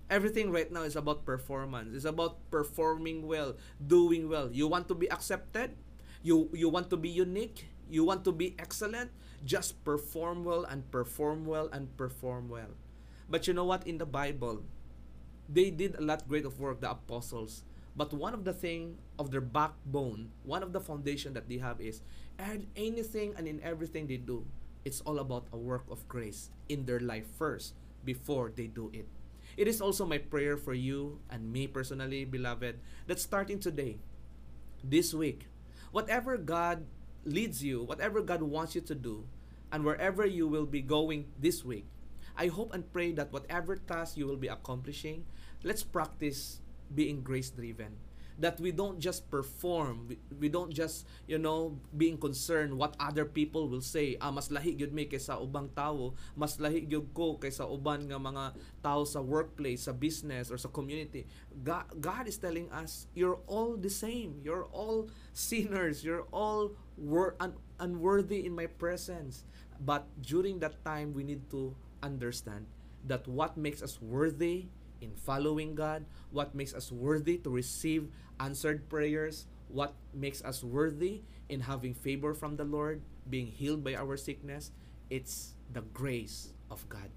Everything 0.10 0.51
right 0.51 0.72
now 0.72 0.84
is 0.84 0.95
about 0.95 1.26
performance. 1.26 1.95
It's 1.95 2.05
about 2.08 2.39
performing 2.49 3.28
well, 3.28 3.58
doing 3.78 4.30
well. 4.30 4.49
You 4.51 4.68
want 4.68 4.88
to 4.88 4.95
be 4.95 5.12
accepted? 5.12 5.76
You 6.28 6.51
you 6.51 6.67
want 6.67 6.91
to 6.91 6.99
be 6.99 7.07
unique? 7.07 7.71
You 7.88 8.03
want 8.03 8.28
to 8.28 8.36
be 8.36 8.51
excellent? 8.59 9.15
Just 9.47 9.80
perform 9.88 10.43
well 10.43 10.67
and 10.67 10.84
perform 10.91 11.47
well 11.47 11.71
and 11.71 11.88
perform 11.95 12.51
well. 12.51 12.75
But 13.32 13.47
you 13.47 13.55
know 13.55 13.63
what 13.63 13.88
in 13.88 13.95
the 13.95 14.05
Bible, 14.05 14.67
they 15.47 15.71
did 15.71 15.95
a 15.95 16.03
lot 16.03 16.28
great 16.28 16.43
of 16.43 16.59
work 16.59 16.84
the 16.84 16.91
apostles. 16.91 17.63
But 17.95 18.11
one 18.11 18.36
of 18.36 18.43
the 18.43 18.51
thing 18.51 18.99
of 19.15 19.32
their 19.32 19.39
backbone, 19.39 20.36
one 20.43 20.67
of 20.67 20.75
the 20.75 20.84
foundation 20.84 21.32
that 21.39 21.47
they 21.47 21.63
have 21.63 21.80
is 21.80 22.03
and 22.36 22.67
anything 22.75 23.32
and 23.39 23.47
in 23.47 23.63
everything 23.63 24.11
they 24.11 24.19
do, 24.19 24.43
it's 24.84 24.99
all 25.07 25.23
about 25.23 25.47
a 25.55 25.57
work 25.57 25.88
of 25.88 26.03
grace 26.11 26.51
in 26.67 26.84
their 26.84 26.99
life 26.99 27.25
first 27.39 27.73
before 28.03 28.51
they 28.51 28.67
do 28.67 28.91
it. 28.91 29.07
It 29.55 29.71
is 29.71 29.80
also 29.80 30.03
my 30.03 30.19
prayer 30.19 30.59
for 30.59 30.75
you 30.75 31.23
and 31.32 31.55
me 31.55 31.71
personally, 31.71 32.28
beloved, 32.28 32.84
that 33.07 33.19
starting 33.23 33.63
today, 33.63 33.97
this 34.84 35.13
week, 35.13 35.47
whatever 35.98 36.38
God 36.38 36.86
leads 37.26 37.66
you, 37.66 37.82
whatever 37.82 38.22
God 38.22 38.45
wants 38.45 38.78
you 38.78 38.82
to 38.86 38.93
do, 38.93 39.26
and 39.74 39.82
wherever 39.82 40.30
you 40.30 40.48
will 40.48 40.70
be 40.70 40.86
going 40.86 41.26
this 41.41 41.66
week, 41.66 41.89
I 42.38 42.54
hope 42.54 42.70
and 42.70 42.86
pray 42.93 43.18
that 43.18 43.34
whatever 43.34 43.76
task 43.82 44.14
you 44.14 44.30
will 44.30 44.38
be 44.38 44.45
accomplishing, 44.45 45.26
let's 45.66 45.82
practice 45.82 46.62
being 46.93 47.26
grace 47.26 47.50
driven 47.50 47.98
that 48.38 48.59
we 48.61 48.71
don't 48.71 48.99
just 48.99 49.29
perform. 49.29 50.07
We, 50.07 50.17
we 50.39 50.47
don't 50.49 50.71
just 50.71 51.05
you 51.25 51.38
know 51.38 51.77
being 51.95 52.17
concerned 52.17 52.77
what 52.77 52.95
other 52.99 53.25
people 53.25 53.67
will 53.67 53.81
say. 53.81 54.17
Ah 54.21 54.31
mas 54.31 54.49
lahi 54.49 54.77
gyud 54.77 54.93
mi 54.93 55.09
kaysa 55.09 55.38
ubang 55.41 55.73
tawo 55.73 56.13
mas 56.38 56.57
lahi 56.61 56.85
gyud 56.85 57.09
ko 57.13 57.38
kaysa 57.41 57.65
uban 57.65 58.05
nga 58.07 58.21
mga 58.21 58.53
tao 58.85 59.03
sa 59.03 59.19
workplace 59.21 59.89
sa 59.89 59.93
business 59.93 60.53
or 60.53 60.57
sa 60.57 60.69
community. 60.69 61.25
God, 61.63 61.89
God 61.99 62.29
is 62.29 62.38
telling 62.38 62.69
us 62.69 63.09
you're 63.17 63.41
all 63.49 63.75
the 63.75 63.89
same. 63.91 64.41
You're 64.45 64.69
all 64.69 65.09
sinners. 65.33 66.05
You're 66.05 66.29
all 66.29 66.77
wor- 66.97 67.35
un- 67.41 67.57
unworthy 67.81 68.45
in 68.45 68.53
my 68.53 68.69
presence. 68.69 69.45
But 69.81 70.05
during 70.21 70.59
that 70.61 70.81
time 70.85 71.13
we 71.13 71.25
need 71.25 71.49
to 71.53 71.73
understand 72.01 72.65
that 73.05 73.27
what 73.27 73.57
makes 73.57 73.81
us 73.81 74.01
worthy 74.01 74.69
in 75.02 75.16
following 75.16 75.76
God, 75.76 76.06
what 76.32 76.56
makes 76.56 76.74
us 76.74 76.91
worthy 76.91 77.38
to 77.39 77.50
receive 77.50 78.10
answered 78.39 78.89
prayers, 78.89 79.45
what 79.68 79.95
makes 80.14 80.43
us 80.43 80.64
worthy 80.64 81.22
in 81.50 81.62
having 81.62 81.93
favor 81.93 82.34
from 82.34 82.56
the 82.56 82.66
Lord, 82.66 83.02
being 83.30 83.48
healed 83.48 83.84
by 83.84 83.95
our 83.95 84.18
sickness, 84.18 84.72
it's 85.10 85.56
the 85.72 85.82
grace 85.82 86.54
of 86.72 86.88
God. 86.89 87.10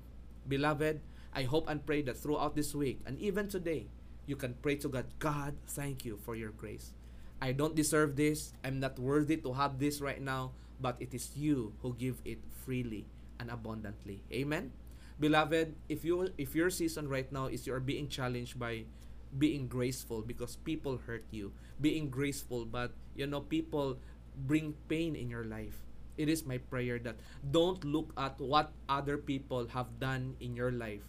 Beloved, 0.48 1.00
I 1.34 1.42
hope 1.44 1.68
and 1.68 1.84
pray 1.84 2.02
that 2.02 2.18
throughout 2.18 2.56
this 2.56 2.74
week 2.74 3.00
and 3.06 3.18
even 3.18 3.48
today, 3.48 3.86
you 4.26 4.36
can 4.36 4.54
pray 4.62 4.76
to 4.76 4.88
God, 4.88 5.06
God, 5.18 5.56
thank 5.66 6.04
you 6.04 6.18
for 6.22 6.34
your 6.34 6.50
grace. 6.50 6.92
I 7.40 7.52
don't 7.52 7.74
deserve 7.74 8.16
this. 8.16 8.52
I'm 8.62 8.80
not 8.80 8.98
worthy 8.98 9.36
to 9.38 9.52
have 9.54 9.78
this 9.78 10.00
right 10.00 10.20
now, 10.20 10.52
but 10.80 10.96
it 11.00 11.14
is 11.14 11.36
you 11.36 11.72
who 11.82 11.94
give 11.94 12.20
it 12.24 12.38
freely 12.64 13.06
and 13.38 13.50
abundantly. 13.50 14.22
Amen. 14.32 14.72
Beloved, 15.20 15.76
if 15.88 16.04
you 16.04 16.32
if 16.38 16.56
your 16.56 16.70
season 16.72 17.06
right 17.06 17.28
now 17.30 17.46
is 17.46 17.66
you 17.68 17.74
are 17.76 17.84
being 17.84 18.08
challenged 18.08 18.58
by 18.58 18.88
being 19.36 19.68
graceful 19.68 20.22
because 20.24 20.56
people 20.56 20.96
hurt 20.96 21.28
you, 21.30 21.52
being 21.80 22.08
graceful 22.08 22.64
but 22.64 22.96
you 23.14 23.28
know 23.28 23.44
people 23.44 24.00
bring 24.48 24.72
pain 24.88 25.14
in 25.14 25.28
your 25.28 25.44
life. 25.44 25.84
It 26.16 26.28
is 26.28 26.44
my 26.44 26.58
prayer 26.58 26.98
that 27.04 27.20
don't 27.44 27.84
look 27.84 28.12
at 28.16 28.40
what 28.40 28.72
other 28.88 29.16
people 29.16 29.68
have 29.76 30.00
done 30.00 30.36
in 30.40 30.56
your 30.56 30.72
life 30.72 31.04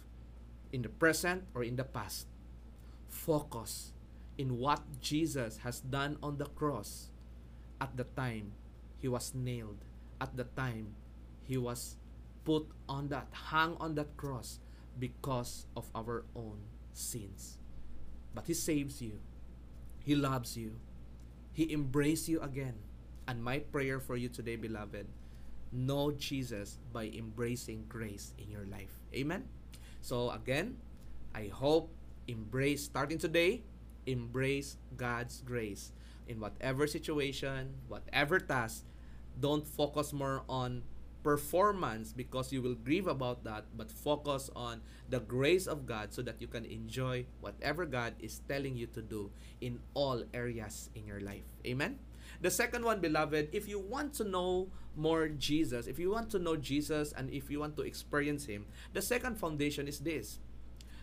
in 0.72 0.82
the 0.82 0.88
present 0.88 1.44
or 1.54 1.62
in 1.62 1.76
the 1.76 1.84
past. 1.84 2.26
Focus 3.08 3.92
in 4.38 4.58
what 4.58 4.80
Jesus 5.00 5.58
has 5.64 5.80
done 5.80 6.16
on 6.22 6.38
the 6.38 6.48
cross 6.52 7.12
at 7.80 7.96
the 7.96 8.04
time 8.16 8.52
he 8.98 9.08
was 9.08 9.34
nailed, 9.34 9.84
at 10.20 10.36
the 10.36 10.44
time 10.56 10.96
he 11.44 11.56
was 11.56 11.96
put 12.44 12.66
on 12.88 13.08
that, 13.08 13.28
hung 13.32 13.76
on 13.78 13.94
that 13.96 14.16
cross 14.16 14.58
because 14.98 15.66
of 15.76 15.90
our 15.94 16.24
own 16.34 16.58
sins. 16.92 17.58
But 18.34 18.46
He 18.46 18.54
saves 18.54 19.00
you. 19.00 19.20
He 20.04 20.14
loves 20.14 20.56
you. 20.56 20.76
He 21.52 21.72
embraces 21.72 22.28
you 22.28 22.40
again. 22.40 22.74
And 23.28 23.42
my 23.42 23.60
prayer 23.60 24.00
for 24.00 24.16
you 24.16 24.28
today, 24.28 24.56
beloved, 24.56 25.06
know 25.70 26.10
Jesus 26.12 26.78
by 26.92 27.06
embracing 27.14 27.86
grace 27.88 28.34
in 28.38 28.50
your 28.50 28.66
life. 28.66 29.00
Amen? 29.14 29.48
So 30.00 30.30
again, 30.30 30.76
I 31.34 31.46
hope 31.48 31.94
embrace, 32.28 32.84
starting 32.84 33.18
today, 33.18 33.62
embrace 34.06 34.76
God's 34.96 35.42
grace 35.42 35.92
in 36.28 36.40
whatever 36.40 36.86
situation, 36.86 37.74
whatever 37.88 38.38
task. 38.38 38.84
Don't 39.40 39.66
focus 39.66 40.12
more 40.12 40.42
on 40.48 40.82
performance 41.22 42.12
because 42.12 42.52
you 42.52 42.62
will 42.62 42.74
grieve 42.74 43.06
about 43.06 43.44
that, 43.44 43.64
but 43.76 43.90
focus 43.90 44.50
on 44.54 44.80
the 45.08 45.20
grace 45.20 45.66
of 45.66 45.86
God 45.86 46.12
so 46.12 46.22
that 46.22 46.40
you 46.40 46.46
can 46.46 46.64
enjoy 46.64 47.26
whatever 47.40 47.86
God 47.86 48.14
is 48.20 48.40
telling 48.48 48.76
you 48.76 48.86
to 48.88 49.02
do 49.02 49.30
in 49.60 49.80
all 49.94 50.24
areas 50.34 50.90
in 50.94 51.06
your 51.06 51.20
life. 51.20 51.44
Amen. 51.66 51.98
The 52.40 52.50
second 52.50 52.84
one, 52.84 53.00
beloved, 53.00 53.50
if 53.52 53.68
you 53.68 53.78
want 53.78 54.14
to 54.14 54.24
know 54.24 54.68
more 54.96 55.28
Jesus, 55.28 55.86
if 55.86 55.98
you 55.98 56.10
want 56.10 56.30
to 56.30 56.38
know 56.38 56.56
Jesus 56.56 57.12
and 57.12 57.30
if 57.30 57.50
you 57.50 57.60
want 57.60 57.76
to 57.76 57.82
experience 57.82 58.46
Him, 58.46 58.66
the 58.92 59.02
second 59.02 59.38
foundation 59.38 59.86
is 59.86 60.00
this 60.00 60.38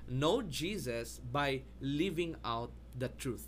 know 0.10 0.42
Jesus 0.42 1.22
by 1.32 1.62
living 1.80 2.36
out 2.44 2.72
the 2.98 3.10
truth. 3.10 3.48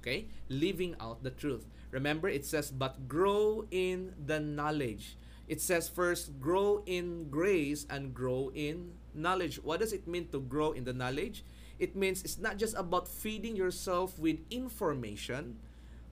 Okay? 0.00 0.26
Living 0.48 0.94
out 1.00 1.22
the 1.22 1.30
truth. 1.30 1.66
Remember, 1.90 2.28
it 2.28 2.46
says, 2.46 2.70
but 2.70 3.08
grow 3.08 3.66
in 3.70 4.14
the 4.24 4.38
knowledge 4.38 5.16
it 5.50 5.58
says 5.58 5.90
first 5.90 6.38
grow 6.38 6.86
in 6.86 7.26
grace 7.26 7.82
and 7.90 8.14
grow 8.14 8.54
in 8.54 8.94
knowledge. 9.10 9.58
What 9.58 9.82
does 9.82 9.90
it 9.90 10.06
mean 10.06 10.30
to 10.30 10.38
grow 10.38 10.70
in 10.70 10.86
the 10.86 10.94
knowledge? 10.94 11.42
It 11.82 11.98
means 11.98 12.22
it's 12.22 12.38
not 12.38 12.54
just 12.54 12.78
about 12.78 13.10
feeding 13.10 13.58
yourself 13.58 14.14
with 14.14 14.38
information, 14.54 15.58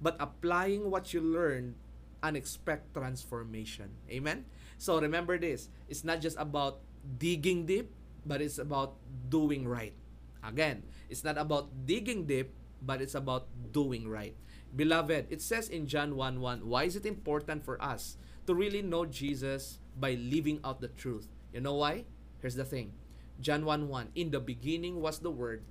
but 0.02 0.18
applying 0.18 0.90
what 0.90 1.14
you 1.14 1.22
learn 1.22 1.78
and 2.18 2.34
expect 2.34 2.90
transformation. 2.98 3.94
Amen? 4.10 4.42
So 4.74 4.98
remember 4.98 5.38
this 5.38 5.70
it's 5.86 6.02
not 6.02 6.18
just 6.18 6.34
about 6.34 6.82
digging 7.06 7.62
deep, 7.62 7.94
but 8.26 8.42
it's 8.42 8.58
about 8.58 8.98
doing 9.30 9.70
right. 9.70 9.94
Again, 10.42 10.82
it's 11.06 11.22
not 11.22 11.38
about 11.38 11.86
digging 11.86 12.26
deep, 12.26 12.50
but 12.82 12.98
it's 12.98 13.14
about 13.14 13.46
doing 13.70 14.10
right. 14.10 14.34
Beloved, 14.74 15.30
it 15.30 15.40
says 15.40 15.70
in 15.70 15.86
John 15.86 16.18
1 16.18 16.42
1, 16.42 16.66
why 16.66 16.90
is 16.90 16.98
it 16.98 17.06
important 17.06 17.62
for 17.62 17.78
us 17.78 18.18
to 18.48 18.56
really 18.56 18.80
know 18.80 19.04
Jesus 19.04 19.76
by 20.00 20.16
living 20.16 20.58
out 20.64 20.80
the 20.80 20.88
truth. 20.88 21.28
You 21.52 21.60
know 21.60 21.76
why? 21.76 22.08
Here's 22.40 22.56
the 22.56 22.64
thing. 22.64 22.96
John 23.44 23.68
1 23.68 23.92
1. 23.92 24.16
In 24.16 24.32
the 24.32 24.40
beginning 24.40 25.04
was 25.04 25.20
the 25.20 25.30
Word, 25.30 25.62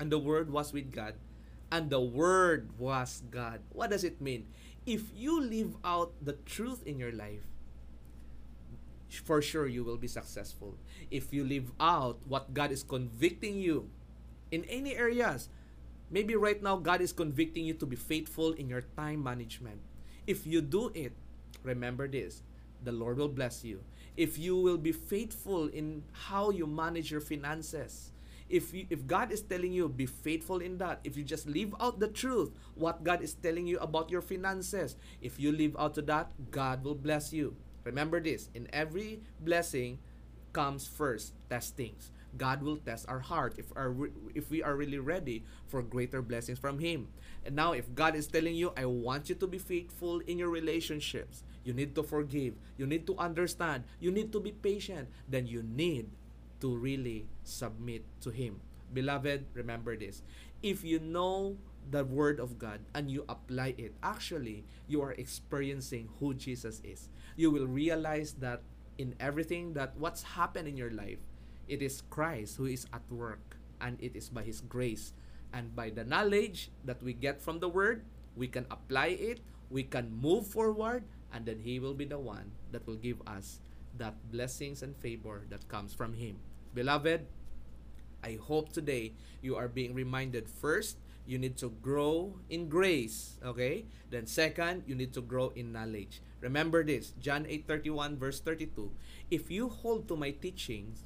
and 0.00 0.08
the 0.10 0.18
Word 0.18 0.48
was 0.48 0.72
with 0.72 0.88
God, 0.88 1.20
and 1.70 1.92
the 1.92 2.00
Word 2.00 2.72
was 2.80 3.22
God. 3.28 3.60
What 3.76 3.92
does 3.92 4.08
it 4.08 4.24
mean? 4.24 4.48
If 4.88 5.12
you 5.12 5.36
live 5.36 5.76
out 5.84 6.16
the 6.24 6.40
truth 6.48 6.80
in 6.88 6.96
your 6.96 7.12
life, 7.12 7.44
for 9.12 9.44
sure 9.44 9.68
you 9.68 9.84
will 9.84 10.00
be 10.00 10.08
successful. 10.08 10.80
If 11.12 11.28
you 11.36 11.44
live 11.44 11.76
out 11.76 12.24
what 12.24 12.56
God 12.56 12.72
is 12.72 12.82
convicting 12.82 13.60
you 13.60 13.92
in 14.50 14.64
any 14.64 14.96
areas, 14.96 15.52
maybe 16.08 16.32
right 16.36 16.62
now 16.62 16.80
God 16.80 17.04
is 17.04 17.12
convicting 17.12 17.68
you 17.68 17.74
to 17.76 17.84
be 17.84 17.96
faithful 18.00 18.56
in 18.56 18.72
your 18.72 18.88
time 18.96 19.22
management. 19.22 19.84
If 20.26 20.46
you 20.48 20.64
do 20.64 20.88
it, 20.96 21.12
remember 21.62 22.08
this 22.08 22.42
the 22.84 22.92
Lord 22.92 23.18
will 23.18 23.28
bless 23.28 23.64
you. 23.64 23.82
If 24.16 24.38
you 24.38 24.56
will 24.56 24.78
be 24.78 24.92
faithful 24.92 25.68
in 25.68 26.04
how 26.12 26.50
you 26.50 26.66
manage 26.66 27.10
your 27.10 27.20
finances, 27.20 28.12
if 28.48 28.72
you, 28.72 28.86
if 28.88 29.06
God 29.06 29.30
is 29.30 29.42
telling 29.42 29.72
you 29.72 29.88
be 29.88 30.06
faithful 30.06 30.58
in 30.58 30.78
that, 30.78 31.00
if 31.04 31.16
you 31.16 31.24
just 31.24 31.46
live 31.46 31.74
out 31.80 32.00
the 32.00 32.08
truth, 32.08 32.50
what 32.74 33.04
God 33.04 33.22
is 33.22 33.34
telling 33.34 33.66
you 33.66 33.78
about 33.78 34.10
your 34.10 34.22
finances, 34.22 34.96
if 35.20 35.38
you 35.38 35.52
live 35.52 35.76
out 35.78 35.94
to 35.94 36.02
that, 36.02 36.30
God 36.50 36.84
will 36.84 36.94
bless 36.94 37.32
you. 37.32 37.56
Remember 37.84 38.20
this, 38.20 38.48
in 38.54 38.68
every 38.72 39.20
blessing 39.40 39.98
comes 40.52 40.86
first 40.86 41.34
testings. 41.50 42.10
God 42.38 42.62
will 42.62 42.78
test 42.78 43.04
our 43.08 43.20
heart 43.20 43.54
if 43.58 43.66
our 43.76 43.94
if 44.34 44.50
we 44.50 44.62
are 44.62 44.76
really 44.76 44.98
ready 44.98 45.44
for 45.66 45.82
greater 45.82 46.22
blessings 46.22 46.58
from 46.58 46.78
him. 46.78 47.08
And 47.44 47.56
now 47.56 47.72
if 47.72 47.92
God 47.94 48.14
is 48.14 48.26
telling 48.26 48.54
you 48.54 48.72
I 48.76 48.86
want 48.86 49.28
you 49.28 49.34
to 49.36 49.46
be 49.46 49.58
faithful 49.58 50.20
in 50.20 50.38
your 50.38 50.50
relationships, 50.50 51.42
you 51.64 51.74
need 51.74 51.94
to 51.96 52.02
forgive, 52.02 52.54
you 52.76 52.86
need 52.86 53.06
to 53.06 53.18
understand, 53.18 53.84
you 54.00 54.10
need 54.10 54.32
to 54.32 54.40
be 54.40 54.52
patient, 54.52 55.08
then 55.28 55.46
you 55.46 55.62
need 55.62 56.08
to 56.60 56.74
really 56.74 57.26
submit 57.44 58.04
to 58.22 58.30
him. 58.30 58.60
Beloved, 58.92 59.46
remember 59.54 59.96
this. 59.96 60.22
If 60.62 60.82
you 60.82 60.98
know 60.98 61.58
the 61.90 62.04
word 62.04 62.40
of 62.40 62.58
God 62.58 62.80
and 62.94 63.10
you 63.10 63.24
apply 63.28 63.74
it, 63.78 63.94
actually 64.02 64.64
you 64.86 65.02
are 65.02 65.12
experiencing 65.12 66.08
who 66.20 66.34
Jesus 66.34 66.80
is. 66.84 67.08
You 67.36 67.50
will 67.50 67.66
realize 67.66 68.34
that 68.40 68.62
in 68.98 69.14
everything 69.20 69.74
that 69.74 69.96
what's 69.96 70.22
happened 70.22 70.66
in 70.66 70.76
your 70.76 70.90
life 70.90 71.20
it 71.68 71.82
is 71.82 72.02
Christ 72.10 72.56
who 72.56 72.66
is 72.66 72.86
at 72.92 73.04
work. 73.10 73.56
and 73.80 73.94
it 74.02 74.16
is 74.16 74.28
by 74.28 74.42
His 74.42 74.60
grace. 74.60 75.14
And 75.52 75.70
by 75.74 75.90
the 75.90 76.04
knowledge 76.04 76.70
that 76.84 77.02
we 77.02 77.14
get 77.14 77.40
from 77.40 77.60
the 77.60 77.68
Word, 77.70 78.02
we 78.34 78.48
can 78.48 78.66
apply 78.70 79.14
it, 79.14 79.40
we 79.70 79.82
can 79.86 80.10
move 80.10 80.46
forward, 80.46 81.04
and 81.32 81.46
then 81.46 81.60
He 81.62 81.78
will 81.78 81.94
be 81.94 82.04
the 82.04 82.18
one 82.18 82.52
that 82.72 82.86
will 82.86 82.98
give 82.98 83.22
us 83.26 83.60
that 83.96 84.14
blessings 84.30 84.82
and 84.82 84.96
favor 84.98 85.46
that 85.48 85.68
comes 85.68 85.94
from 85.94 86.14
Him. 86.14 86.42
Beloved, 86.74 87.26
I 88.22 88.38
hope 88.40 88.72
today 88.72 89.14
you 89.42 89.56
are 89.56 89.68
being 89.68 89.94
reminded 89.94 90.48
first, 90.48 90.98
you 91.26 91.38
need 91.38 91.56
to 91.58 91.70
grow 91.82 92.40
in 92.48 92.68
grace, 92.68 93.38
okay? 93.44 93.84
Then 94.10 94.26
second, 94.26 94.84
you 94.86 94.94
need 94.94 95.12
to 95.14 95.20
grow 95.22 95.52
in 95.54 95.72
knowledge. 95.72 96.20
Remember 96.40 96.82
this, 96.82 97.12
John 97.20 97.44
8:31 97.46 98.16
verse 98.16 98.40
32. 98.40 98.90
If 99.30 99.50
you 99.50 99.68
hold 99.68 100.08
to 100.08 100.16
my 100.16 100.30
teachings, 100.32 101.04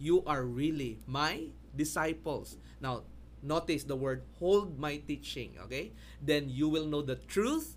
you 0.00 0.24
are 0.24 0.42
really 0.42 0.98
my 1.06 1.52
disciples. 1.76 2.56
Now, 2.80 3.04
notice 3.42 3.84
the 3.84 3.96
word 3.96 4.22
hold 4.38 4.78
my 4.78 4.96
teaching, 4.96 5.54
okay? 5.64 5.92
Then 6.20 6.48
you 6.48 6.68
will 6.68 6.86
know 6.86 7.02
the 7.02 7.16
truth 7.16 7.76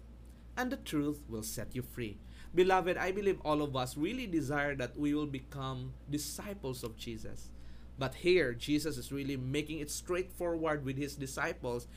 and 0.58 0.72
the 0.72 0.78
truth 0.78 1.22
will 1.28 1.44
set 1.44 1.76
you 1.76 1.82
free. 1.82 2.18
Beloved, 2.56 2.98
I 2.98 3.12
believe 3.12 3.42
all 3.44 3.62
of 3.62 3.76
us 3.76 3.98
really 3.98 4.28
desire 4.28 4.76
that 4.76 4.98
we 4.98 5.14
will 5.14 5.28
become 5.28 5.94
disciples 6.10 6.84
of 6.84 6.96
Jesus. 6.96 7.50
But 7.98 8.16
here, 8.16 8.54
Jesus 8.54 8.98
is 8.98 9.12
really 9.12 9.38
making 9.38 9.80
it 9.80 9.92
straightforward 9.92 10.86
with 10.86 10.98
his 10.98 11.16
disciples. 11.16 11.88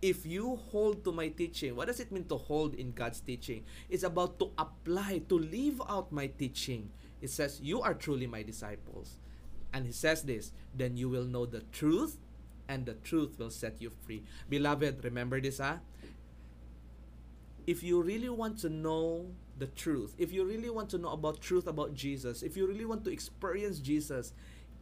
If 0.00 0.24
you 0.24 0.56
hold 0.70 1.04
to 1.04 1.12
my 1.12 1.28
teaching, 1.28 1.74
what 1.74 1.88
does 1.88 2.00
it 2.00 2.12
mean 2.12 2.24
to 2.26 2.36
hold 2.36 2.74
in 2.74 2.92
God's 2.92 3.20
teaching? 3.20 3.64
It's 3.88 4.02
about 4.04 4.38
to 4.38 4.50
apply, 4.58 5.22
to 5.28 5.38
live 5.38 5.82
out 5.88 6.12
my 6.12 6.28
teaching. 6.28 6.90
It 7.20 7.30
says, 7.30 7.60
You 7.62 7.82
are 7.82 7.94
truly 7.94 8.26
my 8.26 8.42
disciples. 8.42 9.18
And 9.72 9.86
he 9.86 9.92
says 9.92 10.22
this, 10.22 10.52
then 10.74 10.96
you 10.96 11.08
will 11.08 11.24
know 11.24 11.44
the 11.46 11.60
truth, 11.72 12.18
and 12.68 12.86
the 12.86 12.94
truth 12.94 13.38
will 13.38 13.50
set 13.50 13.80
you 13.80 13.90
free. 13.90 14.22
Beloved, 14.48 15.04
remember 15.04 15.40
this, 15.40 15.60
ah? 15.60 15.78
If 17.66 17.82
you 17.82 18.00
really 18.00 18.28
want 18.28 18.58
to 18.60 18.68
know 18.68 19.26
the 19.58 19.66
truth, 19.66 20.14
if 20.18 20.32
you 20.32 20.44
really 20.44 20.70
want 20.70 20.88
to 20.90 20.98
know 20.98 21.10
about 21.10 21.40
truth 21.40 21.66
about 21.66 21.94
Jesus, 21.94 22.42
if 22.42 22.56
you 22.56 22.66
really 22.66 22.84
want 22.84 23.04
to 23.04 23.12
experience 23.12 23.78
Jesus, 23.78 24.32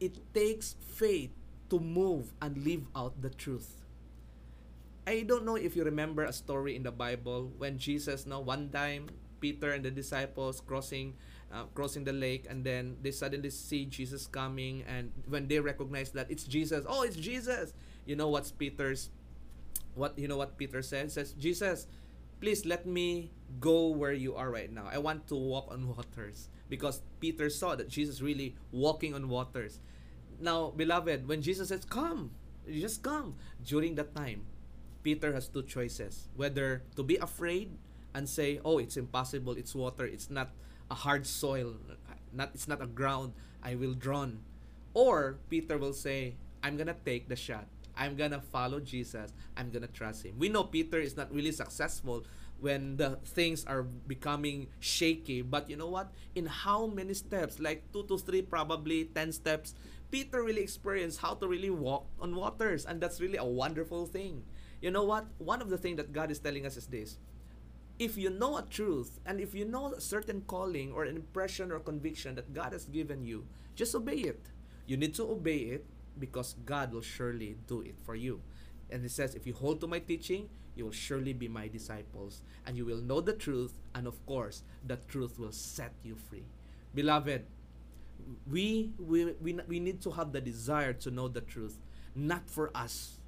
it 0.01 0.19
takes 0.35 0.77
faith 0.81 1.31
to 1.71 1.81
move 1.81 2.33
and 2.43 2.59
live 2.59 2.87
out 2.95 3.21
the 3.23 3.31
truth. 3.31 3.85
I 5.07 5.23
don't 5.23 5.45
know 5.45 5.57
if 5.57 5.77
you 5.77 5.85
remember 5.85 6.25
a 6.25 6.33
story 6.33 6.77
in 6.77 6.83
the 6.83 6.93
Bible 6.93 7.53
when 7.59 7.79
Jesus, 7.79 8.27
no, 8.27 8.41
one 8.41 8.71
time 8.71 9.09
Peter 9.45 9.77
and 9.77 9.85
the 9.85 9.93
disciples 9.93 10.65
crossing 10.65 11.13
uh, 11.53 11.69
crossing 11.77 12.01
the 12.09 12.17
lake 12.17 12.49
and 12.49 12.65
then 12.65 12.97
they 13.05 13.13
suddenly 13.13 13.53
see 13.53 13.85
Jesus 13.85 14.25
coming 14.25 14.81
and 14.89 15.13
when 15.29 15.45
they 15.53 15.61
recognize 15.61 16.17
that 16.17 16.33
it's 16.33 16.49
Jesus, 16.49 16.89
oh, 16.89 17.05
it's 17.05 17.21
Jesus. 17.21 17.77
You 18.09 18.17
know 18.17 18.33
what's 18.33 18.49
Peter's 18.49 19.13
what 19.93 20.17
you 20.17 20.25
know 20.25 20.41
what 20.41 20.57
Peter 20.57 20.81
says? 20.81 21.13
Says, 21.13 21.37
"Jesus, 21.37 21.87
please 22.41 22.65
let 22.65 22.89
me 22.89 23.31
go 23.61 23.93
where 23.93 24.17
you 24.17 24.33
are 24.33 24.49
right 24.49 24.73
now. 24.73 24.89
I 24.89 24.97
want 24.97 25.29
to 25.29 25.37
walk 25.37 25.69
on 25.69 25.93
waters." 25.93 26.49
Because 26.73 27.05
Peter 27.21 27.53
saw 27.53 27.77
that 27.77 27.93
Jesus 27.93 28.25
really 28.25 28.57
walking 28.73 29.13
on 29.13 29.29
waters. 29.29 29.79
Now, 30.41 30.73
beloved, 30.75 31.29
when 31.29 31.45
Jesus 31.45 31.69
says, 31.69 31.85
Come, 31.85 32.33
just 32.67 33.05
come. 33.05 33.37
During 33.63 33.95
that 34.01 34.17
time, 34.17 34.49
Peter 35.05 35.37
has 35.37 35.47
two 35.47 35.63
choices 35.63 36.33
whether 36.35 36.83
to 36.97 37.05
be 37.05 37.21
afraid 37.21 37.77
and 38.15 38.29
say, 38.29 38.61
Oh, 38.65 38.79
it's 38.79 38.97
impossible, 38.97 39.55
it's 39.55 39.75
water, 39.75 40.07
it's 40.07 40.31
not 40.31 40.51
a 40.91 40.95
hard 40.95 41.27
soil, 41.27 41.75
not 42.33 42.51
it's 42.55 42.69
not 42.69 42.83
a 42.83 42.87
ground, 42.87 43.33
I 43.63 43.75
will 43.75 43.95
drown. 43.95 44.41
Or 44.95 45.39
Peter 45.51 45.77
will 45.77 45.93
say, 45.93 46.37
I'm 46.63 46.77
gonna 46.77 46.97
take 47.05 47.29
the 47.29 47.37
shot. 47.37 47.67
I'm 47.97 48.17
gonna 48.17 48.41
follow 48.41 48.81
Jesus. 48.81 49.33
I'm 49.57 49.71
gonna 49.71 49.87
trust 49.89 50.25
him. 50.25 50.35
We 50.39 50.49
know 50.49 50.65
Peter 50.65 50.99
is 50.99 51.17
not 51.17 51.33
really 51.33 51.53
successful 51.53 52.25
when 52.61 52.97
the 52.97 53.19
things 53.25 53.65
are 53.67 53.83
becoming 53.83 54.69
shaky. 54.81 55.43
But 55.43 55.69
you 55.69 55.77
know 55.77 55.89
what? 55.89 56.11
In 56.35 56.47
how 56.47 56.87
many 56.87 57.15
steps, 57.15 57.59
like 57.61 57.85
two 57.93 58.05
to 58.05 58.19
three, 58.19 58.43
probably 58.43 59.05
10 59.05 59.33
steps, 59.33 59.75
Peter 60.11 60.43
really 60.43 60.63
experienced 60.63 61.21
how 61.21 61.35
to 61.35 61.49
really 61.49 61.71
walk 61.71 62.07
on 62.21 62.35
waters. 62.35 62.87
And 62.87 63.01
that's 63.01 63.21
really 63.21 63.37
a 63.37 63.45
wonderful 63.45 64.07
thing. 64.07 64.45
You 64.81 64.91
know 64.91 65.05
what? 65.05 65.27
One 65.39 65.61
of 65.61 65.71
the 65.71 65.79
things 65.79 65.97
that 65.99 66.13
God 66.13 66.31
is 66.31 66.39
telling 66.39 66.67
us 66.67 66.77
is 66.77 66.87
this. 66.87 67.19
If 67.99 68.17
you 68.17 68.31
know 68.31 68.57
a 68.59 68.63
truth 68.63 69.21
and 69.25 69.41
if 69.41 69.55
you 69.55 69.65
know 69.65 69.93
a 69.95 70.01
certain 70.01 70.43
calling 70.47 70.93
or 70.93 71.05
an 71.05 71.17
impression 71.17 71.71
or 71.71 71.79
conviction 71.79 72.35
that 72.35 72.53
God 72.53 72.73
has 72.73 72.87
given 72.87 73.25
you, 73.25 73.47
just 73.77 73.95
obey 73.95 74.17
it. 74.17 74.47
You 74.87 74.97
need 74.97 75.15
to 75.15 75.31
obey 75.31 75.59
it 75.79 75.87
because 76.19 76.57
God 76.65 76.93
will 76.93 77.03
surely 77.03 77.57
do 77.67 77.81
it 77.83 77.95
for 78.05 78.15
you. 78.15 78.41
And 78.91 79.05
it 79.05 79.11
says, 79.11 79.35
if 79.35 79.47
you 79.47 79.55
hold 79.55 79.81
to 79.81 79.87
my 79.87 79.99
teaching, 79.99 80.49
you 80.77 80.85
will 80.85 80.93
surely 80.93 81.33
be 81.33 81.49
my 81.49 81.69
disciples, 81.69 82.43
and 82.67 82.77
you 82.77 82.85
will 82.85 83.01
know 83.01 83.21
the 83.21 83.33
truth, 83.33 83.79
and 83.95 84.07
of 84.07 84.25
course, 84.27 84.63
the 84.85 84.97
truth 84.97 85.39
will 85.39 85.53
set 85.53 85.93
you 86.03 86.17
free. 86.17 86.45
Beloved, 86.95 87.45
we, 88.51 88.91
we, 88.99 89.33
we, 89.41 89.59
we 89.69 89.81
need 89.81 90.01
to 90.03 90.11
have 90.11 90.33
the 90.33 90.41
desire 90.41 90.93
to 90.95 91.11
know 91.11 91.29
the 91.29 91.41
truth, 91.41 91.79
not 92.15 92.51
for 92.51 92.71
us 92.75 93.21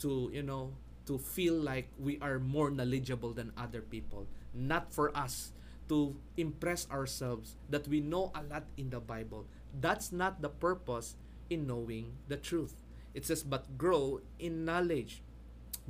to, 0.00 0.30
you 0.32 0.42
know, 0.42 0.72
to 1.10 1.18
feel 1.18 1.58
like 1.58 1.90
we 1.98 2.22
are 2.22 2.38
more 2.38 2.70
knowledgeable 2.70 3.34
than 3.34 3.50
other 3.58 3.82
people, 3.82 4.30
not 4.54 4.94
for 4.94 5.10
us 5.10 5.50
to 5.88 6.14
impress 6.36 6.86
ourselves 6.86 7.56
that 7.68 7.88
we 7.88 7.98
know 7.98 8.30
a 8.30 8.46
lot 8.46 8.62
in 8.78 8.94
the 8.94 9.00
Bible. 9.02 9.44
That's 9.74 10.14
not 10.14 10.40
the 10.40 10.48
purpose 10.48 11.16
in 11.50 11.66
knowing 11.66 12.14
the 12.28 12.36
truth. 12.36 12.78
It 13.12 13.26
says, 13.26 13.42
but 13.42 13.76
grow 13.76 14.20
in 14.38 14.64
knowledge 14.64 15.26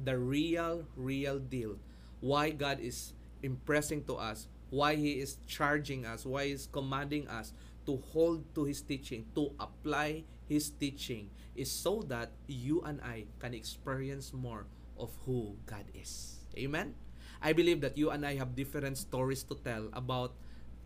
the 0.03 0.17
real, 0.17 0.89
real 0.97 1.39
deal. 1.39 1.77
Why 2.21 2.49
God 2.49 2.81
is 2.81 3.13
impressing 3.43 4.05
to 4.05 4.17
us, 4.17 4.49
why 4.71 4.97
He 4.97 5.21
is 5.21 5.37
charging 5.47 6.07
us, 6.07 6.25
why 6.25 6.47
He 6.47 6.53
is 6.53 6.65
commanding 6.73 7.29
us 7.29 7.53
to 7.85 8.01
hold 8.17 8.41
to 8.55 8.65
His 8.65 8.81
teaching, 8.81 9.27
to 9.35 9.53
apply 9.61 10.25
His 10.49 10.71
teaching, 10.71 11.29
is 11.55 11.71
so 11.71 12.01
that 12.09 12.33
you 12.47 12.81
and 12.89 13.03
I 13.03 13.27
can 13.39 13.53
experience 13.53 14.33
more 14.33 14.65
of 15.01 15.11
who 15.25 15.57
God 15.67 15.85
is. 15.95 16.39
Amen? 16.57 16.95
I 17.41 17.53
believe 17.53 17.81
that 17.81 17.97
you 17.97 18.11
and 18.11 18.25
I 18.25 18.37
have 18.37 18.55
different 18.55 18.99
stories 18.99 19.43
to 19.45 19.55
tell 19.57 19.89
about 19.93 20.35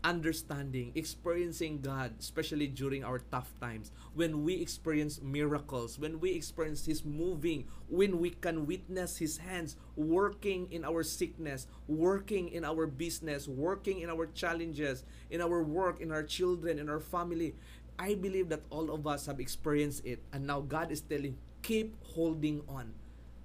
understanding, 0.05 0.91
experiencing 0.93 1.81
God, 1.81 2.13
especially 2.19 2.67
during 2.67 3.03
our 3.03 3.19
tough 3.33 3.49
times, 3.59 3.91
when 4.13 4.45
we 4.45 4.53
experience 4.61 5.19
miracles, 5.19 5.97
when 5.97 6.19
we 6.19 6.31
experience 6.31 6.85
His 6.85 7.03
moving, 7.03 7.65
when 7.89 8.19
we 8.19 8.29
can 8.29 8.67
witness 8.67 9.17
His 9.17 9.37
hands 9.37 9.75
working 9.97 10.71
in 10.71 10.85
our 10.85 11.01
sickness, 11.01 11.65
working 11.87 12.49
in 12.49 12.63
our 12.63 12.85
business, 12.85 13.47
working 13.47 13.99
in 14.01 14.09
our 14.11 14.27
challenges, 14.27 15.03
in 15.31 15.41
our 15.41 15.63
work, 15.63 15.99
in 15.99 16.11
our 16.11 16.23
children, 16.23 16.77
in 16.77 16.87
our 16.87 17.01
family. 17.01 17.55
I 17.97 18.13
believe 18.13 18.49
that 18.49 18.61
all 18.69 18.93
of 18.93 19.07
us 19.07 19.25
have 19.25 19.39
experienced 19.39 20.05
it, 20.05 20.21
and 20.31 20.45
now 20.45 20.61
God 20.61 20.91
is 20.91 21.01
telling, 21.01 21.37
keep 21.63 21.95
holding 22.13 22.61
on. 22.69 22.93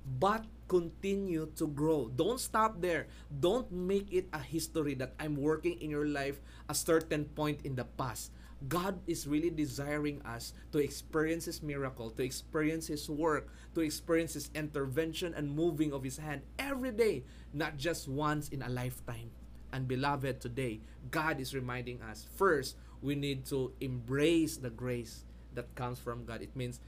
But 0.05 0.44
continue 0.68 1.51
to 1.57 1.66
grow. 1.66 2.09
Don't 2.14 2.38
stop 2.38 2.80
there. 2.80 3.09
Don't 3.28 3.70
make 3.72 4.12
it 4.12 4.28
a 4.32 4.38
history 4.38 4.94
that 4.94 5.14
I'm 5.18 5.36
working 5.36 5.80
in 5.80 5.90
your 5.90 6.07
life 6.07 6.40
a 6.68 6.74
certain 6.74 7.24
point 7.24 7.66
in 7.66 7.74
the 7.74 7.84
past. 7.84 8.30
God 8.68 9.01
is 9.07 9.26
really 9.26 9.51
desiring 9.51 10.20
us 10.22 10.53
to 10.72 10.78
experience 10.78 11.46
His 11.46 11.62
miracle, 11.62 12.11
to 12.11 12.22
experience 12.22 12.86
His 12.86 13.09
work, 13.09 13.48
to 13.74 13.80
experience 13.80 14.34
His 14.34 14.51
intervention 14.55 15.32
and 15.34 15.51
moving 15.51 15.92
of 15.92 16.05
His 16.05 16.18
hand 16.18 16.42
every 16.59 16.92
day, 16.92 17.24
not 17.53 17.78
just 17.78 18.07
once 18.07 18.48
in 18.51 18.62
a 18.62 18.68
lifetime. 18.68 19.30
And 19.72 19.88
beloved, 19.88 20.40
today, 20.40 20.80
God 21.11 21.40
is 21.40 21.55
reminding 21.55 22.03
us 22.03 22.26
first, 22.36 22.76
we 23.01 23.14
need 23.14 23.46
to 23.46 23.72
embrace 23.80 24.59
the 24.59 24.70
grace 24.70 25.24
that 25.55 25.74
comes 25.74 25.98
from 25.98 26.24
God. 26.24 26.42
It 26.42 26.55
means 26.55 26.80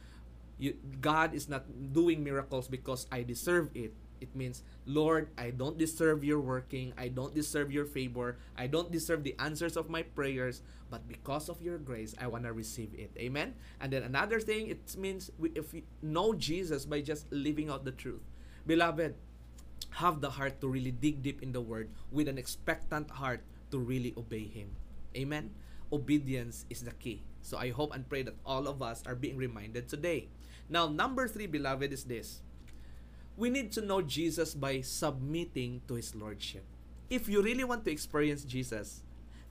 you, 0.62 0.78
God 1.00 1.34
is 1.34 1.48
not 1.48 1.66
doing 1.92 2.22
miracles 2.22 2.68
because 2.68 3.06
I 3.10 3.22
deserve 3.26 3.70
it. 3.74 3.92
It 4.22 4.30
means, 4.36 4.62
Lord, 4.86 5.34
I 5.36 5.50
don't 5.50 5.76
deserve 5.76 6.22
your 6.22 6.38
working. 6.38 6.94
I 6.96 7.08
don't 7.08 7.34
deserve 7.34 7.74
your 7.74 7.84
favor. 7.84 8.38
I 8.54 8.70
don't 8.70 8.92
deserve 8.94 9.26
the 9.26 9.34
answers 9.42 9.76
of 9.76 9.90
my 9.90 10.06
prayers. 10.06 10.62
But 10.88 11.08
because 11.08 11.48
of 11.48 11.60
your 11.60 11.78
grace, 11.78 12.14
I 12.20 12.28
want 12.28 12.44
to 12.44 12.52
receive 12.52 12.94
it. 12.94 13.10
Amen? 13.18 13.58
And 13.80 13.92
then 13.92 14.04
another 14.06 14.38
thing, 14.38 14.68
it 14.68 14.94
means 14.94 15.32
we, 15.38 15.50
if 15.56 15.72
we 15.72 15.82
know 16.00 16.34
Jesus 16.34 16.86
by 16.86 17.00
just 17.00 17.26
living 17.32 17.68
out 17.68 17.84
the 17.84 17.90
truth. 17.90 18.22
Beloved, 18.64 19.16
have 19.98 20.20
the 20.20 20.30
heart 20.30 20.60
to 20.60 20.68
really 20.68 20.92
dig 20.92 21.22
deep 21.22 21.42
in 21.42 21.50
the 21.50 21.60
word 21.60 21.90
with 22.12 22.28
an 22.28 22.38
expectant 22.38 23.10
heart 23.10 23.42
to 23.72 23.78
really 23.78 24.14
obey 24.16 24.46
Him. 24.46 24.70
Amen? 25.16 25.50
Obedience 25.92 26.64
is 26.70 26.82
the 26.82 26.92
key. 26.92 27.24
So 27.42 27.58
I 27.58 27.70
hope 27.70 27.92
and 27.92 28.08
pray 28.08 28.22
that 28.22 28.38
all 28.46 28.68
of 28.68 28.80
us 28.80 29.02
are 29.04 29.16
being 29.16 29.36
reminded 29.36 29.88
today. 29.88 30.28
Now, 30.72 30.88
number 30.88 31.28
three, 31.28 31.44
beloved, 31.44 31.92
is 31.92 32.08
this. 32.08 32.40
We 33.36 33.52
need 33.52 33.76
to 33.76 33.84
know 33.84 34.00
Jesus 34.00 34.56
by 34.56 34.80
submitting 34.80 35.84
to 35.84 36.00
His 36.00 36.16
Lordship. 36.16 36.64
If 37.12 37.28
you 37.28 37.44
really 37.44 37.68
want 37.68 37.84
to 37.84 37.92
experience 37.92 38.40
Jesus, 38.48 39.04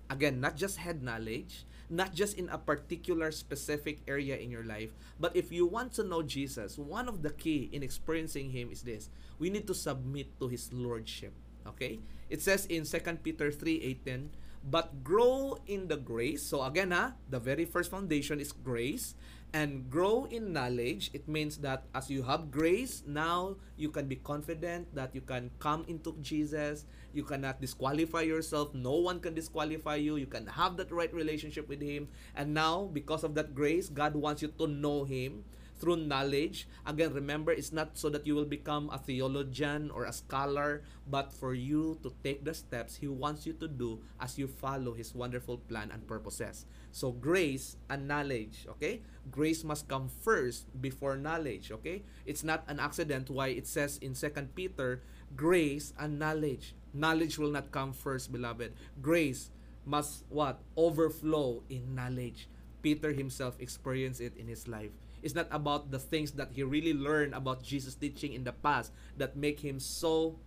again, 0.10 0.42
not 0.42 0.58
just 0.58 0.82
head 0.82 1.06
knowledge, 1.06 1.70
not 1.94 2.18
just 2.18 2.42
in 2.42 2.50
a 2.50 2.58
particular 2.58 3.30
specific 3.30 4.02
area 4.08 4.34
in 4.34 4.50
your 4.50 4.66
life, 4.66 4.98
but 5.20 5.36
if 5.38 5.54
you 5.54 5.70
want 5.70 5.94
to 5.94 6.04
know 6.04 6.26
Jesus, 6.26 6.82
one 6.82 7.06
of 7.06 7.22
the 7.22 7.30
key 7.30 7.70
in 7.70 7.86
experiencing 7.86 8.50
him 8.50 8.74
is 8.74 8.82
this. 8.82 9.14
We 9.38 9.54
need 9.54 9.68
to 9.68 9.78
submit 9.78 10.34
to 10.40 10.48
his 10.48 10.74
lordship. 10.74 11.38
Okay? 11.68 12.00
It 12.34 12.42
says 12.42 12.66
in 12.66 12.82
2 12.82 13.22
Peter 13.22 13.54
3:18, 13.54 14.34
but 14.66 15.04
grow 15.04 15.58
in 15.68 15.86
the 15.86 15.98
grace. 15.98 16.42
So 16.42 16.66
again, 16.66 16.90
ha, 16.90 17.14
the 17.30 17.38
very 17.38 17.66
first 17.66 17.92
foundation 17.92 18.40
is 18.40 18.54
grace 18.54 19.14
and 19.54 19.90
grow 19.90 20.26
in 20.32 20.54
knowledge. 20.54 21.12
It 21.14 21.28
means 21.28 21.58
that 21.58 21.84
as 21.94 22.10
you 22.10 22.24
have 22.24 22.52
grace, 22.52 23.04
now 23.06 23.58
you 23.76 23.90
can 23.90 24.08
be 24.08 24.16
confident 24.16 24.94
that 24.96 25.14
you 25.14 25.22
can 25.22 25.52
come 25.60 25.84
into 25.88 26.16
Jesus. 26.22 26.86
You 27.14 27.24
cannot 27.24 27.60
disqualify 27.60 28.22
yourself. 28.22 28.74
No 28.74 28.96
one 28.96 29.20
can 29.20 29.34
disqualify 29.34 29.96
you. 29.96 30.16
You 30.16 30.28
can 30.28 30.48
have 30.48 30.78
that 30.78 30.92
right 30.92 31.14
relationship 31.14 31.68
with 31.68 31.82
Him. 31.82 32.08
And 32.36 32.54
now, 32.54 32.90
because 32.94 33.24
of 33.24 33.36
that 33.36 33.54
grace, 33.54 33.90
God 33.90 34.16
wants 34.16 34.42
you 34.42 34.54
to 34.58 34.68
know 34.68 35.04
Him 35.04 35.44
through 35.82 35.98
knowledge. 35.98 36.70
Again, 36.86 37.12
remember, 37.12 37.52
it's 37.52 37.74
not 37.74 37.98
so 37.98 38.08
that 38.10 38.28
you 38.28 38.36
will 38.36 38.46
become 38.46 38.90
a 38.94 39.00
theologian 39.00 39.90
or 39.90 40.06
a 40.06 40.14
scholar, 40.14 40.84
but 41.10 41.34
for 41.34 41.54
you 41.54 41.98
to 42.04 42.14
take 42.24 42.46
the 42.46 42.54
steps 42.54 42.96
He 42.96 43.10
wants 43.10 43.46
you 43.46 43.54
to 43.54 43.68
do 43.68 44.00
as 44.22 44.38
you 44.38 44.48
follow 44.48 44.94
His 44.94 45.14
wonderful 45.16 45.58
plan 45.58 45.90
and 45.92 46.06
purposes. 46.08 46.66
So, 46.92 47.12
grace 47.12 47.78
and 47.90 48.08
knowledge, 48.08 48.68
okay? 48.70 49.02
Grace 49.32 49.64
must 49.64 49.88
come 49.88 50.10
first 50.10 50.68
before 50.82 51.16
knowledge, 51.16 51.72
okay? 51.72 52.04
It's 52.26 52.44
not 52.44 52.64
an 52.68 52.80
accident 52.80 53.30
why 53.30 53.56
it 53.56 53.68
says 53.68 53.98
in 54.00 54.14
2 54.14 54.30
Peter, 54.56 55.02
grace 55.36 55.94
and 55.98 56.20
knowledge. 56.20 56.76
Knowledge 56.94 57.38
will 57.38 57.52
not 57.52 57.72
come 57.72 57.94
first, 57.94 58.32
beloved. 58.32 58.74
Grace 59.02 59.52
must 59.86 60.26
what? 60.30 60.60
Overflow 60.76 61.64
in 61.70 61.96
knowledge. 61.96 62.50
Peter 62.82 63.14
himself 63.14 63.56
experienced 63.60 64.22
it 64.22 64.36
in 64.36 64.48
his 64.48 64.68
life. 64.68 64.92
It's 65.22 65.36
not 65.36 65.48
about 65.52 65.92
the 65.92 66.00
things 66.00 66.32
that 66.32 66.52
he 66.52 66.64
really 66.64 66.94
learned 66.94 67.34
about 67.34 67.64
Jesus' 67.64 67.96
teaching 67.96 68.34
in 68.34 68.44
the 68.44 68.52
past 68.52 68.92
that 69.18 69.38
make 69.38 69.60
him 69.60 69.80
so 69.80 70.40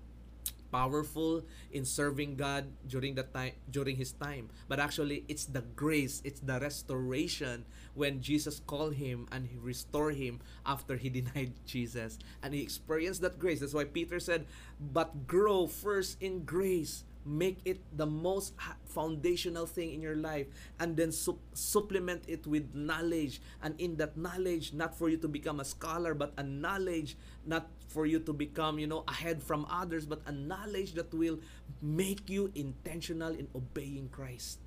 powerful 0.74 1.46
in 1.70 1.86
serving 1.86 2.34
God 2.34 2.66
during 2.90 3.14
the 3.14 3.22
time 3.22 3.54
during 3.70 3.94
his 3.94 4.10
time. 4.10 4.50
But 4.66 4.82
actually 4.82 5.22
it's 5.30 5.46
the 5.46 5.62
grace 5.78 6.18
it's 6.26 6.42
the 6.42 6.58
restoration 6.58 7.62
when 7.94 8.18
Jesus 8.18 8.58
called 8.58 8.98
him 8.98 9.30
and 9.30 9.46
he 9.46 9.54
restored 9.54 10.18
him 10.18 10.42
after 10.66 10.98
he 10.98 11.06
denied 11.22 11.54
Jesus. 11.62 12.18
And 12.42 12.50
he 12.50 12.60
experienced 12.66 13.22
that 13.22 13.38
grace. 13.38 13.62
That's 13.62 13.78
why 13.78 13.86
Peter 13.86 14.18
said 14.18 14.50
but 14.82 15.30
grow 15.30 15.70
first 15.70 16.18
in 16.18 16.42
grace 16.42 17.06
make 17.24 17.58
it 17.64 17.80
the 17.96 18.06
most 18.06 18.54
foundational 18.84 19.66
thing 19.66 19.92
in 19.92 20.00
your 20.02 20.16
life 20.16 20.46
and 20.78 20.96
then 20.96 21.10
su- 21.12 21.38
supplement 21.52 22.22
it 22.28 22.46
with 22.46 22.74
knowledge. 22.74 23.40
And 23.62 23.78
in 23.80 23.96
that 23.96 24.16
knowledge 24.16 24.72
not 24.72 24.96
for 24.96 25.08
you 25.08 25.16
to 25.18 25.28
become 25.28 25.60
a 25.60 25.64
scholar 25.64 26.14
but 26.14 26.32
a 26.36 26.42
knowledge 26.42 27.16
not 27.46 27.68
for 27.88 28.06
you 28.06 28.18
to 28.20 28.32
become 28.32 28.78
you 28.78 28.86
know 28.86 29.04
ahead 29.08 29.42
from 29.42 29.66
others 29.70 30.06
but 30.06 30.20
a 30.26 30.32
knowledge 30.32 30.94
that 30.94 31.12
will 31.12 31.38
make 31.82 32.28
you 32.28 32.50
intentional 32.54 33.32
in 33.34 33.48
obeying 33.54 34.08
Christ. 34.08 34.58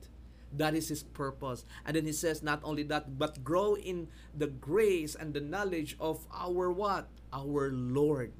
That 0.53 0.75
is 0.75 0.87
his 0.89 1.03
purpose. 1.03 1.65
And 1.85 1.95
then 1.95 2.05
he 2.05 2.13
says 2.13 2.41
not 2.41 2.61
only 2.63 2.83
that 2.83 3.17
but 3.19 3.43
grow 3.43 3.75
in 3.75 4.07
the 4.35 4.47
grace 4.47 5.15
and 5.15 5.33
the 5.33 5.41
knowledge 5.41 5.97
of 5.99 6.25
our 6.33 6.71
what? 6.71 7.07
Our 7.33 7.71
lord 7.71 8.31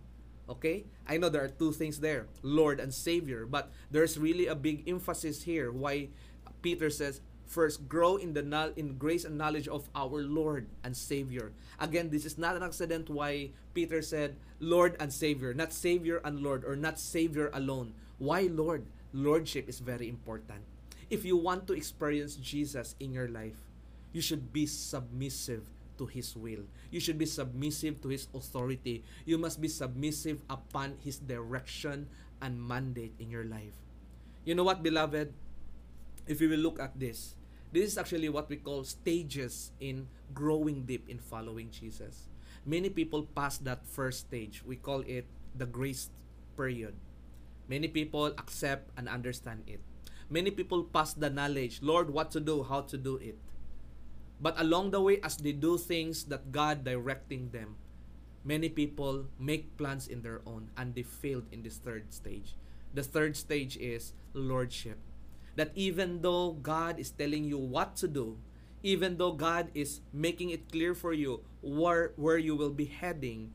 Okay? 0.50 0.86
I 1.08 1.18
know 1.18 1.30
there 1.30 1.44
are 1.44 1.52
two 1.52 1.72
things 1.72 2.00
there, 2.00 2.28
Lord 2.42 2.80
and 2.80 2.94
Savior, 2.94 3.46
but 3.46 3.72
there's 3.92 4.18
really 4.18 4.48
a 4.48 4.56
big 4.56 4.88
emphasis 4.88 5.44
here 5.44 5.72
why 5.72 6.10
Peter 6.62 6.90
says, 6.90 7.22
first 7.48 7.88
grow 7.88 8.18
in 8.18 8.34
the 8.34 8.44
in 8.76 8.98
grace 8.98 9.24
and 9.24 9.38
knowledge 9.38 9.68
of 9.68 9.90
our 9.96 10.22
Lord 10.22 10.68
and 10.84 10.96
Savior. 10.96 11.54
Again, 11.80 12.10
this 12.10 12.26
is 12.26 12.38
not 12.38 12.56
an 12.56 12.64
accident 12.64 13.10
why 13.10 13.52
Peter 13.74 14.02
said 14.02 14.36
Lord 14.60 14.96
and 15.00 15.12
Savior, 15.12 15.54
not 15.54 15.72
Savior 15.72 16.20
and 16.24 16.42
Lord 16.42 16.66
or 16.66 16.76
not 16.76 17.00
Savior 17.00 17.50
alone. 17.54 17.94
Why 18.20 18.52
Lord? 18.52 18.86
Lordship 19.14 19.70
is 19.70 19.80
very 19.80 20.10
important. 20.10 20.60
If 21.10 21.24
you 21.24 21.38
want 21.38 21.66
to 21.68 21.74
experience 21.74 22.36
Jesus 22.36 22.96
in 23.00 23.14
your 23.14 23.30
life, 23.30 23.56
you 24.12 24.22
should 24.22 24.52
be 24.52 24.66
submissive 24.66 25.64
to 25.98 26.06
His 26.06 26.36
will. 26.36 26.66
You 26.92 27.00
should 27.00 27.18
be 27.18 27.26
submissive 27.26 28.02
to 28.02 28.10
His 28.10 28.28
authority. 28.34 29.04
You 29.26 29.38
must 29.38 29.62
be 29.62 29.68
submissive 29.68 30.42
upon 30.50 30.98
His 31.04 31.18
direction 31.18 32.08
and 32.42 32.62
mandate 32.62 33.14
in 33.20 33.30
your 33.30 33.46
life. 33.46 33.74
You 34.46 34.56
know 34.56 34.64
what, 34.64 34.84
beloved? 34.84 35.34
If 36.28 36.40
we 36.40 36.48
will 36.48 36.60
look 36.60 36.80
at 36.80 37.00
this, 37.00 37.36
this 37.72 37.92
is 37.92 37.98
actually 37.98 38.30
what 38.30 38.50
we 38.50 38.58
call 38.58 38.84
stages 38.84 39.72
in 39.80 40.08
growing 40.34 40.84
deep 40.84 41.08
in 41.10 41.20
following 41.20 41.72
Jesus. 41.72 42.28
Many 42.66 42.90
people 42.90 43.24
pass 43.36 43.58
that 43.64 43.86
first 43.86 44.28
stage. 44.28 44.64
We 44.66 44.76
call 44.76 45.02
it 45.08 45.26
the 45.56 45.66
grace 45.66 46.10
period. 46.56 46.96
Many 47.68 47.88
people 47.88 48.28
accept 48.28 48.92
and 48.98 49.08
understand 49.08 49.64
it. 49.68 49.80
Many 50.30 50.52
people 50.52 50.84
pass 50.84 51.14
the 51.14 51.30
knowledge, 51.30 51.80
Lord, 51.82 52.12
what 52.12 52.32
to 52.32 52.40
do, 52.40 52.64
how 52.64 52.82
to 52.92 52.98
do 52.98 53.16
it. 53.18 53.38
But 54.40 54.60
along 54.60 54.92
the 54.92 55.02
way, 55.02 55.20
as 55.24 55.38
they 55.38 55.52
do 55.52 55.78
things 55.78 56.26
that 56.26 56.52
God 56.52 56.84
directing 56.84 57.50
them, 57.50 57.76
many 58.44 58.70
people 58.70 59.26
make 59.40 59.78
plans 59.78 60.08
in 60.08 60.22
their 60.22 60.42
own 60.46 60.70
and 60.78 60.94
they 60.94 61.04
failed 61.04 61.46
in 61.52 61.64
this 61.64 61.78
third 61.78 62.14
stage. 62.14 62.54
The 62.94 63.04
third 63.04 63.36
stage 63.36 63.78
is 63.78 64.14
lordship. 64.34 64.98
That 65.56 65.72
even 65.74 66.22
though 66.22 66.54
God 66.54 67.00
is 67.00 67.10
telling 67.10 67.46
you 67.46 67.58
what 67.58 67.96
to 67.98 68.08
do, 68.08 68.38
even 68.84 69.18
though 69.18 69.34
God 69.34 69.70
is 69.74 70.02
making 70.14 70.52
it 70.52 70.72
clear 70.72 70.94
for 70.94 71.14
you 71.14 71.42
where, 71.62 72.14
where 72.16 72.38
you 72.38 72.56
will 72.56 72.72
be 72.72 72.86
heading, 72.86 73.54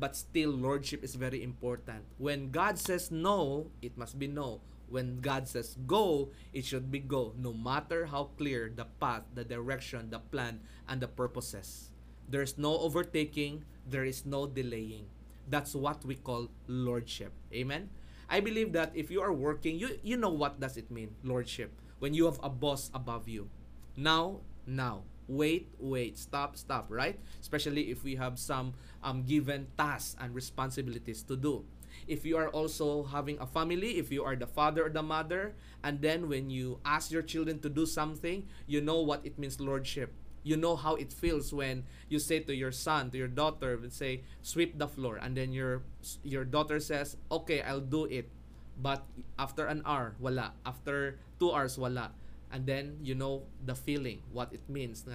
but 0.00 0.16
still 0.16 0.50
lordship 0.50 1.04
is 1.04 1.14
very 1.14 1.42
important. 1.42 2.04
When 2.16 2.50
God 2.50 2.78
says 2.78 3.10
no, 3.10 3.70
it 3.82 3.96
must 3.98 4.18
be 4.18 4.26
no 4.26 4.62
when 4.88 5.20
God 5.20 5.48
says 5.48 5.76
go, 5.86 6.30
it 6.52 6.64
should 6.64 6.90
be 6.90 6.98
go, 7.00 7.34
no 7.38 7.52
matter 7.52 8.06
how 8.06 8.30
clear 8.36 8.70
the 8.74 8.86
path, 9.00 9.22
the 9.34 9.44
direction, 9.44 10.10
the 10.10 10.18
plan, 10.20 10.60
and 10.88 11.00
the 11.00 11.08
purposes. 11.08 11.90
There's 12.28 12.56
no 12.58 12.78
overtaking, 12.78 13.64
there 13.86 14.04
is 14.04 14.24
no 14.24 14.46
delaying. 14.46 15.06
That's 15.48 15.74
what 15.74 16.04
we 16.04 16.16
call 16.16 16.48
lordship. 16.66 17.32
Amen. 17.52 17.90
I 18.28 18.40
believe 18.40 18.72
that 18.72 18.92
if 18.94 19.10
you 19.10 19.20
are 19.20 19.32
working, 19.32 19.78
you 19.78 19.98
you 20.02 20.16
know 20.16 20.32
what 20.32 20.60
does 20.60 20.76
it 20.76 20.90
mean, 20.90 21.14
lordship. 21.22 21.72
When 21.98 22.14
you 22.14 22.24
have 22.26 22.40
a 22.42 22.48
boss 22.50 22.90
above 22.94 23.28
you. 23.28 23.48
Now, 23.96 24.40
now, 24.66 25.04
wait, 25.28 25.68
wait, 25.78 26.18
stop, 26.18 26.56
stop, 26.56 26.86
right? 26.88 27.18
Especially 27.40 27.90
if 27.90 28.02
we 28.02 28.16
have 28.16 28.38
some 28.38 28.74
um, 29.02 29.22
given 29.22 29.68
tasks 29.78 30.16
and 30.18 30.34
responsibilities 30.34 31.22
to 31.24 31.36
do 31.36 31.64
if 32.06 32.24
you 32.24 32.36
are 32.36 32.48
also 32.48 33.04
having 33.04 33.38
a 33.40 33.46
family, 33.46 33.98
if 33.98 34.10
you 34.12 34.24
are 34.24 34.36
the 34.36 34.46
father 34.46 34.86
or 34.86 34.90
the 34.90 35.02
mother, 35.02 35.54
and 35.82 36.00
then 36.00 36.28
when 36.28 36.50
you 36.50 36.80
ask 36.84 37.10
your 37.10 37.22
children 37.22 37.58
to 37.60 37.68
do 37.68 37.86
something, 37.86 38.46
you 38.66 38.80
know 38.80 39.00
what 39.00 39.24
it 39.24 39.38
means 39.38 39.60
lordship. 39.60 40.12
You 40.42 40.56
know 40.56 40.76
how 40.76 40.94
it 40.96 41.12
feels 41.12 41.52
when 41.52 41.84
you 42.08 42.18
say 42.18 42.40
to 42.40 42.54
your 42.54 42.72
son, 42.72 43.10
to 43.12 43.18
your 43.18 43.28
daughter, 43.32 43.80
say, 43.88 44.22
sweep 44.42 44.78
the 44.78 44.86
floor, 44.88 45.16
and 45.16 45.36
then 45.36 45.52
your 45.52 45.82
your 46.22 46.44
daughter 46.44 46.80
says, 46.80 47.16
okay, 47.32 47.62
I'll 47.62 47.80
do 47.80 48.04
it. 48.04 48.28
But 48.76 49.06
after 49.38 49.66
an 49.66 49.82
hour, 49.86 50.16
wala. 50.20 50.52
After 50.66 51.16
two 51.40 51.52
hours, 51.52 51.78
wala. 51.78 52.12
And 52.52 52.66
then 52.66 52.98
you 53.02 53.14
know 53.14 53.44
the 53.64 53.74
feeling, 53.74 54.20
what 54.32 54.52
it 54.52 54.68
means. 54.68 55.06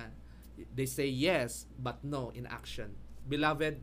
They 0.75 0.85
say 0.85 1.07
yes, 1.07 1.65
but 1.77 2.03
no 2.03 2.31
in 2.35 2.45
action. 2.47 2.95
Beloved, 3.27 3.79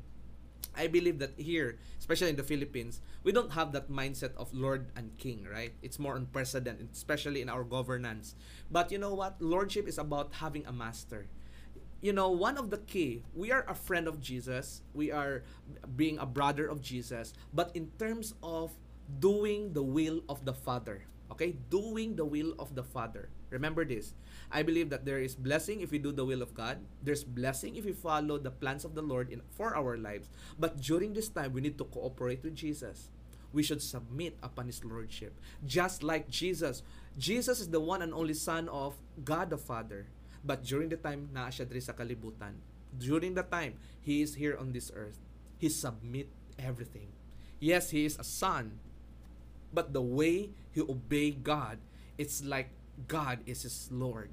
I 0.74 0.86
believe 0.86 1.18
that 1.20 1.38
here, 1.38 1.78
especially 1.98 2.30
in 2.30 2.36
the 2.36 2.42
Philippines, 2.42 3.00
we 3.22 3.32
don't 3.32 3.52
have 3.52 3.72
that 3.72 3.90
mindset 3.90 4.34
of 4.36 4.52
Lord 4.52 4.90
and 4.96 5.16
King, 5.18 5.46
right? 5.50 5.72
It's 5.82 5.98
more 5.98 6.14
on 6.14 6.26
precedent, 6.26 6.90
especially 6.92 7.40
in 7.40 7.48
our 7.48 7.64
governance. 7.64 8.34
But 8.70 8.90
you 8.90 8.98
know 8.98 9.14
what? 9.14 9.40
Lordship 9.40 9.86
is 9.88 9.98
about 9.98 10.34
having 10.40 10.66
a 10.66 10.72
master. 10.72 11.26
You 12.00 12.12
know, 12.12 12.30
one 12.30 12.58
of 12.58 12.70
the 12.70 12.78
key, 12.78 13.24
we 13.34 13.50
are 13.50 13.64
a 13.68 13.74
friend 13.74 14.06
of 14.06 14.20
Jesus, 14.20 14.82
we 14.92 15.10
are 15.10 15.42
being 15.96 16.18
a 16.18 16.26
brother 16.26 16.68
of 16.68 16.82
Jesus, 16.82 17.32
but 17.54 17.70
in 17.74 17.90
terms 17.98 18.34
of 18.42 18.72
doing 19.18 19.72
the 19.72 19.82
will 19.82 20.20
of 20.28 20.44
the 20.44 20.52
Father, 20.52 21.02
okay? 21.32 21.56
Doing 21.70 22.16
the 22.16 22.24
will 22.24 22.54
of 22.58 22.74
the 22.74 22.82
Father. 22.84 23.30
Remember 23.50 23.84
this 23.84 24.14
I 24.50 24.62
believe 24.62 24.90
that 24.90 25.04
there 25.04 25.18
is 25.18 25.34
blessing 25.34 25.80
if 25.80 25.90
we 25.90 25.98
do 25.98 26.12
the 26.12 26.24
will 26.24 26.42
of 26.42 26.54
God. 26.54 26.78
There's 27.02 27.24
blessing 27.24 27.76
if 27.76 27.84
we 27.84 27.92
follow 27.92 28.38
the 28.38 28.50
plans 28.50 28.84
of 28.84 28.94
the 28.94 29.02
Lord 29.02 29.30
in 29.30 29.42
for 29.50 29.74
our 29.74 29.96
lives. 29.96 30.30
But 30.58 30.78
during 30.80 31.14
this 31.14 31.28
time, 31.28 31.52
we 31.52 31.60
need 31.60 31.78
to 31.78 31.84
cooperate 31.84 32.42
with 32.42 32.54
Jesus. 32.54 33.10
We 33.52 33.62
should 33.62 33.82
submit 33.82 34.36
upon 34.42 34.66
His 34.66 34.84
Lordship. 34.84 35.34
Just 35.64 36.02
like 36.02 36.30
Jesus. 36.30 36.82
Jesus 37.18 37.58
is 37.58 37.70
the 37.70 37.80
one 37.80 38.02
and 38.02 38.14
only 38.14 38.34
Son 38.34 38.68
of 38.68 38.94
God 39.24 39.50
the 39.50 39.58
Father. 39.58 40.06
But 40.44 40.62
during 40.62 40.90
the 40.90 41.00
time 41.00 41.30
na 41.34 41.50
siya 41.50 41.66
sa 41.82 41.92
kalibutan, 41.92 42.62
during 42.94 43.34
the 43.34 43.42
time 43.42 43.74
He 43.98 44.22
is 44.22 44.38
here 44.38 44.54
on 44.54 44.70
this 44.70 44.92
earth, 44.94 45.18
He 45.58 45.68
submit 45.68 46.30
everything. 46.54 47.10
Yes, 47.58 47.90
He 47.90 48.06
is 48.06 48.14
a 48.18 48.24
Son. 48.24 48.78
But 49.74 49.90
the 49.90 50.02
way 50.04 50.54
He 50.70 50.80
obey 50.80 51.34
God, 51.34 51.82
it's 52.14 52.44
like 52.44 52.70
God 53.08 53.40
is 53.44 53.62
his 53.62 53.88
Lord. 53.92 54.30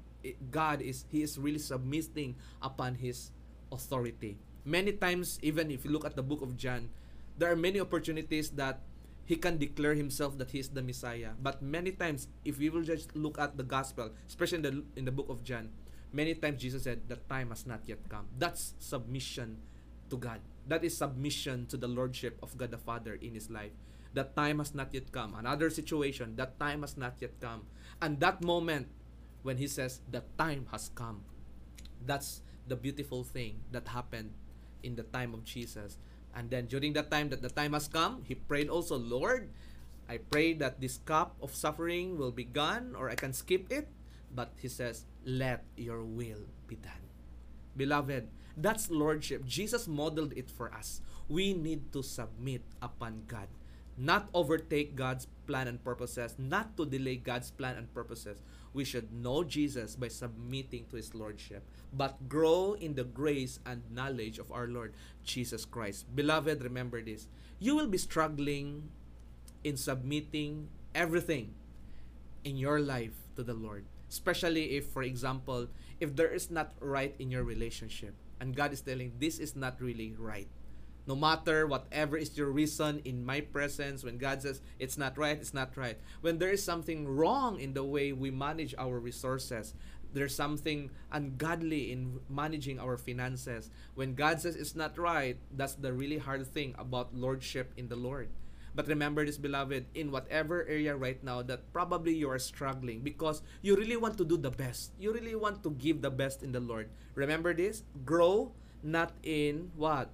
God 0.50 0.80
is 0.80 1.04
he 1.12 1.20
is 1.20 1.36
really 1.36 1.60
submitting 1.60 2.36
upon 2.64 2.96
his 2.96 3.30
authority. 3.70 4.40
Many 4.64 4.96
times 4.96 5.38
even 5.44 5.70
if 5.70 5.84
you 5.84 5.92
look 5.92 6.08
at 6.08 6.16
the 6.16 6.24
book 6.24 6.40
of 6.40 6.56
John, 6.56 6.88
there 7.36 7.52
are 7.52 7.58
many 7.58 7.80
opportunities 7.80 8.50
that 8.56 8.80
he 9.24 9.36
can 9.36 9.56
declare 9.56 9.94
himself 9.94 10.36
that 10.38 10.52
he 10.52 10.60
is 10.60 10.68
the 10.68 10.82
Messiah. 10.82 11.36
But 11.40 11.60
many 11.60 11.92
times 11.92 12.28
if 12.44 12.58
we 12.58 12.68
will 12.68 12.84
just 12.84 13.14
look 13.16 13.38
at 13.38 13.56
the 13.56 13.64
gospel, 13.64 14.12
especially 14.26 14.64
in 14.64 14.64
the 14.64 14.74
in 14.96 15.04
the 15.04 15.12
book 15.12 15.28
of 15.28 15.44
John, 15.44 15.68
many 16.12 16.32
times 16.32 16.60
Jesus 16.60 16.84
said 16.84 17.04
the 17.08 17.20
time 17.28 17.52
has 17.52 17.68
not 17.68 17.84
yet 17.84 18.00
come. 18.08 18.32
That's 18.40 18.72
submission 18.80 19.60
to 20.08 20.16
God. 20.16 20.40
That 20.66 20.84
is 20.84 20.96
submission 20.96 21.66
to 21.68 21.76
the 21.76 21.88
lordship 21.88 22.40
of 22.42 22.56
God 22.56 22.72
the 22.72 22.80
Father 22.80 23.20
in 23.20 23.36
his 23.36 23.50
life. 23.50 23.76
That 24.14 24.36
time 24.38 24.62
has 24.62 24.72
not 24.74 24.94
yet 24.94 25.10
come. 25.10 25.34
Another 25.34 25.68
situation, 25.68 26.36
that 26.36 26.56
time 26.60 26.86
has 26.86 26.96
not 26.96 27.18
yet 27.18 27.34
come. 27.40 27.66
And 28.04 28.20
that 28.20 28.44
moment 28.44 28.92
when 29.40 29.56
he 29.56 29.64
says 29.64 30.04
the 30.12 30.20
time 30.36 30.68
has 30.68 30.92
come. 30.92 31.24
That's 32.04 32.44
the 32.68 32.76
beautiful 32.76 33.24
thing 33.24 33.64
that 33.72 33.88
happened 33.88 34.36
in 34.84 34.92
the 34.92 35.08
time 35.08 35.32
of 35.32 35.40
Jesus. 35.48 35.96
And 36.36 36.52
then 36.52 36.68
during 36.68 36.92
that 37.00 37.10
time 37.10 37.32
that 37.32 37.40
the 37.40 37.48
time 37.48 37.72
has 37.72 37.88
come, 37.88 38.20
he 38.28 38.36
prayed 38.36 38.68
also, 38.68 39.00
Lord, 39.00 39.48
I 40.04 40.20
pray 40.20 40.52
that 40.60 40.84
this 40.84 41.00
cup 41.08 41.32
of 41.40 41.56
suffering 41.56 42.20
will 42.20 42.30
be 42.30 42.44
gone 42.44 42.92
or 42.92 43.08
I 43.08 43.16
can 43.16 43.32
skip 43.32 43.72
it. 43.72 43.88
But 44.34 44.52
he 44.60 44.68
says, 44.68 45.08
let 45.24 45.64
your 45.72 46.04
will 46.04 46.44
be 46.68 46.76
done. 46.76 47.08
Beloved, 47.74 48.28
that's 48.54 48.90
lordship. 48.90 49.46
Jesus 49.46 49.88
modeled 49.88 50.36
it 50.36 50.50
for 50.50 50.68
us. 50.74 51.00
We 51.26 51.54
need 51.54 51.90
to 51.94 52.02
submit 52.02 52.68
upon 52.82 53.24
God, 53.28 53.48
not 53.96 54.28
overtake 54.34 54.96
God's 54.96 55.26
plan 55.46 55.68
and 55.68 55.82
purposes, 55.82 56.34
not 56.38 56.76
to 56.76 56.86
delay 56.86 57.16
God's 57.16 57.50
plan 57.50 57.76
and 57.76 57.92
purposes. 57.94 58.42
We 58.72 58.84
should 58.84 59.12
know 59.12 59.44
Jesus 59.44 59.94
by 59.94 60.08
submitting 60.08 60.86
to 60.90 60.96
his 60.96 61.14
lordship, 61.14 61.62
but 61.92 62.28
grow 62.28 62.74
in 62.74 62.94
the 62.94 63.04
grace 63.04 63.60
and 63.64 63.82
knowledge 63.90 64.38
of 64.38 64.50
our 64.50 64.66
Lord 64.66 64.94
Jesus 65.22 65.64
Christ. 65.64 66.10
Beloved, 66.14 66.62
remember 66.62 67.00
this. 67.02 67.28
You 67.60 67.76
will 67.76 67.86
be 67.86 67.98
struggling 67.98 68.90
in 69.62 69.76
submitting 69.76 70.68
everything 70.94 71.54
in 72.42 72.56
your 72.56 72.80
life 72.80 73.14
to 73.36 73.42
the 73.42 73.54
Lord. 73.54 73.84
Especially 74.10 74.76
if, 74.76 74.88
for 74.88 75.02
example, 75.02 75.68
if 76.00 76.14
there 76.14 76.28
is 76.28 76.50
not 76.50 76.74
right 76.80 77.14
in 77.18 77.30
your 77.30 77.42
relationship 77.42 78.14
and 78.40 78.54
God 78.54 78.72
is 78.72 78.80
telling 78.80 79.12
this 79.18 79.38
is 79.38 79.56
not 79.56 79.80
really 79.80 80.14
right. 80.18 80.48
No 81.06 81.14
matter 81.14 81.66
whatever 81.66 82.16
is 82.16 82.36
your 82.36 82.50
reason 82.50 83.02
in 83.04 83.24
my 83.24 83.40
presence, 83.40 84.04
when 84.04 84.16
God 84.16 84.40
says 84.42 84.60
it's 84.78 84.96
not 84.96 85.18
right, 85.18 85.36
it's 85.36 85.52
not 85.52 85.76
right. 85.76 85.98
When 86.22 86.38
there 86.38 86.50
is 86.50 86.64
something 86.64 87.06
wrong 87.06 87.60
in 87.60 87.74
the 87.74 87.84
way 87.84 88.12
we 88.12 88.30
manage 88.30 88.74
our 88.78 88.98
resources, 88.98 89.74
there's 90.14 90.34
something 90.34 90.90
ungodly 91.12 91.92
in 91.92 92.20
managing 92.30 92.78
our 92.78 92.96
finances. 92.96 93.70
When 93.94 94.14
God 94.14 94.40
says 94.40 94.56
it's 94.56 94.74
not 94.74 94.96
right, 94.96 95.36
that's 95.52 95.74
the 95.74 95.92
really 95.92 96.18
hard 96.18 96.46
thing 96.46 96.74
about 96.78 97.14
lordship 97.14 97.74
in 97.76 97.88
the 97.88 97.96
Lord. 97.96 98.28
But 98.74 98.88
remember 98.88 99.24
this, 99.24 99.38
beloved, 99.38 99.86
in 99.94 100.10
whatever 100.10 100.66
area 100.66 100.96
right 100.96 101.22
now 101.22 101.42
that 101.42 101.72
probably 101.72 102.14
you 102.14 102.30
are 102.30 102.40
struggling 102.40 103.00
because 103.00 103.42
you 103.62 103.76
really 103.76 103.96
want 103.96 104.18
to 104.18 104.24
do 104.24 104.36
the 104.36 104.50
best. 104.50 104.90
You 104.98 105.12
really 105.12 105.36
want 105.36 105.62
to 105.62 105.70
give 105.70 106.02
the 106.02 106.10
best 106.10 106.42
in 106.42 106.50
the 106.50 106.60
Lord. 106.60 106.88
Remember 107.14 107.54
this? 107.54 107.84
Grow 108.04 108.50
not 108.82 109.12
in 109.22 109.70
what? 109.76 110.10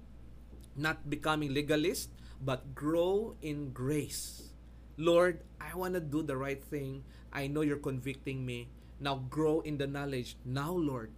Not 0.75 1.09
becoming 1.09 1.53
legalist, 1.53 2.09
but 2.41 2.73
grow 2.73 3.35
in 3.41 3.71
grace. 3.71 4.51
Lord, 4.97 5.41
I 5.59 5.75
want 5.75 5.93
to 5.95 6.01
do 6.01 6.23
the 6.23 6.37
right 6.37 6.61
thing. 6.61 7.03
I 7.31 7.47
know 7.47 7.61
you're 7.61 7.81
convicting 7.81 8.45
me. 8.45 8.69
Now 8.99 9.25
grow 9.29 9.61
in 9.61 9.77
the 9.77 9.87
knowledge. 9.87 10.37
Now, 10.45 10.71
Lord, 10.71 11.11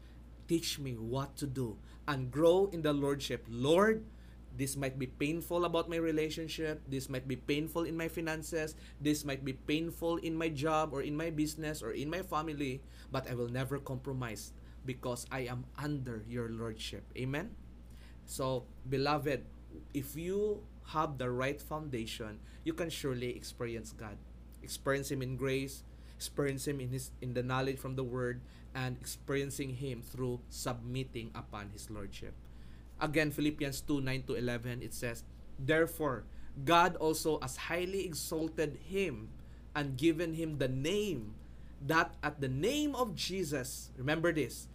teach 0.47 0.79
me 0.79 0.95
what 0.95 1.35
to 1.37 1.47
do 1.47 1.77
and 2.07 2.31
grow 2.31 2.69
in 2.71 2.81
the 2.81 2.93
Lordship. 2.93 3.45
Lord, 3.49 4.05
this 4.55 4.77
might 4.77 4.99
be 4.99 5.07
painful 5.07 5.65
about 5.65 5.89
my 5.89 5.97
relationship. 5.97 6.81
This 6.87 7.09
might 7.09 7.27
be 7.27 7.35
painful 7.35 7.83
in 7.83 7.97
my 7.97 8.07
finances. 8.07 8.75
This 9.01 9.25
might 9.25 9.43
be 9.43 9.53
painful 9.53 10.17
in 10.21 10.37
my 10.37 10.49
job 10.49 10.93
or 10.93 11.01
in 11.01 11.17
my 11.17 11.29
business 11.29 11.81
or 11.81 11.91
in 11.91 12.09
my 12.09 12.21
family. 12.21 12.81
But 13.11 13.29
I 13.29 13.33
will 13.33 13.49
never 13.49 13.79
compromise 13.79 14.53
because 14.85 15.25
I 15.31 15.49
am 15.49 15.65
under 15.79 16.23
your 16.27 16.49
Lordship. 16.49 17.03
Amen? 17.17 17.55
So, 18.25 18.65
beloved, 18.89 19.43
if 19.93 20.15
you 20.15 20.63
have 20.87 21.17
the 21.17 21.29
right 21.29 21.61
foundation, 21.61 22.39
you 22.63 22.73
can 22.73 22.89
surely 22.89 23.35
experience 23.35 23.91
God. 23.91 24.17
Experience 24.61 25.11
Him 25.11 25.21
in 25.21 25.35
grace, 25.35 25.83
experience 26.15 26.67
Him 26.67 26.79
in 26.79 26.89
His 26.89 27.11
in 27.21 27.33
the 27.33 27.43
knowledge 27.43 27.77
from 27.77 27.95
the 27.95 28.03
Word, 28.03 28.41
and 28.73 28.97
experiencing 28.99 29.75
Him 29.75 30.01
through 30.01 30.39
submitting 30.49 31.31
upon 31.35 31.69
His 31.71 31.89
Lordship. 31.89 32.33
Again, 32.99 33.31
Philippians 33.31 33.81
2 33.81 34.01
9 34.01 34.23
to 34.27 34.35
11, 34.35 34.81
it 34.81 34.93
says, 34.93 35.23
Therefore, 35.59 36.23
God 36.63 36.95
also 36.97 37.39
has 37.41 37.57
highly 37.57 38.05
exalted 38.05 38.77
him 38.85 39.29
and 39.75 39.97
given 39.97 40.33
him 40.35 40.59
the 40.59 40.67
name 40.67 41.33
that 41.85 42.13
at 42.23 42.39
the 42.39 42.47
name 42.47 42.95
of 42.95 43.15
Jesus, 43.15 43.89
remember 43.97 44.31
this, 44.31 44.67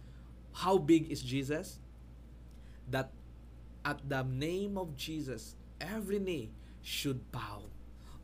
how 0.53 0.77
big 0.77 1.09
is 1.09 1.21
Jesus? 1.21 1.79
That 2.89 3.11
at 3.85 4.07
the 4.07 4.23
name 4.23 4.77
of 4.77 4.95
Jesus, 4.95 5.55
every 5.79 6.19
knee 6.19 6.51
should 6.81 7.31
bow 7.31 7.63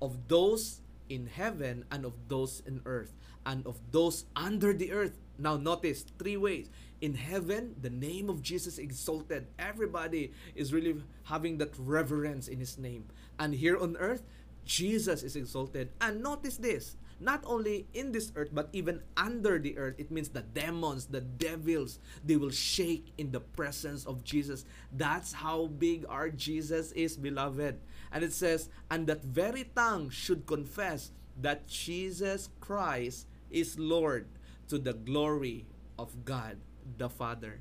of 0.02 0.28
those 0.28 0.82
in 1.10 1.28
heaven 1.28 1.86
and 1.92 2.06
of 2.06 2.14
those 2.28 2.62
in 2.66 2.82
earth 2.86 3.14
and 3.46 3.66
of 3.66 3.80
those 3.92 4.26
under 4.36 4.74
the 4.74 4.92
earth. 4.92 5.18
Now, 5.38 5.58
notice 5.58 6.06
three 6.18 6.38
ways. 6.38 6.70
In 7.02 7.14
heaven, 7.14 7.76
the 7.82 7.90
name 7.90 8.30
of 8.30 8.42
Jesus 8.42 8.78
exalted. 8.78 9.48
Everybody 9.60 10.32
is 10.56 10.74
really 10.74 11.04
having 11.24 11.58
that 11.60 11.74
reverence 11.78 12.48
in 12.48 12.60
his 12.60 12.78
name. 12.78 13.06
And 13.38 13.54
here 13.54 13.78
on 13.78 13.98
earth, 13.98 14.24
Jesus 14.66 15.22
is 15.22 15.36
exalted. 15.36 15.90
And 16.02 16.24
notice 16.24 16.58
this 16.58 16.96
not 17.20 17.44
only 17.46 17.88
in 17.94 18.12
this 18.12 18.32
earth, 18.36 18.50
but 18.52 18.70
even 18.74 19.02
under 19.16 19.58
the 19.58 19.78
earth. 19.78 19.96
It 19.98 20.12
means 20.12 20.30
the 20.30 20.42
demons, 20.42 21.06
the 21.06 21.22
devils, 21.22 22.00
they 22.24 22.36
will 22.36 22.52
shake 22.52 23.14
in 23.18 23.32
the 23.32 23.40
presence 23.40 24.06
of 24.06 24.24
Jesus. 24.24 24.66
That's 24.92 25.34
how 25.34 25.68
big 25.68 26.06
our 26.10 26.30
Jesus 26.30 26.92
is, 26.92 27.16
beloved. 27.16 27.80
And 28.12 28.24
it 28.24 28.34
says, 28.34 28.70
and 28.92 29.08
that 29.08 29.24
very 29.24 29.72
tongue 29.76 30.10
should 30.10 30.46
confess 30.46 31.12
that 31.42 31.68
Jesus 31.68 32.50
Christ 32.60 33.28
is 33.50 33.80
Lord 33.80 34.28
to 34.68 34.78
the 34.78 34.94
glory 34.94 35.66
of 35.98 36.26
God 36.26 36.58
the 36.98 37.10
Father. 37.10 37.60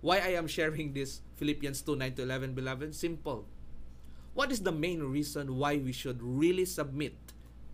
Why 0.00 0.18
I 0.18 0.36
am 0.36 0.46
sharing 0.46 0.92
this 0.92 1.22
Philippians 1.36 1.80
2 1.82 1.96
9 1.96 2.14
to 2.14 2.22
11, 2.22 2.54
beloved? 2.54 2.94
Simple. 2.94 3.46
What 4.34 4.50
is 4.50 4.60
the 4.60 4.72
main 4.72 5.02
reason 5.02 5.56
why 5.56 5.78
we 5.78 5.92
should 5.92 6.20
really 6.20 6.64
submit 6.64 7.14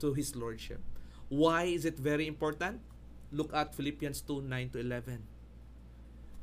to 0.00 0.12
His 0.12 0.34
Lordship? 0.36 0.80
Why 1.28 1.64
is 1.64 1.84
it 1.84 1.98
very 1.98 2.26
important? 2.26 2.80
Look 3.32 3.54
at 3.54 3.74
Philippians 3.74 4.20
2 4.22 4.42
9 4.42 4.70
to 4.70 4.78
11. 4.80 5.22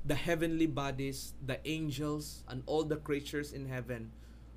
The 0.06 0.16
heavenly 0.16 0.68
bodies, 0.68 1.34
the 1.46 1.60
angels, 1.68 2.44
and 2.48 2.64
all 2.66 2.84
the 2.84 2.96
creatures 2.96 3.52
in 3.52 3.68
heaven 3.68 4.12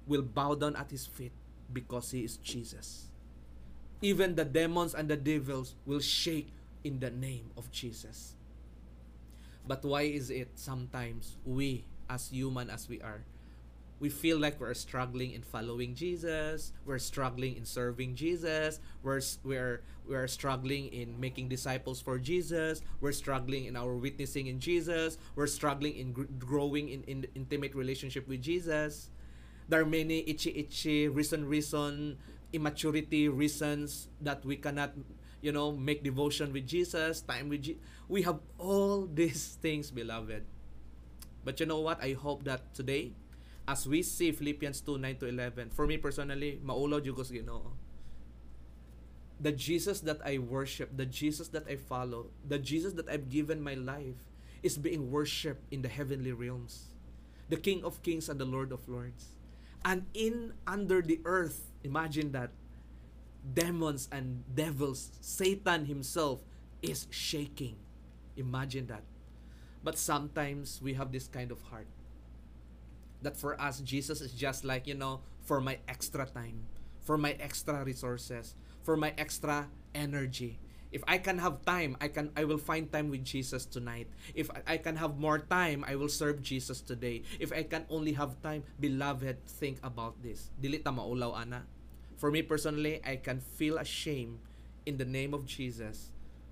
will 0.07 0.23
bow 0.23 0.55
down 0.55 0.77
at 0.77 0.91
His 0.91 1.07
feet 1.07 1.33
because 1.73 2.13
He 2.13 2.23
is 2.23 2.37
Jesus. 2.39 3.11
Even 4.01 4.35
the 4.35 4.45
demons 4.45 4.95
and 4.95 5.09
the 5.09 5.17
devils 5.17 5.75
will 5.85 6.01
shake 6.01 6.53
in 6.85 7.01
the 7.01 7.11
name 7.11 7.51
of 7.57 7.71
Jesus. 7.71 8.35
But 9.67 9.85
why 9.85 10.03
is 10.03 10.31
it 10.31 10.51
sometimes 10.55 11.37
we, 11.45 11.85
as 12.09 12.31
human 12.31 12.71
as 12.71 12.89
we 12.89 13.01
are, 13.03 13.23
we 14.01 14.09
feel 14.09 14.39
like 14.39 14.59
we're 14.61 14.75
struggling 14.75 15.33
in 15.33 15.43
following 15.43 15.95
Jesus, 15.95 16.73
we're 16.85 16.99
struggling 16.99 17.57
in 17.57 17.65
serving 17.65 18.17
Jesus, 18.17 18.81
we're 19.03 19.21
we're 19.45 19.83
we're 20.09 20.27
struggling 20.27 20.89
in 20.89 21.21
making 21.21 21.49
disciples 21.49 22.01
for 22.01 22.19
Jesus, 22.19 22.81
we're 23.01 23.13
struggling 23.13 23.67
in 23.67 23.77
our 23.77 23.95
witnessing 23.95 24.49
in 24.49 24.59
Jesus, 24.59 25.19
we're 25.37 25.47
struggling 25.47 25.95
in 25.97 26.13
gr- 26.13 26.33
growing 26.39 26.89
in, 26.89 27.05
in 27.05 27.27
intimate 27.35 27.75
relationship 27.75 28.27
with 28.27 28.43
Jesus. 28.43 29.11
There 29.69 29.81
are 29.81 29.87
many 29.87 30.25
itchy 30.27 30.51
itchy 30.57 31.09
reason 31.09 31.47
reason 31.47 32.19
immaturity 32.53 33.29
reasons 33.29 34.09
that 34.21 34.45
we 34.45 34.57
cannot 34.57 34.93
you 35.41 35.53
know 35.53 35.73
make 35.73 36.03
devotion 36.03 36.53
with 36.53 36.67
Jesus, 36.67 37.21
time 37.23 37.49
with 37.49 37.63
Je- 37.63 37.79
we 38.09 38.23
have 38.23 38.41
all 38.59 39.07
these 39.07 39.59
things 39.63 39.91
beloved. 39.91 40.45
But 41.45 41.61
you 41.61 41.67
know 41.67 41.81
what? 41.81 42.03
I 42.03 42.13
hope 42.13 42.45
that 42.45 42.75
today 42.75 43.13
as 43.67 43.87
we 43.87 44.03
see 44.03 44.33
Philippians 44.33 44.81
2, 44.81 44.99
9 44.99 45.17
to 45.17 45.27
11, 45.27 45.71
for 45.71 45.87
me 45.87 45.97
personally, 45.97 46.61
maulaw 46.65 47.01
jugos 47.01 47.31
ginoo. 47.31 47.63
The 49.41 49.53
Jesus 49.53 50.01
that 50.01 50.21
I 50.25 50.39
worship, 50.39 50.97
the 50.97 51.07
Jesus 51.07 51.49
that 51.49 51.67
I 51.67 51.77
follow, 51.77 52.27
the 52.47 52.59
Jesus 52.59 52.93
that 52.95 53.09
I've 53.09 53.31
given 53.31 53.63
my 53.63 53.75
life 53.75 54.21
is 54.63 54.77
being 54.77 55.11
worshipped 55.11 55.65
in 55.73 55.83
the 55.83 55.89
heavenly 55.89 56.33
realms. 56.33 56.93
The 57.49 57.57
King 57.57 57.83
of 57.85 58.03
Kings 58.03 58.29
and 58.29 58.39
the 58.39 58.45
Lord 58.45 58.71
of 58.73 58.87
Lords. 58.89 59.37
And 59.85 60.05
in 60.13 60.53
under 60.67 61.01
the 61.01 61.21
earth, 61.25 61.73
imagine 61.83 62.33
that 62.33 62.51
demons 63.55 64.09
and 64.13 64.45
devils, 64.55 65.11
Satan 65.21 65.87
himself 65.87 66.41
is 66.83 67.07
shaking. 67.11 67.77
Imagine 68.37 68.87
that. 68.89 69.03
But 69.83 69.97
sometimes 69.97 70.81
we 70.83 70.95
have 70.95 71.13
this 71.13 71.27
kind 71.27 71.51
of 71.51 71.63
heart. 71.63 71.87
That 73.23 73.37
for 73.37 73.61
us, 73.61 73.81
Jesus 73.81 74.21
is 74.21 74.33
just 74.33 74.65
like, 74.65 74.87
you 74.87 74.95
know, 74.95 75.21
for 75.45 75.61
my 75.61 75.79
extra 75.89 76.27
time, 76.27 76.67
for 77.03 77.19
my 77.19 77.33
extra 77.41 77.85
resources, 77.85 78.55
for 78.83 78.97
my 78.97 79.13
extra 79.19 79.69
energy. 79.95 80.59
If 80.91 81.05
I 81.07 81.19
can 81.19 81.39
have 81.39 81.63
time, 81.63 81.97
I 82.01 82.09
can 82.09 82.35
I 82.35 82.43
will 82.43 82.59
find 82.59 82.91
time 82.91 83.11
with 83.11 83.23
Jesus 83.23 83.63
tonight. 83.65 84.11
If 84.35 84.51
I 84.67 84.77
can 84.77 84.97
have 84.97 85.19
more 85.19 85.39
time, 85.39 85.85
I 85.87 85.95
will 85.95 86.11
serve 86.11 86.43
Jesus 86.43 86.83
today. 86.83 87.23
If 87.39 87.53
I 87.53 87.63
can 87.63 87.87
only 87.89 88.13
have 88.19 88.43
time, 88.43 88.67
beloved, 88.81 89.47
think 89.47 89.79
about 89.87 90.19
this. 90.19 90.51
Dili 90.59 90.83
ta 90.83 90.91
maulaw 90.91 91.39
ana. 91.39 91.63
For 92.19 92.31
me 92.31 92.43
personally, 92.43 92.99
I 93.07 93.23
can 93.23 93.39
feel 93.39 93.79
ashamed 93.79 94.43
in 94.85 94.99
the 94.99 95.07
name 95.07 95.33
of 95.33 95.47
Jesus. 95.47 96.11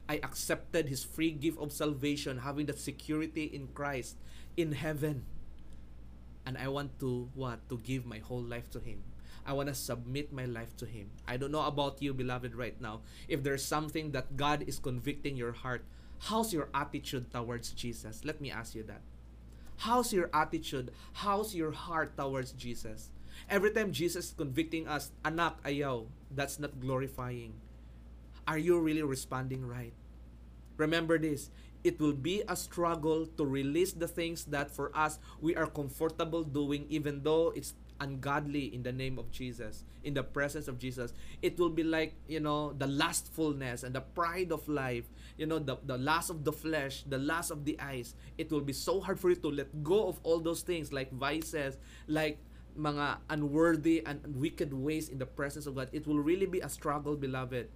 I 0.09 0.23
accepted 0.23 0.89
his 0.89 1.05
free 1.05 1.33
gift 1.35 1.59
of 1.59 1.73
salvation, 1.75 2.39
having 2.39 2.67
that 2.67 2.79
security 2.79 3.45
in 3.45 3.69
Christ 3.75 4.17
in 4.57 4.73
heaven. 4.73 5.27
And 6.49 6.57
I 6.57 6.73
want 6.73 6.97
to 7.05 7.29
what? 7.37 7.61
To 7.69 7.77
give 7.77 8.09
my 8.09 8.25
whole 8.25 8.41
life 8.41 8.73
to 8.73 8.81
him. 8.81 9.05
I 9.49 9.53
want 9.53 9.69
to 9.69 9.75
submit 9.75 10.31
my 10.31 10.45
life 10.45 10.77
to 10.77 10.85
Him. 10.85 11.09
I 11.27 11.39
don't 11.39 11.53
know 11.53 11.65
about 11.65 12.03
you, 12.03 12.13
beloved, 12.13 12.55
right 12.55 12.79
now. 12.83 13.01
If 13.29 13.43
there's 13.43 13.65
something 13.65 14.13
that 14.13 14.37
God 14.37 14.69
is 14.69 14.79
convicting 14.79 15.37
your 15.41 15.53
heart, 15.53 15.85
how's 16.29 16.53
your 16.53 16.69
attitude 16.75 17.33
towards 17.33 17.73
Jesus? 17.73 18.27
Let 18.27 18.43
me 18.43 18.51
ask 18.51 18.75
you 18.75 18.83
that. 18.85 19.01
How's 19.89 20.13
your 20.13 20.29
attitude? 20.35 20.93
How's 21.25 21.55
your 21.55 21.73
heart 21.73 22.15
towards 22.15 22.53
Jesus? 22.53 23.09
Every 23.49 23.71
time 23.71 23.91
Jesus 23.91 24.27
is 24.27 24.35
convicting 24.37 24.87
us, 24.87 25.13
anak, 25.25 25.63
ayaw, 25.65 26.05
that's 26.31 26.59
not 26.59 26.79
glorifying. 26.79 27.55
Are 28.47 28.59
you 28.59 28.79
really 28.79 29.03
responding 29.03 29.65
right? 29.65 29.95
Remember 30.79 31.19
this, 31.19 31.51
it 31.85 32.01
will 32.01 32.15
be 32.15 32.43
a 32.49 32.57
struggle 32.57 33.27
to 33.27 33.45
release 33.45 33.93
the 33.93 34.09
things 34.09 34.45
that 34.47 34.71
for 34.71 34.91
us 34.97 35.19
we 35.41 35.55
are 35.55 35.67
comfortable 35.67 36.43
doing 36.43 36.87
even 36.89 37.23
though 37.23 37.53
it's 37.55 37.75
ungodly 38.01 38.73
in 38.75 38.83
the 38.83 38.93
name 38.93 39.19
of 39.19 39.31
Jesus, 39.31 39.85
in 40.05 40.15
the 40.15 40.23
presence 40.23 40.69
of 40.69 40.79
Jesus, 40.79 41.13
it 41.43 41.59
will 41.59 41.71
be 41.71 41.83
like, 41.83 42.15
you 42.29 42.41
know, 42.41 42.73
the 42.73 42.87
lustfulness 42.87 43.83
and 43.83 43.95
the 43.95 44.01
pride 44.01 44.53
of 44.53 44.67
life, 44.69 45.05
you 45.37 45.47
know, 45.47 45.59
the, 45.59 45.77
the 45.85 45.99
lust 45.99 46.31
of 46.31 46.45
the 46.45 46.53
flesh, 46.53 47.03
the 47.07 47.19
lust 47.19 47.51
of 47.51 47.65
the 47.65 47.79
eyes. 47.81 48.15
It 48.37 48.51
will 48.51 48.61
be 48.61 48.73
so 48.73 49.01
hard 49.01 49.19
for 49.19 49.31
you 49.31 49.37
to 49.37 49.49
let 49.51 49.83
go 49.83 50.07
of 50.09 50.21
all 50.23 50.39
those 50.39 50.63
things 50.63 50.93
like 50.93 51.13
vices, 51.13 51.77
like 52.07 52.39
mga 52.79 53.19
unworthy 53.31 54.05
and 54.07 54.23
wicked 54.37 54.73
ways 54.73 55.09
in 55.09 55.19
the 55.19 55.27
presence 55.27 55.67
of 55.67 55.75
God. 55.75 55.89
It 55.93 56.07
will 56.07 56.21
really 56.21 56.47
be 56.47 56.61
a 56.61 56.69
struggle, 56.69 57.17
beloved, 57.17 57.69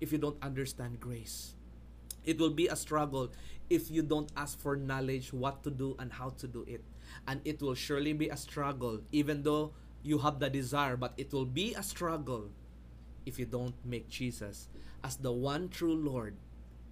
if 0.00 0.12
you 0.12 0.18
don't 0.18 0.42
understand 0.42 0.98
grace. 1.00 1.54
It 2.28 2.36
will 2.36 2.52
be 2.52 2.68
a 2.68 2.76
struggle 2.76 3.32
if 3.72 3.90
you 3.90 4.04
don't 4.04 4.28
ask 4.36 4.60
for 4.60 4.76
knowledge 4.76 5.32
what 5.32 5.64
to 5.64 5.72
do 5.72 5.96
and 5.98 6.12
how 6.12 6.36
to 6.36 6.46
do 6.46 6.60
it. 6.68 6.84
And 7.26 7.40
it 7.48 7.64
will 7.64 7.72
surely 7.72 8.12
be 8.12 8.28
a 8.28 8.36
struggle 8.36 9.00
even 9.12 9.42
though 9.48 9.72
you 10.04 10.18
have 10.20 10.38
the 10.38 10.52
desire 10.52 11.00
but 11.00 11.16
it 11.16 11.32
will 11.32 11.48
be 11.48 11.72
a 11.72 11.82
struggle 11.82 12.52
if 13.24 13.38
you 13.38 13.46
don't 13.48 13.74
make 13.80 14.12
Jesus 14.12 14.68
as 15.02 15.16
the 15.16 15.32
one 15.32 15.72
true 15.72 15.96
Lord 15.96 16.36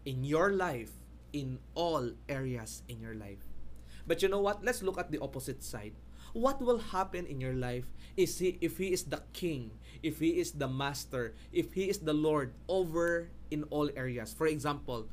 in 0.09 0.25
your 0.25 0.57
life 0.57 0.97
in 1.33 1.59
all 1.75 2.17
areas 2.29 2.83
in 2.89 3.01
your 3.01 3.15
life. 3.15 3.45
But 4.07 4.23
you 4.23 4.29
know 4.33 4.41
what? 4.41 4.65
Let's 4.65 4.83
look 4.83 4.97
at 4.97 5.13
the 5.13 5.21
opposite 5.21 5.63
side. 5.63 5.93
What 6.33 6.61
will 6.65 6.79
happen 6.79 7.27
in 7.27 7.41
your 7.41 7.55
life 7.55 7.85
is 8.17 8.39
he 8.39 8.57
if 8.61 8.79
he 8.81 8.93
is 8.93 9.05
the 9.05 9.21
king 9.33 9.73
if 10.03 10.21
he 10.21 10.41
is 10.41 10.53
the 10.53 10.69
master 10.69 11.33
if 11.53 11.73
he 11.73 11.89
is 11.89 12.05
the 12.05 12.13
lord 12.13 12.53
over 12.69 13.29
in 13.51 13.65
all 13.71 13.89
areas. 13.97 14.33
For 14.33 14.47
example 14.47 15.09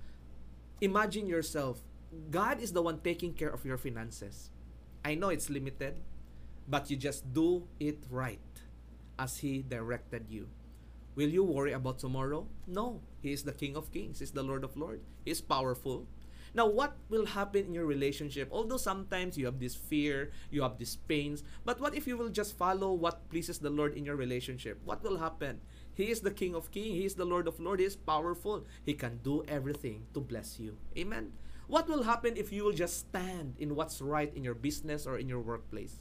imagine 0.84 1.26
yourself 1.26 1.82
god 2.30 2.60
is 2.60 2.74
the 2.76 2.82
one 2.82 3.00
taking 3.00 3.34
care 3.34 3.50
of 3.50 3.64
your 3.66 3.78
finances 3.78 4.52
I 5.06 5.16
know 5.16 5.30
it's 5.30 5.50
limited, 5.50 6.00
but 6.68 6.90
you 6.90 6.96
just 6.96 7.34
do 7.34 7.68
it 7.80 8.00
right 8.10 8.40
as 9.20 9.38
He 9.40 9.62
directed 9.62 10.30
you. 10.30 10.48
Will 11.16 11.30
you 11.30 11.44
worry 11.44 11.74
about 11.74 12.00
tomorrow? 12.00 12.48
No. 12.68 13.02
He 13.22 13.34
is 13.34 13.44
the 13.44 13.52
King 13.52 13.76
of 13.76 13.92
Kings. 13.92 14.20
He's 14.20 14.32
the 14.32 14.44
Lord 14.44 14.64
of 14.64 14.78
Lords. 14.78 15.04
He's 15.26 15.42
powerful. 15.42 16.08
Now, 16.56 16.68
what 16.68 16.96
will 17.10 17.26
happen 17.26 17.66
in 17.66 17.74
your 17.74 17.86
relationship? 17.86 18.48
Although 18.52 18.78
sometimes 18.78 19.38
you 19.38 19.46
have 19.46 19.60
this 19.60 19.76
fear, 19.76 20.32
you 20.52 20.62
have 20.62 20.78
these 20.78 20.96
pains, 20.96 21.44
but 21.66 21.82
what 21.82 21.96
if 21.96 22.08
you 22.08 22.16
will 22.18 22.30
just 22.30 22.58
follow 22.58 22.94
what 22.94 23.30
pleases 23.30 23.60
the 23.60 23.70
Lord 23.70 23.96
in 23.96 24.06
your 24.06 24.16
relationship? 24.16 24.80
What 24.86 25.04
will 25.04 25.18
happen? 25.18 25.62
He 25.96 26.10
is 26.10 26.22
the 26.22 26.32
King 26.32 26.56
of 26.56 26.72
Kings. 26.72 26.98
He 26.98 27.06
is 27.06 27.16
the 27.16 27.26
Lord 27.26 27.48
of 27.48 27.60
Lords. 27.60 27.82
He 27.82 27.86
is 27.86 27.96
powerful. 27.96 28.66
He 28.84 28.94
can 28.94 29.20
do 29.24 29.44
everything 29.48 30.06
to 30.14 30.20
bless 30.20 30.60
you. 30.60 30.78
Amen. 30.98 31.34
What 31.68 31.88
will 31.88 32.04
happen 32.04 32.36
if 32.36 32.52
you 32.52 32.66
will 32.66 32.74
just 32.74 33.00
stand 33.00 33.56
in 33.58 33.76
what's 33.76 34.02
right 34.02 34.34
in 34.36 34.44
your 34.44 34.56
business 34.56 35.08
or 35.08 35.18
in 35.18 35.30
your 35.30 35.40
workplace? 35.40 35.96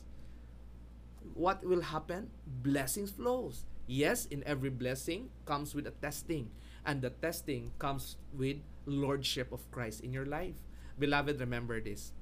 What 1.35 1.65
will 1.65 1.83
happen? 1.83 2.31
Blessings 2.47 3.11
flows. 3.11 3.65
Yes, 3.87 4.27
in 4.27 4.43
every 4.47 4.71
blessing 4.71 5.31
comes 5.45 5.75
with 5.75 5.87
a 5.87 5.91
testing, 5.91 6.51
and 6.85 7.03
the 7.03 7.11
testing 7.11 7.73
comes 7.79 8.17
with 8.37 8.59
lordship 8.87 9.53
of 9.53 9.71
Christ 9.71 10.01
in 10.03 10.13
your 10.13 10.27
life. 10.27 10.55
Beloved, 10.99 11.39
remember 11.41 11.81
this. 11.81 12.13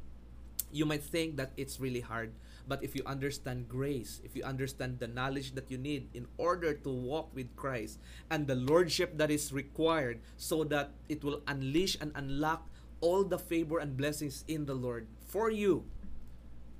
You 0.72 0.86
might 0.86 1.02
think 1.02 1.36
that 1.36 1.52
it's 1.56 1.80
really 1.80 2.00
hard, 2.00 2.32
but 2.70 2.86
if 2.86 2.94
you 2.94 3.02
understand 3.02 3.66
grace, 3.66 4.22
if 4.22 4.38
you 4.38 4.46
understand 4.46 5.02
the 5.02 5.10
knowledge 5.10 5.58
that 5.58 5.66
you 5.74 5.76
need 5.76 6.06
in 6.14 6.30
order 6.38 6.72
to 6.72 6.88
walk 6.88 7.34
with 7.34 7.50
Christ 7.58 7.98
and 8.30 8.46
the 8.46 8.54
lordship 8.54 9.18
that 9.18 9.26
is 9.26 9.50
required 9.50 10.22
so 10.38 10.62
that 10.70 10.94
it 11.10 11.26
will 11.26 11.42
unleash 11.50 11.98
and 12.00 12.14
unlock 12.14 12.70
all 13.02 13.26
the 13.26 13.42
favor 13.42 13.82
and 13.82 13.98
blessings 13.98 14.46
in 14.46 14.70
the 14.70 14.78
Lord 14.78 15.10
for 15.26 15.50
you. 15.50 15.82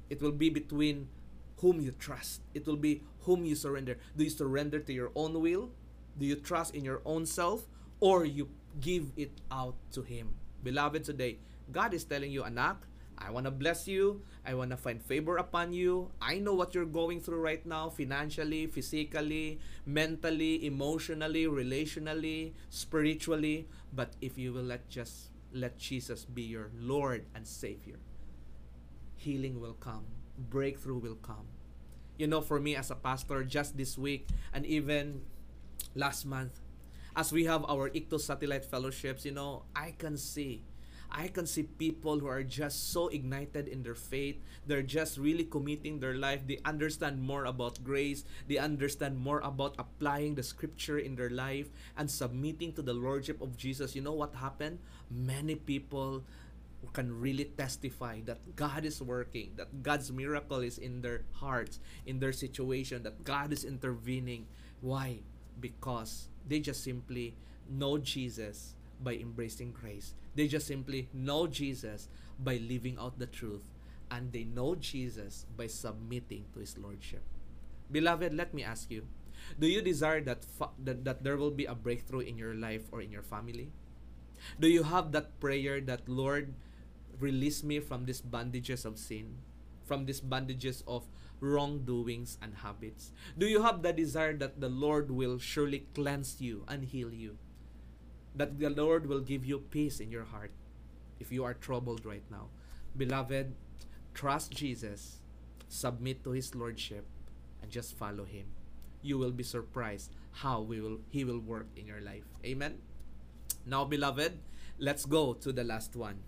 It 0.06 0.22
will 0.22 0.30
be 0.30 0.46
between 0.46 1.10
whom 1.58 1.82
you 1.82 1.90
trust. 1.90 2.46
It 2.54 2.70
will 2.70 2.78
be 2.78 3.02
whom 3.26 3.44
you 3.44 3.58
surrender. 3.58 3.98
Do 4.14 4.22
you 4.22 4.30
surrender 4.30 4.78
to 4.78 4.92
your 4.92 5.10
own 5.18 5.42
will? 5.42 5.74
Do 6.14 6.24
you 6.24 6.36
trust 6.36 6.72
in 6.72 6.84
your 6.84 7.02
own 7.04 7.26
self? 7.26 7.66
Or 7.98 8.24
you 8.24 8.46
give 8.78 9.10
it 9.16 9.32
out 9.50 9.74
to 9.98 10.02
Him? 10.02 10.38
Beloved, 10.62 11.02
today, 11.02 11.38
God 11.72 11.94
is 11.94 12.04
telling 12.04 12.30
you, 12.30 12.44
anak, 12.44 12.86
I 13.20 13.30
want 13.30 13.44
to 13.46 13.50
bless 13.52 13.86
you. 13.86 14.22
I 14.46 14.54
want 14.54 14.70
to 14.70 14.76
find 14.76 15.00
favor 15.02 15.36
upon 15.36 15.72
you. 15.72 16.10
I 16.20 16.38
know 16.38 16.54
what 16.54 16.74
you're 16.74 16.88
going 16.88 17.20
through 17.20 17.40
right 17.40 17.64
now 17.66 17.90
financially, 17.90 18.66
physically, 18.66 19.60
mentally, 19.84 20.64
emotionally, 20.66 21.44
relationally, 21.44 22.52
spiritually. 22.70 23.68
But 23.92 24.14
if 24.20 24.38
you 24.38 24.52
will 24.52 24.64
let 24.64 24.88
just 24.88 25.30
let 25.52 25.78
Jesus 25.78 26.24
be 26.24 26.42
your 26.42 26.70
Lord 26.78 27.26
and 27.34 27.46
Savior. 27.46 27.98
Healing 29.16 29.60
will 29.60 29.74
come, 29.74 30.04
breakthrough 30.38 30.98
will 30.98 31.16
come. 31.16 31.46
You 32.16 32.26
know, 32.26 32.40
for 32.40 32.60
me 32.60 32.76
as 32.76 32.90
a 32.90 32.94
pastor, 32.94 33.44
just 33.44 33.76
this 33.76 33.96
week 33.98 34.28
and 34.52 34.64
even 34.66 35.22
last 35.94 36.24
month, 36.24 36.60
as 37.16 37.32
we 37.32 37.44
have 37.44 37.64
our 37.68 37.88
Ictus 37.94 38.24
Satellite 38.24 38.64
Fellowships, 38.64 39.24
you 39.24 39.32
know, 39.32 39.64
I 39.74 39.92
can 39.98 40.16
see 40.16 40.62
I 41.12 41.28
can 41.28 41.46
see 41.46 41.64
people 41.64 42.18
who 42.18 42.26
are 42.26 42.42
just 42.42 42.92
so 42.92 43.08
ignited 43.08 43.68
in 43.68 43.82
their 43.82 43.94
faith. 43.94 44.38
They're 44.66 44.82
just 44.82 45.18
really 45.18 45.44
committing 45.44 45.98
their 45.98 46.14
life. 46.14 46.46
They 46.46 46.58
understand 46.64 47.20
more 47.20 47.44
about 47.44 47.82
grace. 47.82 48.24
They 48.48 48.58
understand 48.58 49.18
more 49.18 49.40
about 49.40 49.74
applying 49.78 50.34
the 50.34 50.42
scripture 50.42 50.98
in 50.98 51.16
their 51.16 51.30
life 51.30 51.68
and 51.96 52.10
submitting 52.10 52.72
to 52.74 52.82
the 52.82 52.94
lordship 52.94 53.42
of 53.42 53.56
Jesus. 53.56 53.94
You 53.94 54.02
know 54.02 54.14
what 54.14 54.34
happened? 54.34 54.78
Many 55.10 55.56
people 55.56 56.22
can 56.92 57.20
really 57.20 57.44
testify 57.44 58.20
that 58.24 58.56
God 58.56 58.84
is 58.84 59.02
working, 59.02 59.52
that 59.56 59.82
God's 59.82 60.10
miracle 60.10 60.60
is 60.60 60.78
in 60.78 61.02
their 61.02 61.22
hearts, 61.32 61.78
in 62.06 62.20
their 62.20 62.32
situation, 62.32 63.02
that 63.02 63.24
God 63.24 63.52
is 63.52 63.64
intervening. 63.64 64.46
Why? 64.80 65.20
Because 65.60 66.28
they 66.48 66.60
just 66.60 66.82
simply 66.82 67.34
know 67.68 67.98
Jesus 67.98 68.74
by 69.02 69.14
embracing 69.14 69.72
grace. 69.72 70.14
They 70.34 70.46
just 70.46 70.66
simply 70.66 71.08
know 71.12 71.46
Jesus 71.46 72.08
by 72.38 72.56
living 72.56 72.96
out 72.98 73.18
the 73.18 73.26
truth, 73.26 73.64
and 74.10 74.32
they 74.32 74.44
know 74.44 74.74
Jesus 74.74 75.46
by 75.56 75.66
submitting 75.66 76.44
to 76.52 76.60
His 76.60 76.76
Lordship. 76.78 77.22
Beloved, 77.90 78.32
let 78.34 78.54
me 78.54 78.62
ask 78.62 78.90
you 78.90 79.06
do 79.58 79.66
you 79.66 79.82
desire 79.82 80.20
that, 80.22 80.44
fa- 80.44 80.76
that, 80.84 81.04
that 81.04 81.24
there 81.24 81.36
will 81.36 81.50
be 81.50 81.64
a 81.64 81.74
breakthrough 81.74 82.20
in 82.20 82.36
your 82.36 82.54
life 82.54 82.84
or 82.92 83.00
in 83.00 83.10
your 83.10 83.22
family? 83.22 83.72
Do 84.58 84.68
you 84.68 84.82
have 84.84 85.12
that 85.12 85.40
prayer 85.40 85.80
that, 85.82 86.08
Lord, 86.08 86.54
release 87.18 87.62
me 87.62 87.80
from 87.80 88.04
these 88.04 88.20
bandages 88.20 88.84
of 88.84 88.98
sin, 88.98 89.36
from 89.84 90.06
these 90.06 90.20
bandages 90.20 90.82
of 90.86 91.04
wrongdoings 91.40 92.38
and 92.40 92.54
habits? 92.56 93.12
Do 93.36 93.46
you 93.46 93.62
have 93.62 93.82
the 93.82 93.92
desire 93.92 94.36
that 94.38 94.60
the 94.60 94.68
Lord 94.68 95.10
will 95.10 95.38
surely 95.38 95.86
cleanse 95.94 96.40
you 96.40 96.64
and 96.68 96.84
heal 96.84 97.12
you? 97.12 97.36
That 98.34 98.58
the 98.58 98.70
Lord 98.70 99.06
will 99.06 99.20
give 99.20 99.44
you 99.44 99.58
peace 99.70 100.00
in 100.00 100.10
your 100.10 100.24
heart 100.24 100.52
if 101.18 101.32
you 101.32 101.44
are 101.44 101.54
troubled 101.54 102.04
right 102.06 102.24
now. 102.30 102.48
Beloved, 102.96 103.54
trust 104.14 104.52
Jesus, 104.52 105.20
submit 105.68 106.24
to 106.24 106.30
his 106.30 106.54
lordship, 106.54 107.06
and 107.62 107.70
just 107.70 107.96
follow 107.96 108.24
him. 108.24 108.46
You 109.02 109.18
will 109.18 109.32
be 109.32 109.44
surprised 109.44 110.12
how 110.32 110.60
we 110.60 110.80
will 110.80 111.00
he 111.10 111.24
will 111.24 111.40
work 111.40 111.66
in 111.76 111.86
your 111.86 112.00
life. 112.00 112.24
Amen. 112.44 112.78
Now, 113.66 113.84
beloved, 113.84 114.38
let's 114.78 115.04
go 115.04 115.34
to 115.34 115.52
the 115.52 115.64
last 115.64 115.94
one. 115.96 116.20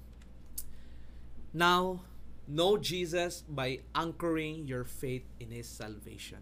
Now, 1.53 2.03
know 2.49 2.77
Jesus 2.77 3.45
by 3.49 3.81
anchoring 3.95 4.67
your 4.67 4.85
faith 4.85 5.25
in 5.41 5.51
His 5.51 5.69
salvation. 5.69 6.39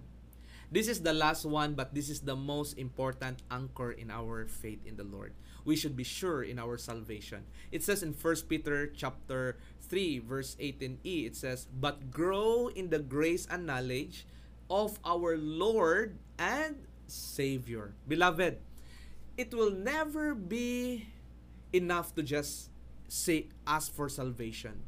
This 0.70 0.86
is 0.86 1.02
the 1.02 1.12
last 1.12 1.44
one, 1.44 1.74
but 1.74 1.94
this 1.94 2.08
is 2.08 2.20
the 2.20 2.36
most 2.36 2.78
important 2.78 3.42
anchor 3.50 3.90
in 3.90 4.10
our 4.10 4.46
faith 4.46 4.78
in 4.86 4.96
the 4.96 5.04
Lord. 5.04 5.34
We 5.64 5.76
should 5.76 5.96
be 5.96 6.04
sure 6.04 6.42
in 6.42 6.58
our 6.58 6.78
salvation. 6.78 7.44
It 7.70 7.82
says 7.82 8.02
in 8.02 8.12
1 8.12 8.48
Peter 8.48 8.86
chapter 8.86 9.56
3 9.88 10.20
verse 10.20 10.56
18e 10.60 11.26
it 11.26 11.36
says, 11.36 11.66
"But 11.68 12.10
grow 12.10 12.68
in 12.68 12.90
the 12.90 13.00
grace 13.02 13.46
and 13.50 13.66
knowledge 13.66 14.26
of 14.70 14.98
our 15.04 15.36
Lord 15.36 16.16
and 16.38 16.86
Savior." 17.06 17.94
Beloved, 18.06 18.58
it 19.36 19.50
will 19.54 19.72
never 19.72 20.34
be 20.34 21.08
enough 21.72 22.14
to 22.14 22.22
just 22.22 22.70
say 23.08 23.50
ask 23.66 23.92
for 23.92 24.08
salvation 24.08 24.86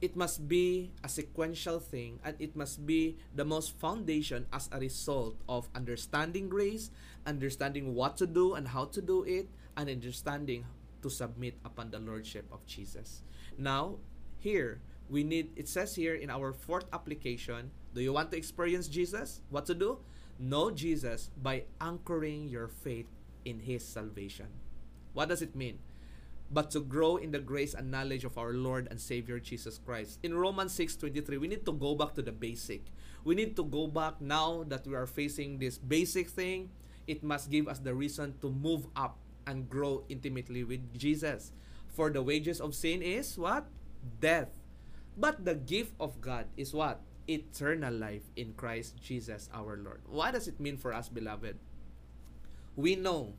it 0.00 0.16
must 0.16 0.48
be 0.48 0.90
a 1.04 1.08
sequential 1.08 1.78
thing 1.78 2.18
and 2.24 2.34
it 2.40 2.56
must 2.56 2.86
be 2.86 3.16
the 3.36 3.44
most 3.44 3.76
foundation 3.78 4.46
as 4.52 4.68
a 4.72 4.78
result 4.80 5.36
of 5.48 5.68
understanding 5.74 6.48
grace, 6.48 6.90
understanding 7.26 7.94
what 7.94 8.16
to 8.16 8.26
do 8.26 8.54
and 8.54 8.68
how 8.68 8.86
to 8.86 9.02
do 9.02 9.22
it, 9.24 9.48
and 9.80 9.88
understanding 9.88 10.64
to 11.00 11.08
submit 11.08 11.56
upon 11.64 11.90
the 11.90 11.98
lordship 11.98 12.44
of 12.52 12.64
Jesus. 12.66 13.22
Now, 13.56 13.96
here 14.36 14.80
we 15.08 15.24
need 15.24 15.56
it 15.56 15.68
says 15.68 15.96
here 15.96 16.14
in 16.14 16.28
our 16.28 16.52
fourth 16.52 16.84
application, 16.92 17.72
do 17.94 18.00
you 18.00 18.12
want 18.12 18.30
to 18.30 18.36
experience 18.36 18.86
Jesus? 18.86 19.40
What 19.48 19.64
to 19.66 19.74
do? 19.74 19.98
Know 20.38 20.70
Jesus 20.70 21.30
by 21.40 21.64
anchoring 21.80 22.48
your 22.48 22.68
faith 22.68 23.08
in 23.44 23.60
his 23.60 23.84
salvation. 23.84 24.46
What 25.12 25.28
does 25.28 25.42
it 25.42 25.56
mean? 25.56 25.80
but 26.50 26.70
to 26.74 26.82
grow 26.82 27.16
in 27.16 27.30
the 27.30 27.38
grace 27.38 27.74
and 27.74 27.90
knowledge 27.90 28.24
of 28.26 28.36
our 28.36 28.52
Lord 28.52 28.88
and 28.90 29.00
Savior 29.00 29.38
Jesus 29.38 29.78
Christ. 29.78 30.18
In 30.22 30.34
Romans 30.34 30.74
6:23, 30.74 31.38
we 31.38 31.46
need 31.46 31.64
to 31.64 31.72
go 31.72 31.94
back 31.94 32.14
to 32.18 32.22
the 32.22 32.34
basic. 32.34 32.82
We 33.22 33.38
need 33.38 33.54
to 33.54 33.64
go 33.64 33.86
back 33.86 34.18
now 34.20 34.66
that 34.66 34.86
we 34.86 34.98
are 34.98 35.06
facing 35.06 35.58
this 35.58 35.78
basic 35.78 36.28
thing. 36.28 36.74
It 37.06 37.22
must 37.22 37.50
give 37.50 37.70
us 37.70 37.78
the 37.78 37.94
reason 37.94 38.34
to 38.42 38.50
move 38.50 38.90
up 38.98 39.18
and 39.46 39.68
grow 39.68 40.04
intimately 40.08 40.64
with 40.64 40.82
Jesus. 40.96 41.52
For 41.88 42.10
the 42.10 42.22
wages 42.22 42.60
of 42.60 42.74
sin 42.74 43.02
is 43.02 43.38
what? 43.38 43.66
Death. 44.20 44.48
But 45.16 45.44
the 45.44 45.54
gift 45.54 45.92
of 46.00 46.20
God 46.20 46.46
is 46.56 46.72
what? 46.72 47.00
Eternal 47.28 47.92
life 47.92 48.24
in 48.36 48.54
Christ 48.54 48.96
Jesus 49.02 49.48
our 49.52 49.76
Lord. 49.76 50.00
What 50.08 50.32
does 50.32 50.48
it 50.48 50.58
mean 50.58 50.76
for 50.76 50.92
us, 50.92 51.08
beloved? 51.08 51.58
We 52.76 52.96
know 52.96 53.34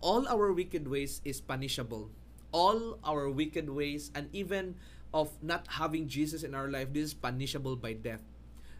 all 0.00 0.28
our 0.28 0.52
wicked 0.52 0.86
ways 0.86 1.20
is 1.24 1.40
punishable 1.40 2.10
all 2.56 2.98
our 3.04 3.28
wicked 3.28 3.68
ways 3.68 4.10
and 4.16 4.32
even 4.32 4.80
of 5.12 5.28
not 5.44 5.68
having 5.76 6.08
Jesus 6.08 6.42
in 6.42 6.56
our 6.56 6.72
life, 6.72 6.88
this 6.92 7.12
is 7.12 7.14
punishable 7.14 7.76
by 7.76 7.92
death. 7.92 8.24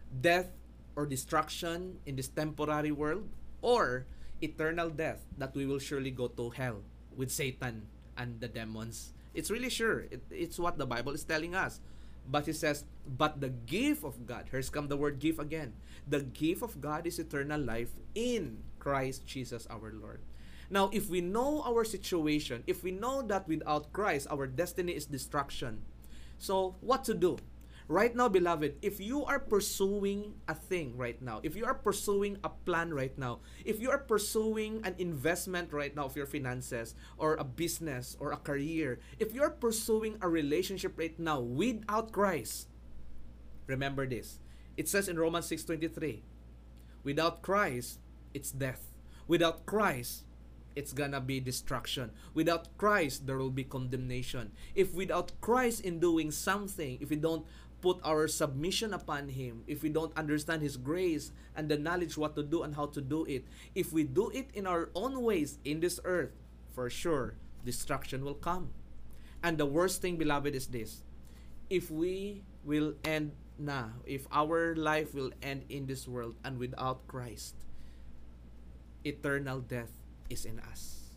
Death 0.09 0.49
or 0.97 1.05
destruction 1.05 2.01
in 2.09 2.17
this 2.17 2.27
temporary 2.27 2.91
world 2.91 3.29
or 3.61 4.09
eternal 4.41 4.89
death 4.89 5.25
that 5.37 5.55
we 5.55 5.65
will 5.65 5.79
surely 5.79 6.11
go 6.11 6.27
to 6.27 6.49
hell 6.51 6.81
with 7.15 7.31
Satan 7.31 7.87
and 8.17 8.39
the 8.39 8.47
demons. 8.47 9.13
It's 9.33 9.51
really 9.51 9.69
sure. 9.69 10.01
It, 10.11 10.23
it's 10.31 10.59
what 10.59 10.77
the 10.77 10.85
Bible 10.85 11.13
is 11.13 11.23
telling 11.23 11.55
us. 11.55 11.79
But 12.29 12.45
he 12.45 12.53
says, 12.53 12.83
but 13.07 13.39
the 13.39 13.49
gift 13.49 14.03
of 14.03 14.25
God, 14.25 14.49
here's 14.51 14.69
come 14.69 14.89
the 14.89 14.97
word 14.97 15.19
gift 15.19 15.39
again. 15.39 15.73
The 16.07 16.21
gift 16.21 16.61
of 16.61 16.81
God 16.81 17.07
is 17.07 17.19
eternal 17.19 17.61
life 17.61 17.91
in 18.15 18.63
Christ 18.79 19.25
Jesus 19.25 19.65
our 19.69 19.93
Lord. 19.93 20.19
Now, 20.69 20.89
if 20.91 21.09
we 21.09 21.21
know 21.21 21.63
our 21.63 21.85
situation, 21.85 22.63
if 22.67 22.83
we 22.83 22.91
know 22.91 23.21
that 23.21 23.47
without 23.47 23.93
Christ, 23.93 24.27
our 24.29 24.47
destiny 24.47 24.91
is 24.91 25.05
destruction, 25.05 25.83
so 26.37 26.75
what 26.81 27.05
to 27.05 27.13
do? 27.13 27.37
Right 27.87 28.13
now, 28.13 28.27
beloved, 28.27 28.75
if 28.81 28.99
you 28.99 29.23
are 29.23 29.39
pursuing 29.39 30.35
a 30.47 30.53
thing 30.53 30.97
right 30.97 31.21
now, 31.21 31.39
if 31.41 31.55
you 31.55 31.63
are 31.63 31.73
pursuing 31.73 32.35
a 32.43 32.49
plan 32.49 32.93
right 32.93 33.17
now, 33.17 33.39
if 33.63 33.79
you 33.79 33.89
are 33.89 33.97
pursuing 33.97 34.83
an 34.83 34.95
investment 34.99 35.71
right 35.71 35.95
now 35.95 36.03
of 36.03 36.17
your 36.17 36.25
finances 36.27 36.95
or 37.17 37.35
a 37.35 37.47
business 37.47 38.17
or 38.19 38.33
a 38.33 38.43
career, 38.43 38.99
if 39.19 39.33
you 39.33 39.41
are 39.41 39.55
pursuing 39.55 40.19
a 40.19 40.27
relationship 40.27 40.99
right 40.99 41.17
now 41.17 41.39
without 41.39 42.11
Christ, 42.11 42.67
remember 43.67 44.05
this. 44.05 44.43
It 44.75 44.89
says 44.91 45.07
in 45.07 45.17
Romans 45.17 45.47
6:23, 45.47 46.23
without 47.07 47.41
Christ, 47.41 48.03
it's 48.33 48.51
death. 48.51 48.91
Without 49.31 49.65
Christ, 49.65 50.27
it's 50.77 50.93
gonna 50.93 51.19
be 51.19 51.39
destruction. 51.39 52.11
Without 52.35 52.69
Christ, 52.77 53.25
there 53.25 53.39
will 53.39 53.49
be 53.49 53.63
condemnation. 53.63 54.51
If 54.75 54.93
without 54.93 55.33
Christ 55.41 55.81
in 55.81 55.99
doing 55.99 56.29
something, 56.29 56.99
if 57.01 57.09
we 57.09 57.15
don't 57.15 57.47
put 57.81 57.99
our 58.03 58.27
submission 58.27 58.93
upon 58.93 59.29
Him, 59.29 59.63
if 59.67 59.83
we 59.83 59.89
don't 59.89 60.15
understand 60.17 60.61
His 60.61 60.77
grace 60.77 61.31
and 61.55 61.69
the 61.69 61.77
knowledge 61.77 62.17
what 62.17 62.35
to 62.35 62.43
do 62.43 62.63
and 62.63 62.75
how 62.75 62.87
to 62.87 63.01
do 63.01 63.25
it, 63.25 63.45
if 63.75 63.93
we 63.93 64.03
do 64.03 64.29
it 64.31 64.49
in 64.53 64.65
our 64.65 64.89
own 64.95 65.21
ways 65.21 65.59
in 65.63 65.79
this 65.79 65.99
earth, 66.03 66.31
for 66.73 66.89
sure, 66.89 67.35
destruction 67.65 68.23
will 68.23 68.37
come. 68.37 68.73
And 69.43 69.57
the 69.57 69.65
worst 69.65 70.01
thing, 70.01 70.17
beloved, 70.17 70.55
is 70.55 70.67
this. 70.67 71.03
If 71.69 71.91
we 71.91 72.43
will 72.63 72.95
end 73.03 73.33
now, 73.59 74.01
if 74.05 74.27
our 74.31 74.75
life 74.75 75.13
will 75.13 75.31
end 75.41 75.65
in 75.69 75.85
this 75.85 76.07
world 76.07 76.35
and 76.43 76.57
without 76.57 77.05
Christ, 77.07 77.55
eternal 79.05 79.61
death 79.61 79.91
is 80.29 80.45
in 80.45 80.59
us. 80.59 81.13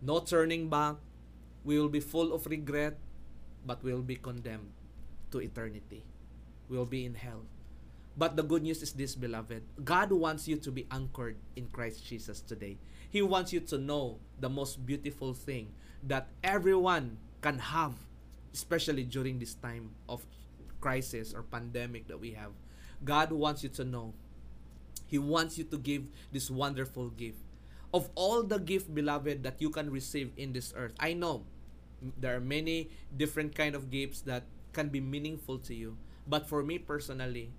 No 0.00 0.18
turning 0.18 0.68
back. 0.68 0.96
We 1.64 1.78
will 1.78 1.88
be 1.88 2.00
full 2.00 2.34
of 2.34 2.46
regret, 2.46 2.98
but 3.64 3.84
we 3.84 3.94
will 3.94 4.02
be 4.02 4.16
condemned 4.16 4.74
to 5.32 5.38
eternity. 5.40 6.04
Will 6.68 6.86
be 6.86 7.04
in 7.04 7.14
hell. 7.14 7.44
But 8.16 8.36
the 8.36 8.42
good 8.42 8.62
news 8.62 8.82
is 8.82 8.92
this, 8.92 9.14
beloved. 9.14 9.62
God 9.84 10.12
wants 10.12 10.46
you 10.46 10.56
to 10.56 10.70
be 10.70 10.86
anchored 10.90 11.36
in 11.56 11.68
Christ 11.68 12.04
Jesus 12.04 12.40
today. 12.40 12.78
He 13.10 13.22
wants 13.22 13.52
you 13.52 13.60
to 13.72 13.78
know 13.78 14.18
the 14.40 14.48
most 14.48 14.84
beautiful 14.84 15.32
thing 15.34 15.72
that 16.04 16.28
everyone 16.44 17.16
can 17.40 17.58
have, 17.58 17.94
especially 18.52 19.04
during 19.04 19.38
this 19.38 19.54
time 19.54 19.92
of 20.08 20.24
crisis 20.80 21.32
or 21.32 21.42
pandemic 21.42 22.08
that 22.08 22.20
we 22.20 22.32
have. 22.32 22.52
God 23.04 23.32
wants 23.32 23.62
you 23.62 23.68
to 23.70 23.84
know. 23.84 24.12
He 25.06 25.18
wants 25.18 25.58
you 25.58 25.64
to 25.64 25.78
give 25.78 26.04
this 26.32 26.50
wonderful 26.50 27.10
gift 27.10 27.38
of 27.94 28.08
all 28.14 28.42
the 28.42 28.58
gift 28.58 28.94
beloved 28.94 29.42
that 29.42 29.60
you 29.60 29.70
can 29.70 29.90
receive 29.90 30.32
in 30.36 30.52
this 30.52 30.72
earth 30.76 30.94
i 30.98 31.12
know 31.12 31.44
there 32.18 32.34
are 32.34 32.40
many 32.40 32.88
different 33.16 33.54
kind 33.54 33.74
of 33.74 33.90
gifts 33.90 34.22
that 34.22 34.42
can 34.72 34.88
be 34.88 35.00
meaningful 35.00 35.58
to 35.58 35.74
you 35.74 35.96
but 36.26 36.48
for 36.48 36.62
me 36.62 36.78
personally 36.78 37.50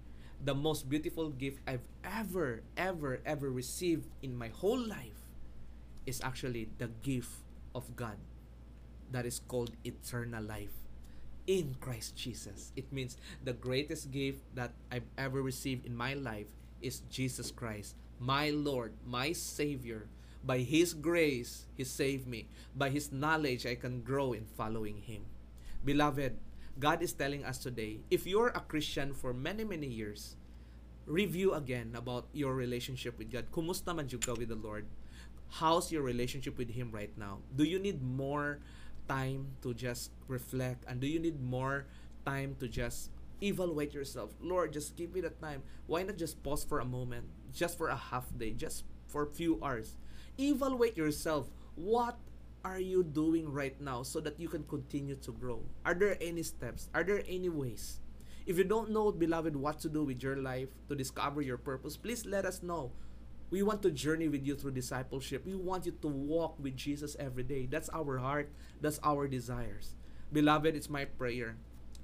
the 0.44 0.54
most 0.54 0.90
beautiful 0.90 1.30
gift 1.30 1.60
i've 1.68 1.88
ever 2.04 2.62
ever 2.78 3.20
ever 3.26 3.50
received 3.50 4.08
in 4.22 4.36
my 4.36 4.48
whole 4.50 4.80
life 4.80 5.30
is 6.06 6.22
actually 6.22 6.68
the 6.78 6.88
gift 7.02 7.44
of 7.76 7.96
god 7.96 8.18
that 9.12 9.26
is 9.26 9.40
called 9.48 9.72
eternal 9.86 10.44
life 10.44 10.74
in 11.48 11.76
Christ 11.80 12.16
Jesus. 12.16 12.72
It 12.76 12.92
means 12.92 13.18
the 13.44 13.54
greatest 13.54 14.12
gift 14.12 14.40
that 14.56 14.72
I've 14.92 15.08
ever 15.18 15.42
received 15.42 15.86
in 15.86 15.96
my 15.96 16.14
life 16.14 16.48
is 16.82 17.02
Jesus 17.10 17.52
Christ, 17.52 17.96
my 18.20 18.50
Lord, 18.50 18.94
my 19.06 19.32
Savior, 19.34 20.08
by 20.44 20.60
His 20.60 20.94
grace, 20.94 21.66
He 21.76 21.84
saved 21.84 22.28
me. 22.28 22.48
By 22.76 22.90
His 22.90 23.12
knowledge, 23.12 23.66
I 23.66 23.76
can 23.76 24.02
grow 24.02 24.34
in 24.34 24.46
following 24.46 24.98
Him. 24.98 25.24
Beloved, 25.86 26.36
God 26.80 27.02
is 27.02 27.14
telling 27.14 27.46
us 27.46 27.58
today, 27.58 28.00
if 28.10 28.26
you're 28.26 28.50
a 28.50 28.60
Christian 28.60 29.14
for 29.14 29.34
many, 29.34 29.64
many 29.64 29.88
years, 29.88 30.36
review 31.06 31.54
again 31.54 31.94
about 31.96 32.28
your 32.34 32.56
relationship 32.56 33.18
with 33.18 33.32
God. 33.32 33.52
Kumusta 33.52 33.96
man 33.96 34.08
ka 34.08 34.34
with 34.34 34.50
the 34.50 34.56
Lord? 34.56 34.86
How's 35.62 35.92
your 35.92 36.02
relationship 36.02 36.58
with 36.58 36.72
Him 36.72 36.90
right 36.92 37.16
now? 37.18 37.40
Do 37.56 37.64
you 37.64 37.78
need 37.78 38.02
more 38.02 38.60
time 39.08 39.54
to 39.62 39.74
just 39.74 40.12
reflect? 40.28 40.84
And 40.88 41.00
do 41.00 41.08
you 41.08 41.20
need 41.20 41.42
more 41.42 41.86
time 42.26 42.56
to 42.60 42.68
just 42.68 43.12
evaluate 43.42 43.94
yourself? 43.94 44.34
Lord, 44.42 44.74
just 44.74 44.96
give 44.96 45.14
me 45.14 45.22
the 45.22 45.30
time. 45.30 45.62
Why 45.86 46.02
not 46.02 46.18
just 46.18 46.42
pause 46.42 46.64
for 46.64 46.80
a 46.80 46.86
moment? 46.86 47.30
Just 47.54 47.78
for 47.78 47.90
a 47.90 47.96
half 47.96 48.26
day? 48.36 48.52
Just 48.52 48.84
for 49.06 49.24
a 49.24 49.30
few 49.30 49.60
hours? 49.62 49.98
evaluate 50.40 50.98
yourself. 50.98 51.50
What 51.76 52.18
are 52.64 52.80
you 52.80 53.04
doing 53.04 53.52
right 53.52 53.80
now 53.82 54.04
so 54.04 54.20
that 54.22 54.40
you 54.40 54.48
can 54.48 54.64
continue 54.64 55.16
to 55.16 55.32
grow? 55.32 55.62
Are 55.86 55.94
there 55.94 56.18
any 56.22 56.44
steps? 56.44 56.90
Are 56.94 57.04
there 57.04 57.24
any 57.28 57.50
ways? 57.50 58.00
If 58.46 58.58
you 58.58 58.64
don't 58.64 58.92
know, 58.92 59.12
beloved, 59.12 59.56
what 59.56 59.80
to 59.80 59.90
do 59.90 60.04
with 60.04 60.24
your 60.24 60.38
life 60.38 60.70
to 60.90 60.96
discover 60.96 61.42
your 61.42 61.58
purpose, 61.58 61.98
please 61.98 62.26
let 62.26 62.46
us 62.46 62.64
know. 62.64 62.92
We 63.52 63.62
want 63.64 63.82
to 63.84 63.92
journey 63.92 64.28
with 64.28 64.46
you 64.46 64.56
through 64.56 64.72
discipleship. 64.72 65.46
We 65.46 65.56
want 65.56 65.86
you 65.86 65.94
to 66.02 66.08
walk 66.08 66.58
with 66.60 66.76
Jesus 66.76 67.16
every 67.20 67.44
day. 67.44 67.68
That's 67.70 67.90
our 67.94 68.18
heart, 68.18 68.50
that's 68.82 69.00
our 69.04 69.28
desires. 69.28 69.96
Beloved, 70.32 70.76
it's 70.76 70.90
my 70.90 71.06
prayer. 71.06 71.56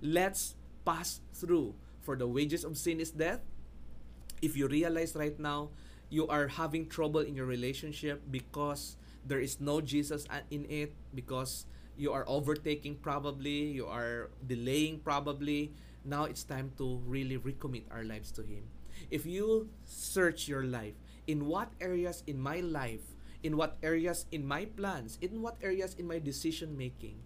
Let's 0.02 0.56
pass 0.86 1.22
through. 1.34 1.76
For 2.02 2.16
the 2.16 2.28
wages 2.28 2.64
of 2.64 2.78
sin 2.78 3.00
is 3.00 3.12
death. 3.12 3.42
If 4.42 4.56
you 4.56 4.68
realize 4.68 5.16
right 5.16 5.38
now 5.40 5.70
you 6.10 6.28
are 6.28 6.48
having 6.48 6.88
trouble 6.88 7.22
in 7.22 7.36
your 7.36 7.46
relationship 7.46 8.22
because 8.32 8.96
there 9.30 9.40
is 9.40 9.62
no 9.62 9.80
Jesus 9.80 10.26
in 10.50 10.66
it 10.66 10.98
because 11.14 11.70
you 11.96 12.12
are 12.12 12.26
overtaking 12.26 12.98
probably, 12.98 13.70
you 13.70 13.86
are 13.86 14.34
delaying 14.42 15.00
probably. 15.06 15.72
Now 16.04 16.26
it's 16.26 16.44
time 16.44 16.74
to 16.82 16.98
really 17.06 17.38
recommit 17.38 17.86
our 17.94 18.04
lives 18.04 18.32
to 18.34 18.42
Him. 18.42 18.66
If 19.14 19.26
you 19.30 19.70
search 19.86 20.50
your 20.50 20.64
life, 20.66 20.98
in 21.30 21.46
what 21.46 21.70
areas 21.80 22.24
in 22.26 22.42
my 22.42 22.58
life, 22.66 23.14
in 23.44 23.56
what 23.56 23.78
areas 23.84 24.26
in 24.32 24.48
my 24.48 24.66
plans, 24.66 25.20
in 25.22 25.46
what 25.46 25.62
areas 25.62 25.94
in 25.94 26.08
my 26.08 26.18
decision 26.18 26.76
making, 26.76 27.22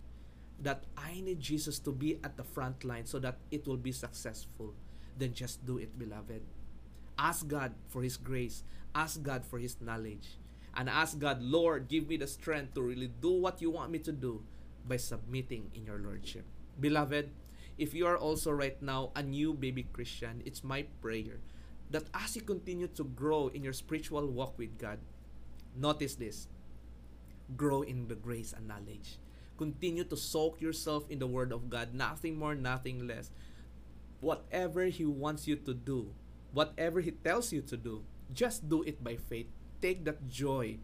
that 0.60 0.84
I 0.98 1.22
need 1.22 1.40
Jesus 1.40 1.80
to 1.88 1.92
be 1.92 2.20
at 2.24 2.36
the 2.36 2.44
front 2.44 2.84
line 2.84 3.06
so 3.06 3.18
that 3.20 3.40
it 3.50 3.66
will 3.66 3.80
be 3.80 3.94
successful, 3.94 4.76
then 5.18 5.34
just 5.34 5.66
do 5.66 5.78
it, 5.78 5.98
beloved. 5.98 6.44
Ask 7.18 7.48
God 7.48 7.74
for 7.88 8.04
His 8.04 8.18
grace, 8.18 8.64
ask 8.94 9.24
God 9.24 9.46
for 9.46 9.58
His 9.58 9.80
knowledge, 9.80 10.36
and 10.76 10.90
ask 10.90 11.20
God, 11.20 11.42
Lord, 11.42 11.88
give 11.88 12.08
me 12.08 12.18
the 12.18 12.28
strength 12.28 12.74
to 12.74 12.82
really 12.82 13.12
do 13.22 13.32
what 13.32 13.62
you 13.62 13.70
want 13.70 13.92
me 13.92 14.00
to 14.00 14.12
do 14.12 14.44
by 14.88 14.98
submitting 14.98 15.72
in 15.74 15.86
your 15.86 16.00
Lordship. 16.00 16.46
Beloved, 16.80 17.30
if 17.78 17.94
you 17.94 18.06
are 18.06 18.18
also 18.18 18.52
right 18.52 18.82
now 18.82 19.12
a 19.16 19.24
new 19.24 19.54
baby 19.54 19.86
Christian, 19.94 20.42
it's 20.46 20.64
my 20.64 20.86
prayer 21.02 21.40
that 21.92 22.06
as 22.14 22.36
you 22.36 22.42
continue 22.42 22.88
to 22.88 23.04
grow 23.04 23.48
in 23.50 23.64
your 23.64 23.74
spiritual 23.74 24.26
walk 24.28 24.58
with 24.58 24.78
God, 24.78 24.98
notice 25.76 26.16
this 26.16 26.48
grow 27.56 27.82
in 27.82 28.08
the 28.08 28.16
grace 28.16 28.54
and 28.54 28.68
knowledge. 28.68 29.20
Continue 29.58 30.04
to 30.06 30.18
soak 30.18 30.60
yourself 30.62 31.06
in 31.10 31.20
the 31.20 31.28
Word 31.28 31.52
of 31.52 31.70
God, 31.70 31.94
nothing 31.94 32.38
more, 32.38 32.56
nothing 32.56 33.06
less. 33.06 33.30
Whatever 34.22 34.86
He 34.86 35.06
wants 35.06 35.48
you 35.48 35.56
to 35.58 35.74
do, 35.74 36.10
whatever 36.52 37.02
He 37.02 37.12
tells 37.12 37.54
you 37.54 37.62
to 37.62 37.78
do, 37.78 38.04
just 38.34 38.68
do 38.70 38.82
it 38.84 39.04
by 39.04 39.16
faith. 39.18 39.48
Take 39.84 40.08
that 40.08 40.32
joy, 40.32 40.80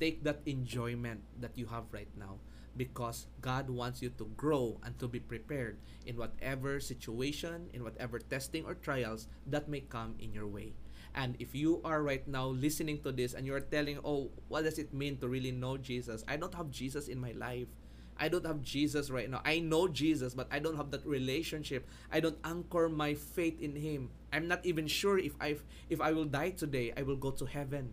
take 0.00 0.24
that 0.24 0.40
enjoyment 0.48 1.20
that 1.44 1.60
you 1.60 1.68
have 1.68 1.84
right 1.92 2.08
now 2.16 2.40
because 2.72 3.28
God 3.44 3.68
wants 3.68 4.00
you 4.00 4.08
to 4.16 4.24
grow 4.32 4.80
and 4.82 4.98
to 4.98 5.06
be 5.06 5.20
prepared 5.20 5.76
in 6.06 6.16
whatever 6.16 6.80
situation, 6.80 7.68
in 7.76 7.84
whatever 7.84 8.18
testing 8.18 8.64
or 8.64 8.80
trials 8.80 9.28
that 9.46 9.68
may 9.68 9.80
come 9.80 10.16
in 10.18 10.32
your 10.32 10.48
way. 10.48 10.72
And 11.14 11.36
if 11.38 11.54
you 11.54 11.84
are 11.84 12.02
right 12.02 12.26
now 12.26 12.48
listening 12.48 13.04
to 13.04 13.12
this 13.12 13.34
and 13.34 13.46
you 13.46 13.54
are 13.54 13.60
telling, 13.60 14.00
oh, 14.02 14.30
what 14.48 14.64
does 14.64 14.78
it 14.78 14.92
mean 14.94 15.18
to 15.18 15.28
really 15.28 15.52
know 15.52 15.76
Jesus? 15.76 16.24
I 16.26 16.36
don't 16.36 16.54
have 16.54 16.70
Jesus 16.70 17.06
in 17.06 17.20
my 17.20 17.32
life. 17.32 17.68
I 18.16 18.28
don't 18.28 18.46
have 18.46 18.62
Jesus 18.62 19.10
right 19.10 19.28
now. 19.28 19.42
I 19.44 19.58
know 19.58 19.86
Jesus, 19.86 20.34
but 20.34 20.48
I 20.50 20.60
don't 20.60 20.76
have 20.76 20.90
that 20.92 21.04
relationship. 21.04 21.86
I 22.10 22.20
don't 22.20 22.38
anchor 22.44 22.88
my 22.88 23.14
faith 23.14 23.60
in 23.60 23.76
Him. 23.76 24.10
I'm 24.32 24.48
not 24.48 24.64
even 24.64 24.86
sure 24.86 25.18
if 25.18 25.34
I 25.40 25.58
if 25.90 26.00
I 26.00 26.12
will 26.12 26.24
die 26.24 26.50
today, 26.50 26.92
I 26.96 27.02
will 27.02 27.16
go 27.16 27.30
to 27.32 27.44
heaven. 27.44 27.90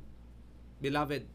Beloved, 0.81 1.29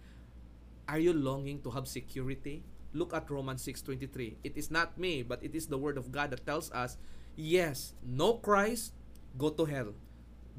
are 0.89 0.99
you 0.99 1.15
longing 1.15 1.63
to 1.63 1.71
have 1.71 1.87
security? 1.87 2.63
Look 2.93 3.15
at 3.15 3.31
Romans 3.31 3.63
6:23. 3.63 4.37
It 4.43 4.59
is 4.59 4.71
not 4.71 4.99
me, 4.99 5.23
but 5.23 5.43
it 5.43 5.55
is 5.55 5.67
the 5.67 5.79
word 5.79 5.99
of 5.99 6.11
God 6.11 6.31
that 6.31 6.47
tells 6.47 6.71
us, 6.73 6.99
yes, 7.39 7.95
no 8.03 8.35
Christ, 8.43 8.93
go 9.39 9.51
to 9.51 9.65
hell. 9.65 9.95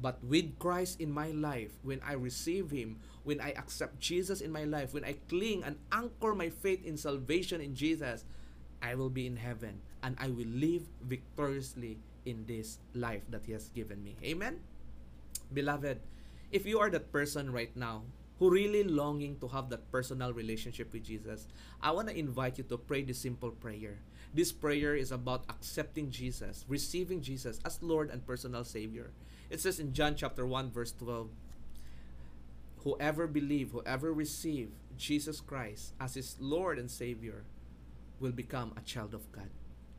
But 0.00 0.22
with 0.22 0.58
Christ 0.62 1.02
in 1.02 1.10
my 1.10 1.34
life, 1.34 1.74
when 1.82 1.98
I 2.06 2.14
receive 2.14 2.70
Him, 2.70 3.02
when 3.26 3.42
I 3.42 3.50
accept 3.58 3.98
Jesus 3.98 4.40
in 4.40 4.54
my 4.54 4.62
life, 4.62 4.94
when 4.94 5.02
I 5.02 5.18
cling 5.26 5.66
and 5.66 5.76
anchor 5.90 6.34
my 6.38 6.48
faith 6.48 6.86
in 6.86 6.96
salvation 6.96 7.60
in 7.60 7.74
Jesus, 7.74 8.22
I 8.78 8.94
will 8.94 9.10
be 9.10 9.26
in 9.26 9.36
heaven 9.36 9.82
and 10.06 10.14
I 10.22 10.30
will 10.30 10.46
live 10.46 10.86
victoriously 11.02 11.98
in 12.22 12.46
this 12.46 12.78
life 12.94 13.26
that 13.34 13.44
He 13.44 13.52
has 13.52 13.74
given 13.74 14.04
me. 14.06 14.14
Amen? 14.22 14.62
Beloved, 15.50 15.98
if 16.54 16.62
you 16.62 16.78
are 16.78 16.90
that 16.94 17.10
person 17.10 17.50
right 17.50 17.74
now 17.74 18.06
who 18.38 18.50
really 18.50 18.84
longing 18.84 19.36
to 19.40 19.48
have 19.48 19.68
that 19.70 19.90
personal 19.90 20.32
relationship 20.32 20.92
with 20.92 21.04
Jesus, 21.04 21.46
I 21.82 21.90
want 21.90 22.08
to 22.08 22.16
invite 22.16 22.58
you 22.58 22.64
to 22.64 22.78
pray 22.78 23.02
this 23.02 23.18
simple 23.18 23.50
prayer. 23.50 23.98
This 24.32 24.52
prayer 24.52 24.94
is 24.94 25.10
about 25.10 25.44
accepting 25.48 26.10
Jesus, 26.10 26.64
receiving 26.68 27.20
Jesus 27.20 27.58
as 27.64 27.82
Lord 27.82 28.10
and 28.10 28.26
personal 28.26 28.64
Savior. 28.64 29.10
It 29.50 29.60
says 29.60 29.80
in 29.80 29.92
John 29.92 30.14
chapter 30.14 30.46
1 30.46 30.70
verse 30.70 30.92
12, 30.92 31.28
whoever 32.84 33.26
believe, 33.26 33.72
whoever 33.72 34.12
receive 34.12 34.70
Jesus 34.96 35.40
Christ 35.40 35.94
as 36.00 36.14
his 36.14 36.36
Lord 36.38 36.78
and 36.78 36.90
Savior 36.90 37.44
will 38.20 38.32
become 38.32 38.72
a 38.76 38.82
child 38.82 39.14
of 39.14 39.30
God. 39.32 39.50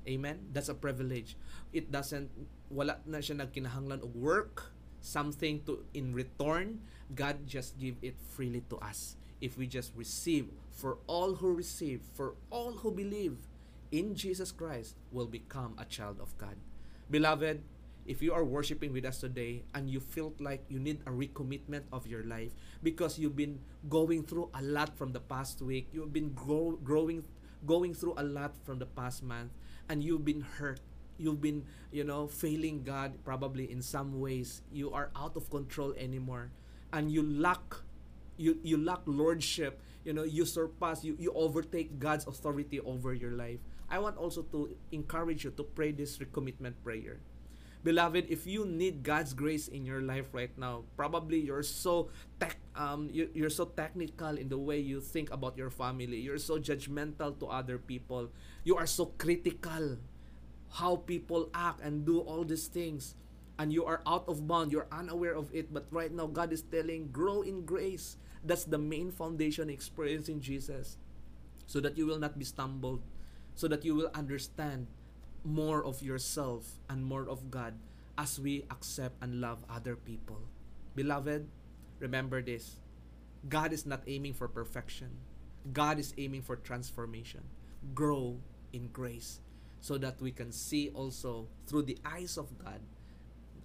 Amen? 0.07 0.47
That's 0.53 0.69
a 0.69 0.73
privilege. 0.73 1.35
It 1.73 1.91
doesn't, 1.91 2.29
wala 2.69 2.97
na 3.05 3.19
siya 3.19 3.43
nagkinahanglan 3.43 4.03
og 4.03 4.15
work, 4.15 4.71
something 5.01 5.63
to 5.65 5.83
in 5.93 6.13
return 6.13 6.81
God 7.15 7.47
just 7.47 7.77
give 7.77 7.95
it 8.01 8.15
freely 8.19 8.63
to 8.69 8.77
us. 8.77 9.15
If 9.41 9.57
we 9.57 9.67
just 9.67 9.93
receive 9.95 10.49
for 10.71 10.97
all 11.07 11.35
who 11.35 11.53
receive 11.53 12.01
for 12.13 12.35
all 12.49 12.71
who 12.71 12.91
believe 12.91 13.37
in 13.91 14.13
Jesus 14.15 14.51
Christ 14.51 14.95
will 15.11 15.27
become 15.27 15.75
a 15.77 15.85
child 15.85 16.19
of 16.19 16.37
God. 16.37 16.55
Beloved 17.09 17.63
if 18.09 18.23
you 18.25 18.33
are 18.33 18.43
worshiping 18.43 18.91
with 18.91 19.05
us 19.05 19.19
today 19.21 19.61
and 19.75 19.87
you 19.87 19.99
felt 19.99 20.41
like 20.41 20.65
you 20.67 20.79
need 20.79 20.97
a 21.05 21.11
recommitment 21.11 21.83
of 21.93 22.07
your 22.07 22.23
life 22.23 22.49
because 22.81 23.19
you've 23.19 23.35
been 23.35 23.59
going 23.87 24.23
through 24.23 24.49
a 24.57 24.61
lot 24.63 24.97
from 24.97 25.13
the 25.13 25.19
past 25.19 25.61
week 25.61 25.87
you've 25.93 26.11
been 26.11 26.33
grow, 26.33 26.71
growing 26.83 27.23
going 27.67 27.93
through 27.93 28.15
a 28.17 28.23
lot 28.23 28.55
from 28.65 28.79
the 28.79 28.85
past 28.85 29.21
month 29.21 29.51
and 29.89 30.03
you've 30.03 30.25
been 30.25 30.41
hurt 30.41 30.79
you've 31.19 31.39
been 31.39 31.63
you 31.91 32.03
know 32.03 32.25
failing 32.25 32.81
god 32.81 33.13
probably 33.23 33.69
in 33.69 33.79
some 33.79 34.19
ways 34.19 34.63
you 34.71 34.91
are 34.91 35.11
out 35.15 35.35
of 35.35 35.47
control 35.51 35.93
anymore 35.95 36.49
and 36.93 37.11
you 37.11 37.23
lack 37.23 37.61
you 38.37 38.57
you 38.63 38.77
lack 38.77 39.03
lordship 39.05 39.81
you 40.03 40.13
know 40.13 40.23
you 40.23 40.45
surpass 40.45 41.03
you 41.03 41.15
you 41.19 41.31
overtake 41.35 41.99
god's 41.99 42.25
authority 42.27 42.79
over 42.81 43.13
your 43.13 43.31
life. 43.31 43.59
I 43.89 43.97
want 43.97 44.17
also 44.17 44.43
to 44.53 44.69
encourage 44.91 45.43
you 45.43 45.51
to 45.57 45.63
pray 45.63 45.91
this 45.91 46.17
recommitment 46.19 46.77
prayer. 46.83 47.19
Beloved 47.83 48.27
if 48.29 48.45
you 48.45 48.65
need 48.65 49.03
god's 49.03 49.33
grace 49.33 49.67
in 49.67 49.85
your 49.85 50.01
life 50.01 50.27
right 50.33 50.51
now 50.57 50.83
probably 50.97 51.39
you're 51.39 51.63
so 51.63 52.09
tech 52.39 52.57
um 52.75 53.09
you, 53.11 53.29
you're 53.33 53.49
so 53.49 53.65
technical 53.65 54.35
in 54.37 54.49
the 54.49 54.57
way 54.59 54.79
you 54.79 55.01
think 55.01 55.31
about 55.31 55.57
your 55.57 55.69
family. 55.69 56.19
You're 56.19 56.39
so 56.39 56.59
judgmental 56.59 57.39
to 57.39 57.47
other 57.47 57.77
people. 57.77 58.29
You 58.63 58.75
are 58.77 58.87
so 58.87 59.15
critical 59.17 59.97
how 60.69 60.97
people 60.97 61.49
act 61.53 61.81
and 61.81 62.05
do 62.05 62.19
all 62.19 62.43
these 62.43 62.67
things 62.67 63.15
and 63.59 63.75
you 63.75 63.83
are 63.83 64.01
out 64.07 64.23
of 64.27 64.47
bound 64.47 64.71
you're 64.71 64.87
unaware 64.91 65.35
of 65.35 65.53
it 65.53 65.71
but 65.73 65.85
right 65.91 66.15
now 66.15 66.25
god 66.25 66.51
is 66.51 66.63
telling 66.63 67.11
grow 67.11 67.41
in 67.43 67.65
grace. 67.65 68.17
That's 68.39 68.63
the 68.63 68.79
main 68.79 69.11
foundation 69.11 69.69
experiencing 69.69 70.39
jesus 70.39 70.95
so 71.67 71.83
that 71.83 71.99
you 71.99 72.07
will 72.07 72.17
not 72.17 72.39
be 72.39 72.47
stumbled 72.47 73.03
so 73.53 73.67
that 73.67 73.83
you 73.83 73.93
will 73.93 74.09
understand 74.15 74.87
more 75.43 75.83
of 75.83 76.01
yourself 76.01 76.79
and 76.89 77.03
more 77.03 77.27
of 77.27 77.51
god 77.51 77.75
as 78.17 78.39
we 78.39 78.63
accept 78.71 79.15
and 79.21 79.39
love 79.39 79.63
other 79.69 79.95
people. 79.95 80.39
Beloved 80.95 81.47
remember 81.99 82.41
this. 82.41 82.79
God 83.47 83.71
is 83.71 83.85
not 83.85 84.03
aiming 84.07 84.33
for 84.33 84.47
perfection. 84.47 85.19
God 85.71 85.99
is 85.99 86.13
aiming 86.17 86.41
for 86.43 86.55
transformation. 86.55 87.43
Grow 87.93 88.39
in 88.71 88.87
grace 88.91 89.39
so 89.79 89.97
that 89.97 90.19
we 90.21 90.31
can 90.31 90.51
see 90.51 90.89
also 90.95 91.47
through 91.67 91.83
the 91.83 91.97
eyes 92.03 92.37
of 92.37 92.57
God 92.57 92.79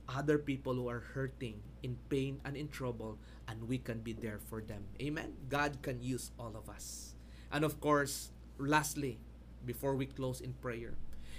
other 0.08 0.38
people 0.38 0.74
who 0.74 0.88
are 0.88 1.00
hurting, 1.14 1.60
in 1.82 1.96
pain, 2.08 2.40
and 2.44 2.56
in 2.56 2.68
trouble, 2.68 3.18
and 3.48 3.68
we 3.68 3.78
can 3.78 4.00
be 4.00 4.12
there 4.12 4.38
for 4.38 4.60
them. 4.60 4.84
Amen? 5.00 5.34
God 5.48 5.78
can 5.82 6.02
use 6.02 6.30
all 6.38 6.54
of 6.56 6.68
us. 6.68 7.14
And 7.52 7.64
of 7.64 7.80
course, 7.80 8.30
lastly, 8.58 9.18
before 9.64 9.94
we 9.94 10.06
close 10.06 10.40
in 10.40 10.54
prayer, 10.54 10.94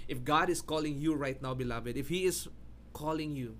if 0.08 0.24
God 0.24 0.50
is 0.50 0.62
calling 0.62 0.98
you 0.98 1.14
right 1.14 1.40
now, 1.42 1.54
beloved, 1.54 1.96
if 1.96 2.08
He 2.08 2.24
is 2.24 2.48
calling 2.92 3.34
you 3.34 3.56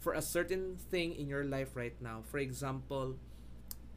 for 0.00 0.12
a 0.12 0.22
certain 0.22 0.76
thing 0.90 1.14
in 1.14 1.28
your 1.28 1.44
life 1.44 1.76
right 1.76 1.96
now, 2.00 2.22
for 2.24 2.38
example, 2.38 3.16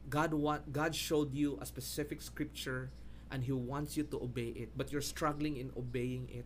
God 0.09 0.33
want 0.33 0.71
God 0.71 0.95
showed 0.95 1.33
you 1.33 1.57
a 1.59 1.65
specific 1.65 2.21
scripture 2.21 2.91
and 3.31 3.43
He 3.43 3.51
wants 3.51 3.97
you 3.97 4.03
to 4.03 4.23
obey 4.23 4.55
it, 4.55 4.71
but 4.75 4.91
you're 4.91 5.03
struggling 5.03 5.57
in 5.57 5.71
obeying 5.75 6.29
it. 6.31 6.45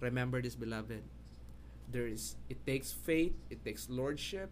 Remember 0.00 0.40
this, 0.40 0.54
beloved. 0.54 1.02
There 1.92 2.08
is 2.08 2.36
it 2.48 2.64
takes 2.64 2.90
faith, 2.90 3.36
it 3.52 3.64
takes 3.64 3.92
lordship, 3.92 4.48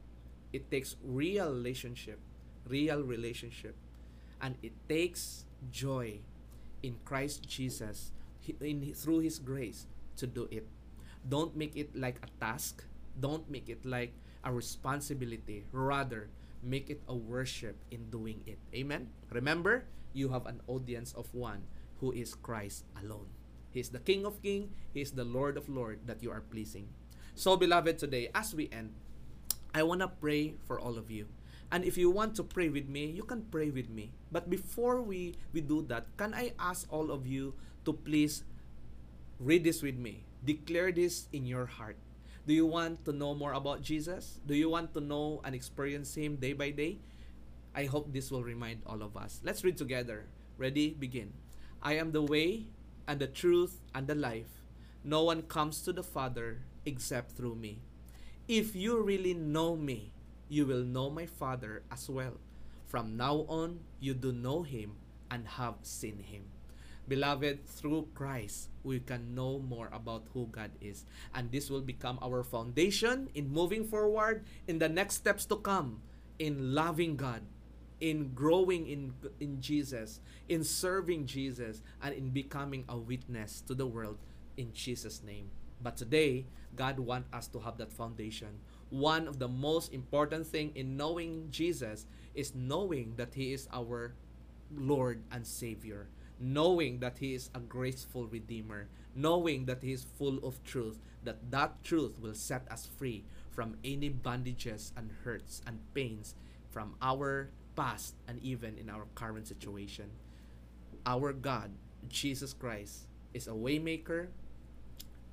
it 0.52 0.70
takes 0.70 0.96
real 1.00 1.48
relationship, 1.48 2.20
real 2.68 3.00
relationship, 3.02 3.74
and 4.44 4.60
it 4.62 4.76
takes 4.88 5.48
joy 5.72 6.20
in 6.82 7.00
Christ 7.04 7.48
Jesus 7.48 8.12
in 8.60 8.92
through 8.92 9.20
His 9.24 9.38
grace 9.38 9.86
to 10.16 10.26
do 10.26 10.48
it. 10.50 10.68
Don't 11.24 11.56
make 11.56 11.76
it 11.76 11.96
like 11.96 12.20
a 12.20 12.28
task. 12.44 12.84
Don't 13.18 13.48
make 13.48 13.68
it 13.68 13.84
like 13.84 14.12
a 14.44 14.52
responsibility. 14.52 15.64
Rather, 15.72 16.28
make 16.62 16.90
it 16.90 17.00
a 17.08 17.14
worship 17.14 17.76
in 17.90 18.08
doing 18.10 18.40
it. 18.46 18.58
Amen. 18.74 19.08
Remember, 19.32 19.84
you 20.12 20.28
have 20.28 20.46
an 20.46 20.60
audience 20.66 21.12
of 21.12 21.32
one 21.32 21.64
who 22.00 22.12
is 22.12 22.34
Christ 22.34 22.84
alone. 23.00 23.28
He 23.70 23.80
is 23.80 23.90
the 23.90 24.00
King 24.00 24.26
of 24.26 24.42
Kings, 24.42 24.72
He 24.92 25.00
is 25.00 25.12
the 25.12 25.24
Lord 25.24 25.56
of 25.56 25.68
Lords 25.68 26.02
that 26.06 26.22
you 26.22 26.30
are 26.32 26.42
pleasing. 26.42 26.88
So, 27.40 27.56
beloved, 27.56 27.96
today, 27.96 28.28
as 28.36 28.52
we 28.52 28.68
end, 28.68 28.92
I 29.72 29.80
want 29.80 30.04
to 30.04 30.12
pray 30.12 30.60
for 30.68 30.76
all 30.76 31.00
of 31.00 31.08
you 31.08 31.24
And 31.72 31.86
if 31.88 31.96
you 31.96 32.10
want 32.10 32.36
to 32.36 32.44
pray 32.44 32.68
with 32.68 32.90
me, 32.90 33.06
you 33.08 33.22
can 33.22 33.48
pray 33.48 33.70
with 33.70 33.88
me. 33.88 34.12
But 34.28 34.50
before 34.50 35.00
we, 35.00 35.38
we 35.54 35.62
do 35.62 35.86
that, 35.88 36.04
can 36.18 36.34
I 36.34 36.52
ask 36.58 36.84
all 36.90 37.08
of 37.14 37.24
you 37.30 37.54
to 37.86 37.94
please 37.94 38.42
read 39.38 39.64
this 39.64 39.80
with 39.80 39.94
me? 39.96 40.26
Declare 40.44 40.92
this 40.98 41.30
in 41.32 41.46
your 41.46 41.64
heart. 41.64 41.96
Do 42.44 42.52
you 42.52 42.66
want 42.66 43.06
to 43.06 43.14
know 43.14 43.32
more 43.38 43.54
about 43.54 43.86
Jesus? 43.86 44.42
Do 44.44 44.52
you 44.52 44.68
want 44.68 44.92
to 44.98 45.00
know 45.00 45.40
and 45.46 45.54
experience 45.54 46.12
Him 46.18 46.36
day 46.36 46.52
by 46.52 46.74
day? 46.74 46.98
I 47.72 47.86
hope 47.86 48.12
this 48.12 48.34
will 48.34 48.42
remind 48.42 48.82
all 48.84 49.00
of 49.00 49.16
us. 49.16 49.40
Let's 49.46 49.62
read 49.62 49.78
together. 49.78 50.26
Ready? 50.58 50.92
Begin. 50.98 51.32
I 51.80 51.94
am 52.02 52.10
the 52.10 52.26
way 52.26 52.66
and 53.06 53.22
the 53.22 53.30
truth 53.30 53.78
and 53.94 54.10
the 54.10 54.18
life. 54.18 54.60
No 55.06 55.22
one 55.22 55.46
comes 55.46 55.80
to 55.86 55.94
the 55.94 56.02
Father 56.02 56.66
except 56.84 57.32
through 57.32 57.54
me. 57.56 57.78
If 58.48 58.74
you 58.74 59.00
really 59.00 59.34
know 59.34 59.76
me, 59.76 60.12
you 60.48 60.66
will 60.66 60.82
know 60.82 61.10
my 61.10 61.26
Father 61.26 61.82
as 61.90 62.08
well. 62.10 62.38
From 62.86 63.16
now 63.16 63.46
on, 63.48 63.80
you 64.00 64.14
do 64.14 64.32
know 64.32 64.62
him 64.62 64.96
and 65.30 65.46
have 65.46 65.76
seen 65.82 66.18
him. 66.18 66.42
Beloved, 67.06 67.66
through 67.66 68.08
Christ, 68.14 68.68
we 68.82 69.00
can 69.00 69.34
know 69.34 69.58
more 69.58 69.90
about 69.92 70.26
who 70.34 70.46
God 70.46 70.70
is. 70.80 71.04
And 71.34 71.50
this 71.50 71.70
will 71.70 71.80
become 71.80 72.18
our 72.22 72.42
foundation 72.42 73.28
in 73.34 73.50
moving 73.52 73.84
forward 73.84 74.44
in 74.66 74.78
the 74.78 74.88
next 74.88 75.16
steps 75.16 75.44
to 75.46 75.56
come 75.56 76.02
in 76.38 76.74
loving 76.74 77.16
God, 77.16 77.42
in 78.00 78.32
growing 78.34 78.86
in, 78.86 79.12
in 79.40 79.60
Jesus, 79.60 80.20
in 80.48 80.64
serving 80.64 81.26
Jesus, 81.26 81.82
and 82.02 82.14
in 82.14 82.30
becoming 82.30 82.84
a 82.88 82.96
witness 82.96 83.60
to 83.66 83.74
the 83.74 83.86
world 83.86 84.18
in 84.56 84.72
Jesus' 84.72 85.22
name. 85.22 85.50
But 85.82 85.96
today, 85.96 86.46
God 86.76 86.98
wants 86.98 87.28
us 87.32 87.46
to 87.48 87.60
have 87.60 87.78
that 87.78 87.92
foundation. 87.92 88.60
One 88.90 89.28
of 89.28 89.38
the 89.38 89.48
most 89.48 89.92
important 89.92 90.46
thing 90.46 90.72
in 90.74 90.96
knowing 90.96 91.48
Jesus 91.50 92.06
is 92.34 92.54
knowing 92.54 93.14
that 93.16 93.34
He 93.34 93.52
is 93.52 93.68
our 93.72 94.14
Lord 94.74 95.22
and 95.32 95.46
Savior, 95.46 96.08
knowing 96.38 97.00
that 97.00 97.18
He 97.18 97.34
is 97.34 97.50
a 97.54 97.60
graceful 97.60 98.26
Redeemer, 98.26 98.88
knowing 99.14 99.64
that 99.66 99.82
He 99.82 99.92
is 99.92 100.06
full 100.18 100.38
of 100.44 100.62
truth, 100.64 100.98
that 101.24 101.50
that 101.50 101.82
truth 101.82 102.18
will 102.20 102.34
set 102.34 102.70
us 102.70 102.86
free 102.86 103.24
from 103.50 103.76
any 103.84 104.10
bondages 104.10 104.92
and 104.96 105.10
hurts 105.24 105.60
and 105.66 105.80
pains 105.94 106.34
from 106.70 106.94
our 107.02 107.50
past 107.76 108.14
and 108.28 108.40
even 108.42 108.78
in 108.78 108.88
our 108.88 109.06
current 109.14 109.46
situation. 109.46 110.10
Our 111.06 111.32
God, 111.32 111.70
Jesus 112.08 112.52
Christ, 112.52 113.06
is 113.34 113.46
a 113.46 113.52
waymaker, 113.52 114.28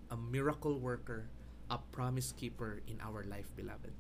a 0.10 0.18
miracle 0.18 0.80
worker, 0.80 1.30
a 1.70 1.78
promise 1.92 2.32
keeper 2.32 2.82
in 2.88 3.00
our 3.02 3.24
life, 3.24 3.52
beloved. 3.56 3.92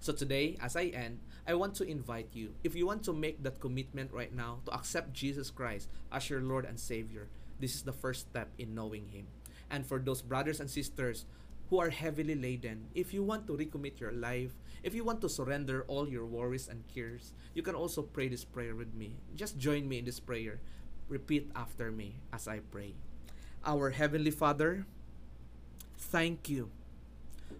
So 0.00 0.12
today, 0.12 0.56
as 0.60 0.76
I 0.76 0.92
end, 0.94 1.20
I 1.46 1.54
want 1.54 1.74
to 1.76 1.88
invite 1.88 2.28
you, 2.32 2.54
if 2.62 2.74
you 2.74 2.86
want 2.86 3.02
to 3.04 3.12
make 3.12 3.42
that 3.42 3.60
commitment 3.60 4.12
right 4.12 4.34
now 4.34 4.60
to 4.66 4.74
accept 4.74 5.12
Jesus 5.12 5.50
Christ 5.50 5.88
as 6.12 6.28
your 6.28 6.40
Lord 6.40 6.64
and 6.64 6.78
Savior, 6.78 7.28
this 7.60 7.74
is 7.74 7.82
the 7.82 7.92
first 7.92 8.28
step 8.28 8.50
in 8.58 8.74
knowing 8.74 9.08
Him. 9.08 9.26
And 9.70 9.86
for 9.86 9.98
those 9.98 10.22
brothers 10.22 10.60
and 10.60 10.70
sisters 10.70 11.24
who 11.70 11.80
are 11.80 11.90
heavily 11.90 12.34
laden, 12.34 12.86
if 12.94 13.12
you 13.12 13.22
want 13.22 13.46
to 13.46 13.56
recommit 13.56 13.98
your 13.98 14.12
life, 14.12 14.52
if 14.82 14.94
you 14.94 15.02
want 15.02 15.20
to 15.22 15.28
surrender 15.28 15.84
all 15.88 16.08
your 16.08 16.26
worries 16.26 16.68
and 16.68 16.86
cares, 16.86 17.32
you 17.54 17.62
can 17.62 17.74
also 17.74 18.02
pray 18.02 18.28
this 18.28 18.44
prayer 18.44 18.76
with 18.76 18.94
me. 18.94 19.16
Just 19.34 19.58
join 19.58 19.88
me 19.88 19.98
in 19.98 20.04
this 20.04 20.20
prayer. 20.20 20.60
Repeat 21.08 21.50
after 21.56 21.90
me 21.90 22.16
as 22.32 22.46
I 22.46 22.60
pray. 22.70 22.94
Our 23.64 23.90
Heavenly 23.90 24.30
Father, 24.30 24.86
thank 25.98 26.48
you 26.48 26.70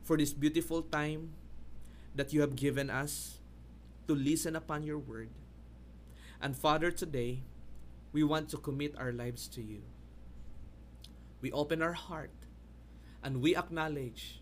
for 0.03 0.17
this 0.17 0.33
beautiful 0.33 0.83
time 0.83 1.33
that 2.15 2.33
you 2.33 2.41
have 2.41 2.57
given 2.57 2.91
us 2.91 3.39
to 4.07 4.15
listen 4.15 4.57
upon 4.57 4.83
your 4.83 4.99
word. 4.99 5.29
And 6.41 6.57
Father, 6.57 6.91
today, 6.91 7.43
we 8.13 8.23
want 8.23 8.49
to 8.51 8.57
commit 8.57 8.95
our 8.97 9.13
lives 9.13 9.49
to 9.49 9.63
you. 9.63 9.83
We 11.41 11.53
open 11.53 11.83
our 11.83 11.93
heart 11.93 12.31
and 13.23 13.43
we 13.43 13.57
acknowledge 13.57 14.41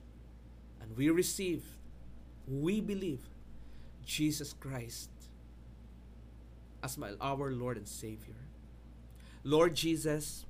and 0.80 0.96
we 0.96 1.10
receive, 1.10 1.64
we 2.46 2.80
believe 2.80 3.22
Jesus 4.04 4.52
Christ 4.52 5.10
as 6.82 6.98
my, 6.98 7.12
our 7.20 7.50
Lord 7.50 7.78
and 7.78 7.88
Savior. 7.88 8.36
Lord 9.42 9.74
Jesus, 9.74 10.44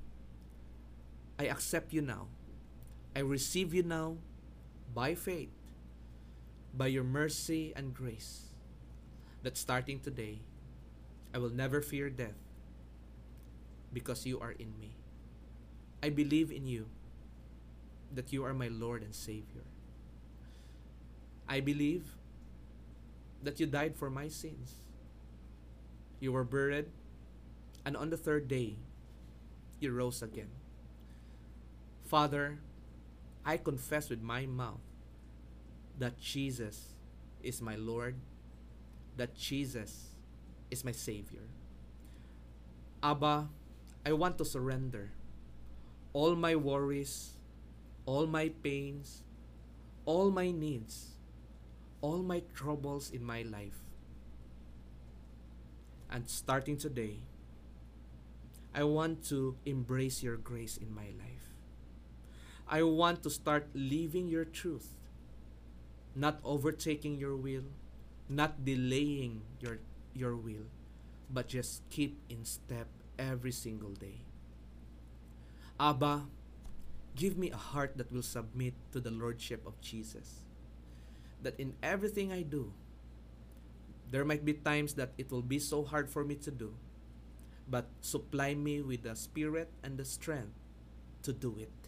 I 1.39 1.45
accept 1.45 1.93
you 1.93 2.01
now. 2.01 2.27
I 3.15 3.19
receive 3.19 3.73
you 3.73 3.83
now 3.83 4.17
by 4.93 5.15
faith, 5.15 5.49
by 6.75 6.87
your 6.87 7.03
mercy 7.03 7.71
and 7.75 7.93
grace, 7.93 8.49
that 9.41 9.55
starting 9.55 10.01
today, 10.01 10.39
I 11.33 11.37
will 11.37 11.49
never 11.49 11.81
fear 11.81 12.09
death 12.09 12.35
because 13.93 14.25
you 14.25 14.39
are 14.39 14.51
in 14.51 14.77
me. 14.79 14.91
I 16.03 16.09
believe 16.09 16.51
in 16.51 16.67
you 16.67 16.87
that 18.13 18.33
you 18.33 18.43
are 18.43 18.53
my 18.53 18.67
Lord 18.67 19.01
and 19.01 19.15
Savior. 19.15 19.63
I 21.47 21.61
believe 21.61 22.03
that 23.41 23.59
you 23.59 23.65
died 23.65 23.95
for 23.95 24.09
my 24.09 24.27
sins. 24.27 24.75
You 26.19 26.33
were 26.33 26.43
buried, 26.43 26.89
and 27.85 27.95
on 27.95 28.09
the 28.09 28.17
third 28.17 28.47
day, 28.47 28.75
you 29.79 29.91
rose 29.91 30.21
again. 30.21 30.49
Father, 32.03 32.59
I 33.45 33.57
confess 33.57 34.09
with 34.09 34.21
my 34.21 34.47
mouth 34.47 34.81
that 35.99 36.19
Jesus 36.19 36.95
is 37.43 37.61
my 37.61 37.75
Lord, 37.75 38.15
that 39.17 39.35
Jesus 39.35 40.15
is 40.71 40.83
my 40.83 40.91
Savior. 40.91 41.45
Abba, 43.03 43.47
I 44.05 44.13
want 44.13 44.37
to 44.39 44.45
surrender 44.45 45.11
all 46.11 46.35
my 46.35 46.55
worries, 46.55 47.37
all 48.05 48.25
my 48.25 48.49
pains, 48.63 49.23
all 50.05 50.31
my 50.31 50.49
needs, 50.49 51.11
all 52.01 52.19
my 52.19 52.41
troubles 52.55 53.11
in 53.11 53.23
my 53.23 53.43
life. 53.43 53.77
And 56.09 56.29
starting 56.29 56.77
today, 56.77 57.17
I 58.73 58.83
want 58.83 59.23
to 59.29 59.55
embrace 59.65 60.23
your 60.23 60.37
grace 60.37 60.77
in 60.77 60.93
my 60.93 61.13
life. 61.17 61.54
I 62.67 62.81
want 62.81 63.21
to 63.23 63.29
start 63.29 63.69
living 63.73 64.27
your 64.27 64.45
truth, 64.45 64.97
not 66.15 66.39
overtaking 66.43 67.17
your 67.17 67.35
will, 67.35 67.69
not 68.27 68.65
delaying 68.65 69.41
your, 69.59 69.77
your 70.13 70.35
will, 70.35 70.65
but 71.29 71.47
just 71.47 71.87
keep 71.89 72.17
in 72.29 72.43
step 72.43 72.87
every 73.19 73.51
single 73.51 73.91
day. 73.91 74.21
Abba, 75.79 76.25
give 77.15 77.37
me 77.37 77.51
a 77.51 77.57
heart 77.57 77.97
that 77.97 78.11
will 78.11 78.23
submit 78.23 78.73
to 78.91 78.99
the 78.99 79.11
Lordship 79.11 79.65
of 79.67 79.79
Jesus. 79.81 80.41
That 81.43 81.59
in 81.59 81.73
everything 81.83 82.31
I 82.31 82.41
do, 82.41 82.73
there 84.09 84.25
might 84.25 84.45
be 84.45 84.53
times 84.53 84.95
that 84.95 85.11
it 85.17 85.31
will 85.31 85.43
be 85.43 85.59
so 85.59 85.83
hard 85.83 86.09
for 86.09 86.23
me 86.23 86.35
to 86.35 86.51
do, 86.51 86.73
but 87.69 87.85
supply 88.01 88.55
me 88.55 88.81
with 88.81 89.03
the 89.03 89.15
spirit 89.15 89.69
and 89.83 89.97
the 89.97 90.05
strength 90.05 90.53
to 91.23 91.33
do 91.33 91.57
it. 91.59 91.84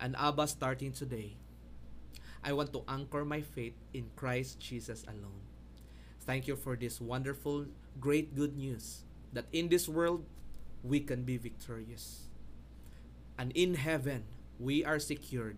And 0.00 0.14
Abba, 0.16 0.46
starting 0.46 0.92
today, 0.92 1.36
I 2.44 2.52
want 2.52 2.72
to 2.74 2.84
anchor 2.86 3.24
my 3.24 3.40
faith 3.40 3.74
in 3.92 4.10
Christ 4.14 4.60
Jesus 4.60 5.04
alone. 5.08 5.42
Thank 6.20 6.46
you 6.46 6.56
for 6.56 6.76
this 6.76 7.00
wonderful, 7.00 7.66
great 8.00 8.34
good 8.34 8.56
news 8.56 9.02
that 9.32 9.46
in 9.52 9.68
this 9.68 9.88
world 9.88 10.24
we 10.82 11.00
can 11.00 11.22
be 11.22 11.36
victorious. 11.36 12.28
And 13.38 13.52
in 13.52 13.74
heaven 13.74 14.24
we 14.58 14.84
are 14.84 14.98
secured 14.98 15.56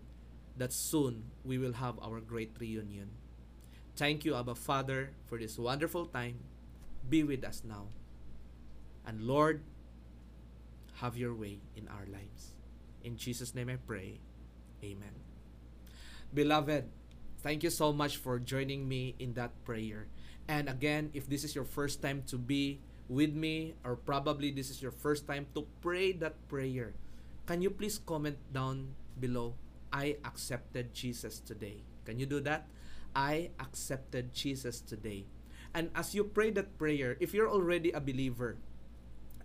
that 0.56 0.72
soon 0.72 1.30
we 1.44 1.58
will 1.58 1.74
have 1.74 1.98
our 2.02 2.20
great 2.20 2.52
reunion. 2.58 3.10
Thank 3.96 4.24
you, 4.24 4.34
Abba 4.34 4.54
Father, 4.54 5.10
for 5.26 5.38
this 5.38 5.58
wonderful 5.58 6.06
time. 6.06 6.38
Be 7.08 7.22
with 7.22 7.44
us 7.44 7.62
now. 7.66 7.86
And 9.06 9.22
Lord, 9.22 9.62
have 11.00 11.16
your 11.16 11.34
way 11.34 11.58
in 11.76 11.88
our 11.88 12.06
lives. 12.06 12.54
In 13.02 13.16
Jesus' 13.16 13.54
name 13.54 13.68
I 13.68 13.76
pray. 13.76 14.20
Amen. 14.84 15.14
Beloved, 16.32 16.84
thank 17.42 17.62
you 17.62 17.70
so 17.70 17.92
much 17.92 18.16
for 18.16 18.38
joining 18.38 18.88
me 18.88 19.14
in 19.18 19.34
that 19.34 19.50
prayer. 19.64 20.06
And 20.46 20.68
again, 20.68 21.10
if 21.14 21.28
this 21.28 21.44
is 21.44 21.54
your 21.54 21.64
first 21.64 22.00
time 22.00 22.22
to 22.28 22.38
be 22.38 22.80
with 23.08 23.34
me, 23.34 23.74
or 23.84 23.96
probably 23.96 24.50
this 24.50 24.70
is 24.70 24.80
your 24.80 24.92
first 24.92 25.26
time 25.26 25.46
to 25.54 25.66
pray 25.80 26.12
that 26.12 26.36
prayer, 26.48 26.94
can 27.46 27.62
you 27.62 27.70
please 27.70 27.98
comment 27.98 28.36
down 28.52 28.94
below? 29.18 29.54
I 29.92 30.16
accepted 30.24 30.92
Jesus 30.92 31.40
today. 31.40 31.80
Can 32.04 32.18
you 32.18 32.26
do 32.26 32.40
that? 32.44 32.68
I 33.16 33.50
accepted 33.58 34.32
Jesus 34.32 34.80
today. 34.80 35.24
And 35.74 35.90
as 35.94 36.14
you 36.14 36.24
pray 36.24 36.50
that 36.52 36.76
prayer, 36.78 37.16
if 37.20 37.32
you're 37.32 37.48
already 37.48 37.90
a 37.92 38.00
believer, 38.00 38.56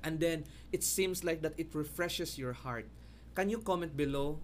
and 0.03 0.19
then 0.19 0.43
it 0.71 0.83
seems 0.83 1.23
like 1.23 1.41
that 1.41 1.55
it 1.57 1.71
refreshes 1.73 2.37
your 2.37 2.53
heart, 2.53 2.87
can 3.35 3.49
you 3.49 3.59
comment 3.59 3.95
below 3.95 4.39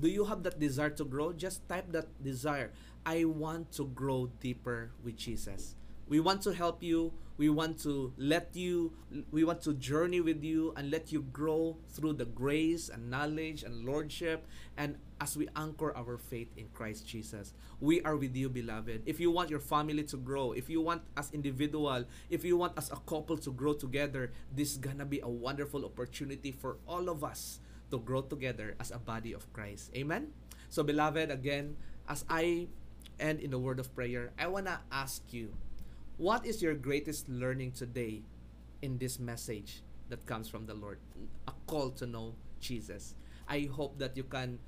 do 0.00 0.08
you 0.08 0.24
have 0.24 0.42
that 0.44 0.58
desire 0.58 0.90
to 0.90 1.04
grow? 1.04 1.32
Just 1.32 1.68
type 1.68 1.92
that 1.92 2.08
desire. 2.22 2.72
I 3.04 3.24
want 3.24 3.72
to 3.72 3.86
grow 3.86 4.30
deeper 4.40 4.90
with 5.04 5.16
Jesus. 5.16 5.74
We 6.08 6.18
want 6.18 6.42
to 6.42 6.52
help 6.52 6.82
you. 6.82 7.12
We 7.36 7.48
want 7.48 7.80
to 7.84 8.12
let 8.18 8.50
you, 8.52 8.92
we 9.30 9.44
want 9.44 9.62
to 9.62 9.72
journey 9.72 10.20
with 10.20 10.44
you 10.44 10.74
and 10.76 10.90
let 10.90 11.10
you 11.10 11.22
grow 11.32 11.78
through 11.88 12.14
the 12.14 12.26
grace 12.26 12.90
and 12.90 13.08
knowledge 13.08 13.62
and 13.62 13.86
lordship. 13.86 14.44
And 14.76 14.96
as 15.22 15.38
we 15.38 15.48
anchor 15.56 15.96
our 15.96 16.18
faith 16.18 16.48
in 16.58 16.68
Christ 16.74 17.06
Jesus, 17.06 17.54
we 17.80 18.02
are 18.02 18.16
with 18.16 18.36
you, 18.36 18.50
beloved. 18.50 19.02
If 19.06 19.20
you 19.20 19.30
want 19.30 19.48
your 19.48 19.60
family 19.60 20.02
to 20.04 20.18
grow, 20.18 20.52
if 20.52 20.68
you 20.68 20.82
want 20.82 21.00
as 21.16 21.30
individual, 21.32 22.04
if 22.28 22.44
you 22.44 22.58
want 22.58 22.76
as 22.76 22.90
a 22.90 23.00
couple 23.08 23.38
to 23.38 23.52
grow 23.52 23.72
together, 23.72 24.32
this 24.54 24.72
is 24.72 24.76
gonna 24.76 25.06
be 25.06 25.20
a 25.20 25.28
wonderful 25.28 25.86
opportunity 25.86 26.52
for 26.52 26.76
all 26.86 27.08
of 27.08 27.24
us 27.24 27.60
to 27.90 27.98
grow 27.98 28.22
together 28.22 28.74
as 28.80 28.90
a 28.90 28.98
body 28.98 29.32
of 29.32 29.50
Christ. 29.52 29.90
Amen? 29.94 30.32
So, 30.68 30.82
beloved, 30.82 31.30
again, 31.30 31.76
as 32.08 32.24
I 32.28 32.68
end 33.18 33.40
in 33.40 33.50
the 33.50 33.58
word 33.58 33.78
of 33.78 33.94
prayer, 33.94 34.32
I 34.38 34.46
wanna 34.46 34.80
ask 34.90 35.22
you, 35.32 35.52
what 36.16 36.46
is 36.46 36.62
your 36.62 36.74
greatest 36.74 37.28
learning 37.28 37.72
today 37.72 38.22
in 38.82 38.98
this 38.98 39.18
message 39.18 39.82
that 40.08 40.26
comes 40.26 40.48
from 40.48 40.66
the 40.66 40.74
Lord? 40.74 40.98
A 41.48 41.52
call 41.66 41.90
to 41.98 42.06
know 42.06 42.34
Jesus. 42.60 43.14
I 43.48 43.68
hope 43.72 43.98
that 43.98 44.16
you 44.16 44.24
can 44.24 44.58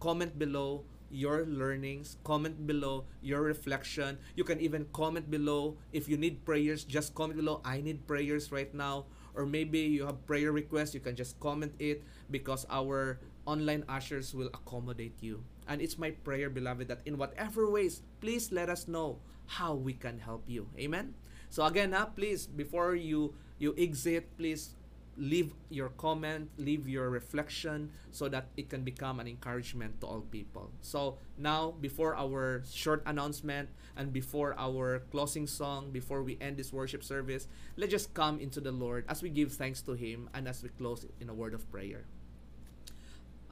comment 0.00 0.38
below 0.38 0.84
your 1.12 1.44
learnings, 1.44 2.16
comment 2.24 2.66
below 2.66 3.04
your 3.20 3.42
reflection. 3.42 4.18
You 4.34 4.44
can 4.44 4.58
even 4.60 4.86
comment 4.92 5.30
below 5.30 5.76
if 5.92 6.08
you 6.08 6.16
need 6.16 6.44
prayers, 6.44 6.84
just 6.84 7.14
comment 7.14 7.36
below. 7.36 7.60
I 7.64 7.82
need 7.82 8.06
prayers 8.06 8.50
right 8.50 8.72
now. 8.72 9.04
Or 9.34 9.46
maybe 9.46 9.80
you 9.80 10.04
have 10.06 10.26
prayer 10.26 10.52
requests, 10.52 10.94
you 10.94 11.00
can 11.00 11.16
just 11.16 11.38
comment 11.40 11.72
it 11.78 12.02
because 12.32 12.66
our 12.70 13.20
online 13.46 13.84
ushers 13.88 14.34
will 14.34 14.48
accommodate 14.48 15.14
you. 15.20 15.44
And 15.68 15.80
it's 15.80 15.98
my 15.98 16.10
prayer, 16.10 16.50
beloved, 16.50 16.88
that 16.88 17.00
in 17.06 17.18
whatever 17.18 17.70
ways, 17.70 18.02
please 18.20 18.50
let 18.50 18.68
us 18.68 18.88
know 18.88 19.18
how 19.46 19.74
we 19.74 19.92
can 19.92 20.18
help 20.18 20.48
you. 20.48 20.68
Amen? 20.78 21.14
So 21.50 21.64
again, 21.64 21.92
ha, 21.92 22.06
please, 22.06 22.46
before 22.46 22.96
you 22.96 23.34
you 23.58 23.74
exit, 23.78 24.26
please 24.38 24.74
leave 25.16 25.52
your 25.68 25.90
comment, 25.90 26.50
leave 26.56 26.88
your 26.88 27.10
reflection 27.10 27.90
so 28.10 28.28
that 28.28 28.46
it 28.56 28.70
can 28.70 28.82
become 28.82 29.20
an 29.20 29.28
encouragement 29.28 30.00
to 30.00 30.06
all 30.06 30.20
people. 30.20 30.70
So 30.80 31.18
now, 31.36 31.74
before 31.80 32.16
our 32.16 32.62
short 32.64 33.02
announcement 33.06 33.68
and 33.96 34.12
before 34.12 34.56
our 34.58 35.00
closing 35.10 35.46
song, 35.46 35.90
before 35.92 36.22
we 36.22 36.38
end 36.40 36.56
this 36.56 36.72
worship 36.72 37.04
service, 37.04 37.46
let's 37.76 37.92
just 37.92 38.14
come 38.14 38.40
into 38.40 38.60
the 38.60 38.72
Lord 38.72 39.04
as 39.08 39.22
we 39.22 39.28
give 39.28 39.52
thanks 39.52 39.82
to 39.82 39.92
Him 39.92 40.30
and 40.34 40.48
as 40.48 40.62
we 40.62 40.70
close 40.70 41.06
in 41.20 41.28
a 41.28 41.34
word 41.34 41.54
of 41.54 41.70
prayer. 41.70 42.04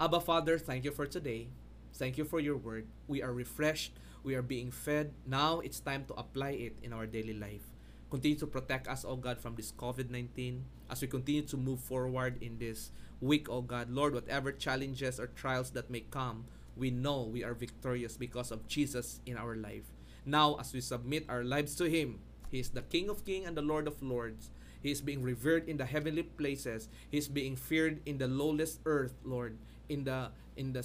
Abba 0.00 0.18
Father, 0.18 0.56
thank 0.56 0.86
you 0.88 0.92
for 0.92 1.04
today. 1.04 1.48
Thank 1.92 2.16
you 2.16 2.24
for 2.24 2.40
your 2.40 2.56
word. 2.56 2.86
We 3.06 3.20
are 3.20 3.34
refreshed. 3.34 3.92
We 4.24 4.34
are 4.34 4.40
being 4.40 4.70
fed. 4.70 5.12
Now 5.26 5.60
it's 5.60 5.78
time 5.78 6.06
to 6.08 6.14
apply 6.14 6.56
it 6.56 6.78
in 6.82 6.94
our 6.94 7.04
daily 7.04 7.34
life. 7.34 7.68
Continue 8.08 8.38
to 8.38 8.46
protect 8.46 8.88
us, 8.88 9.04
O 9.04 9.16
God, 9.16 9.36
from 9.38 9.56
this 9.56 9.72
COVID 9.76 10.08
19 10.08 10.64
as 10.88 11.02
we 11.02 11.06
continue 11.06 11.42
to 11.42 11.58
move 11.58 11.80
forward 11.80 12.42
in 12.42 12.56
this 12.56 12.92
week, 13.20 13.50
O 13.50 13.60
God. 13.60 13.90
Lord, 13.90 14.14
whatever 14.14 14.52
challenges 14.52 15.20
or 15.20 15.26
trials 15.26 15.68
that 15.72 15.90
may 15.90 16.00
come, 16.00 16.46
we 16.78 16.90
know 16.90 17.28
we 17.28 17.44
are 17.44 17.52
victorious 17.52 18.16
because 18.16 18.50
of 18.50 18.66
Jesus 18.66 19.20
in 19.26 19.36
our 19.36 19.54
life. 19.54 19.84
Now, 20.24 20.56
as 20.56 20.72
we 20.72 20.80
submit 20.80 21.28
our 21.28 21.44
lives 21.44 21.76
to 21.76 21.84
Him, 21.84 22.20
He 22.48 22.58
is 22.60 22.70
the 22.70 22.88
King 22.88 23.10
of 23.10 23.26
Kings 23.26 23.46
and 23.46 23.54
the 23.54 23.60
Lord 23.60 23.86
of 23.86 24.02
Lords. 24.02 24.48
He 24.80 24.90
is 24.90 25.02
being 25.02 25.20
revered 25.20 25.68
in 25.68 25.76
the 25.76 25.84
heavenly 25.84 26.22
places. 26.22 26.88
He 27.10 27.18
is 27.18 27.28
being 27.28 27.54
feared 27.54 28.00
in 28.06 28.16
the 28.16 28.28
lowest 28.28 28.80
earth, 28.86 29.12
Lord 29.22 29.58
in 29.90 30.04
the 30.04 30.30
in 30.56 30.72
the 30.72 30.84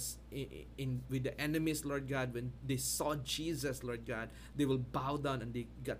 in, 0.78 1.02
with 1.10 1.22
the 1.24 1.38
enemies 1.40 1.84
lord 1.84 2.08
god 2.08 2.34
when 2.34 2.52
they 2.66 2.76
saw 2.76 3.14
jesus 3.16 3.84
lord 3.84 4.06
god 4.06 4.28
they 4.56 4.64
will 4.64 4.78
bow 4.78 5.16
down 5.16 5.42
and 5.42 5.54
they 5.54 5.66
got 5.84 5.98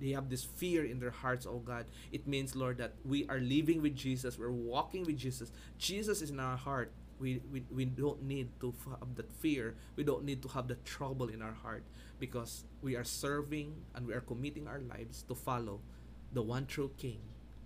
they 0.00 0.10
have 0.10 0.30
this 0.30 0.44
fear 0.44 0.84
in 0.84 1.00
their 1.00 1.10
hearts 1.10 1.46
oh 1.46 1.58
god. 1.58 1.86
It 2.12 2.26
means 2.26 2.56
lord 2.56 2.78
that 2.78 2.94
we 3.04 3.26
are 3.28 3.38
living 3.38 3.82
with 3.82 3.94
jesus. 3.96 4.38
We're 4.38 4.50
walking 4.50 5.04
with 5.04 5.16
jesus. 5.18 5.52
Jesus 5.78 6.22
is 6.22 6.30
in 6.30 6.40
our 6.40 6.56
heart. 6.56 6.92
We, 7.18 7.40
we, 7.50 7.64
we 7.70 7.86
don't 7.86 8.22
need 8.24 8.48
to 8.60 8.74
have 8.90 9.14
that 9.16 9.32
fear. 9.32 9.74
We 9.96 10.04
don't 10.04 10.24
need 10.24 10.42
to 10.42 10.48
have 10.48 10.68
the 10.68 10.74
trouble 10.84 11.28
in 11.28 11.40
our 11.40 11.54
heart 11.54 11.84
because 12.20 12.64
we 12.82 12.94
are 12.94 13.04
serving 13.04 13.74
and 13.94 14.06
we 14.06 14.12
are 14.12 14.20
committing 14.20 14.68
our 14.68 14.80
lives 14.80 15.22
to 15.28 15.34
follow 15.34 15.80
the 16.32 16.42
one 16.42 16.66
true 16.66 16.90
king 16.98 17.20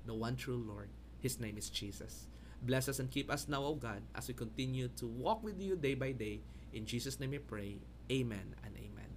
the 0.06 0.14
one 0.14 0.36
true 0.36 0.64
lord. 0.66 0.88
His 1.18 1.38
name 1.38 1.58
is 1.58 1.68
jesus 1.68 2.29
Bless 2.62 2.88
us 2.88 2.98
and 2.98 3.10
keep 3.10 3.30
us 3.30 3.48
now, 3.48 3.64
O 3.64 3.74
God, 3.74 4.02
as 4.14 4.28
we 4.28 4.34
continue 4.34 4.88
to 5.00 5.06
walk 5.06 5.42
with 5.42 5.60
you 5.60 5.76
day 5.76 5.94
by 5.94 6.12
day. 6.12 6.40
In 6.72 6.84
Jesus' 6.84 7.18
name 7.18 7.30
we 7.30 7.38
pray. 7.38 7.80
Amen 8.12 8.54
and 8.64 8.76
amen. 8.76 9.08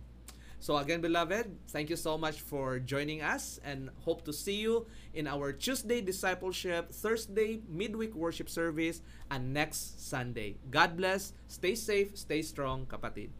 So 0.63 0.77
again, 0.77 1.01
beloved, 1.01 1.51
thank 1.67 1.89
you 1.89 1.97
so 1.97 2.17
much 2.17 2.39
for 2.39 2.79
joining 2.79 3.21
us 3.21 3.59
and 3.65 3.89
hope 4.07 4.23
to 4.23 4.31
see 4.31 4.63
you 4.63 4.87
in 5.13 5.27
our 5.27 5.51
Tuesday 5.51 5.99
discipleship, 5.99 6.93
Thursday 6.93 7.59
midweek 7.67 8.15
worship 8.15 8.47
service, 8.49 9.01
and 9.29 9.53
next 9.53 10.07
Sunday. 10.07 10.55
God 10.71 10.95
bless. 10.95 11.33
Stay 11.47 11.75
safe, 11.75 12.15
stay 12.15 12.41
strong, 12.41 12.85
kapatid. 12.87 13.35